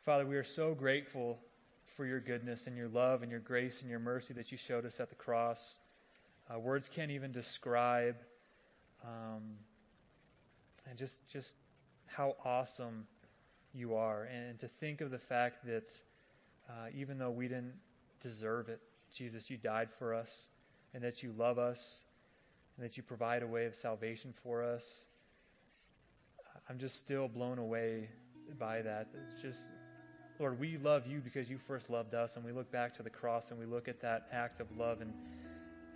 Father, 0.03 0.26
we 0.26 0.36
are 0.36 0.43
so 0.43 0.76
grateful 0.76 1.39
for 1.86 2.06
your 2.06 2.20
goodness 2.20 2.68
and 2.68 2.76
your 2.76 2.88
love 2.88 3.22
and 3.22 3.32
your 3.32 3.40
grace 3.40 3.82
and 3.82 3.90
your 3.90 4.00
mercy 4.00 4.34
that 4.34 4.52
you 4.52 4.58
showed 4.58 4.86
us 4.86 5.00
at 5.00 5.10
the 5.10 5.16
cross. 5.16 5.80
Uh, 6.54 6.60
words 6.60 6.90
can't 6.90 7.12
even 7.12 7.32
describe 7.32 8.16
um, 9.04 9.44
and 10.90 10.98
just 10.98 11.28
just 11.28 11.56
how 12.08 12.36
awesome 12.44 13.06
you 13.74 13.96
are, 13.96 14.24
and 14.24 14.58
to 14.60 14.68
think 14.68 15.02
of 15.02 15.12
the 15.12 15.20
fact 15.20 15.66
that 15.66 16.00
uh, 16.70 16.88
even 16.96 17.18
though 17.18 17.32
we 17.32 17.48
didn't 17.48 17.74
deserve 18.22 18.70
it, 18.70 18.80
Jesus, 19.12 19.50
you 19.50 19.58
died 19.58 19.90
for 19.92 20.14
us, 20.14 20.48
and 20.94 21.04
that 21.04 21.22
you 21.22 21.34
love 21.38 21.60
us, 21.60 22.02
and 22.78 22.86
that 22.86 22.96
you 22.96 23.04
provide 23.04 23.44
a 23.44 23.48
way 23.48 23.66
of 23.66 23.76
salvation 23.76 24.34
for 24.44 24.64
us. 24.64 25.06
I'm 26.70 26.80
just 26.80 26.96
still 26.96 27.28
blown 27.28 27.60
away 27.60 28.10
by 28.58 28.82
that. 28.82 29.10
It's 29.14 29.42
just, 29.42 29.72
Lord, 30.40 30.60
we 30.60 30.78
love 30.78 31.08
you 31.08 31.20
because 31.20 31.50
you 31.50 31.58
first 31.58 31.90
loved 31.90 32.14
us, 32.14 32.36
and 32.36 32.44
we 32.44 32.52
look 32.52 32.70
back 32.72 32.94
to 32.96 33.04
the 33.04 33.10
cross 33.10 33.52
and 33.52 33.60
we 33.60 33.66
look 33.66 33.88
at 33.88 34.02
that 34.02 34.28
act 34.34 34.60
of 34.60 34.68
love. 34.78 35.00
And, 35.02 35.14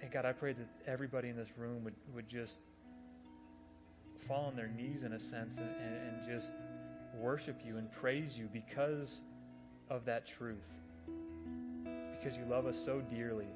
and 0.01 0.09
God, 0.11 0.25
I 0.25 0.31
pray 0.31 0.53
that 0.53 0.67
everybody 0.87 1.29
in 1.29 1.35
this 1.35 1.49
room 1.57 1.83
would, 1.83 1.95
would 2.15 2.29
just 2.29 2.61
fall 4.27 4.45
on 4.45 4.55
their 4.55 4.67
knees 4.67 5.03
in 5.03 5.13
a 5.13 5.19
sense 5.19 5.57
and, 5.57 5.69
and 5.69 6.25
just 6.25 6.53
worship 7.17 7.59
you 7.65 7.77
and 7.77 7.91
praise 7.91 8.37
you 8.37 8.47
because 8.51 9.21
of 9.89 10.05
that 10.05 10.25
truth. 10.25 10.73
Because 12.17 12.37
you 12.37 12.45
love 12.45 12.65
us 12.65 12.77
so 12.77 13.01
dearly. 13.01 13.47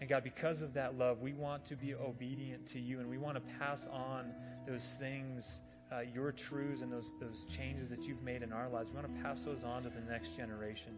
And 0.00 0.08
God, 0.08 0.24
because 0.24 0.62
of 0.62 0.74
that 0.74 0.98
love, 0.98 1.20
we 1.20 1.32
want 1.32 1.64
to 1.66 1.76
be 1.76 1.94
obedient 1.94 2.66
to 2.68 2.80
you 2.80 3.00
and 3.00 3.08
we 3.08 3.18
want 3.18 3.36
to 3.36 3.42
pass 3.58 3.88
on 3.92 4.32
those 4.66 4.96
things, 4.98 5.60
uh, 5.92 6.00
your 6.14 6.32
truths, 6.32 6.80
and 6.80 6.92
those, 6.92 7.14
those 7.20 7.44
changes 7.44 7.90
that 7.90 8.02
you've 8.02 8.22
made 8.22 8.42
in 8.42 8.52
our 8.52 8.68
lives. 8.68 8.90
We 8.90 8.96
want 8.96 9.14
to 9.14 9.22
pass 9.22 9.44
those 9.44 9.64
on 9.64 9.82
to 9.82 9.90
the 9.90 10.00
next 10.10 10.36
generation. 10.36 10.92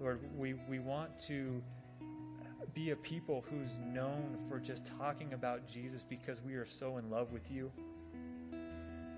Lord, 0.00 0.20
we, 0.36 0.54
we 0.68 0.78
want 0.78 1.18
to 1.20 1.62
be 2.74 2.90
a 2.90 2.96
people 2.96 3.44
who's 3.50 3.78
known 3.78 4.38
for 4.48 4.58
just 4.58 4.86
talking 4.98 5.32
about 5.32 5.66
Jesus 5.66 6.04
because 6.04 6.40
we 6.42 6.54
are 6.54 6.66
so 6.66 6.98
in 6.98 7.10
love 7.10 7.32
with 7.32 7.50
you. 7.50 7.70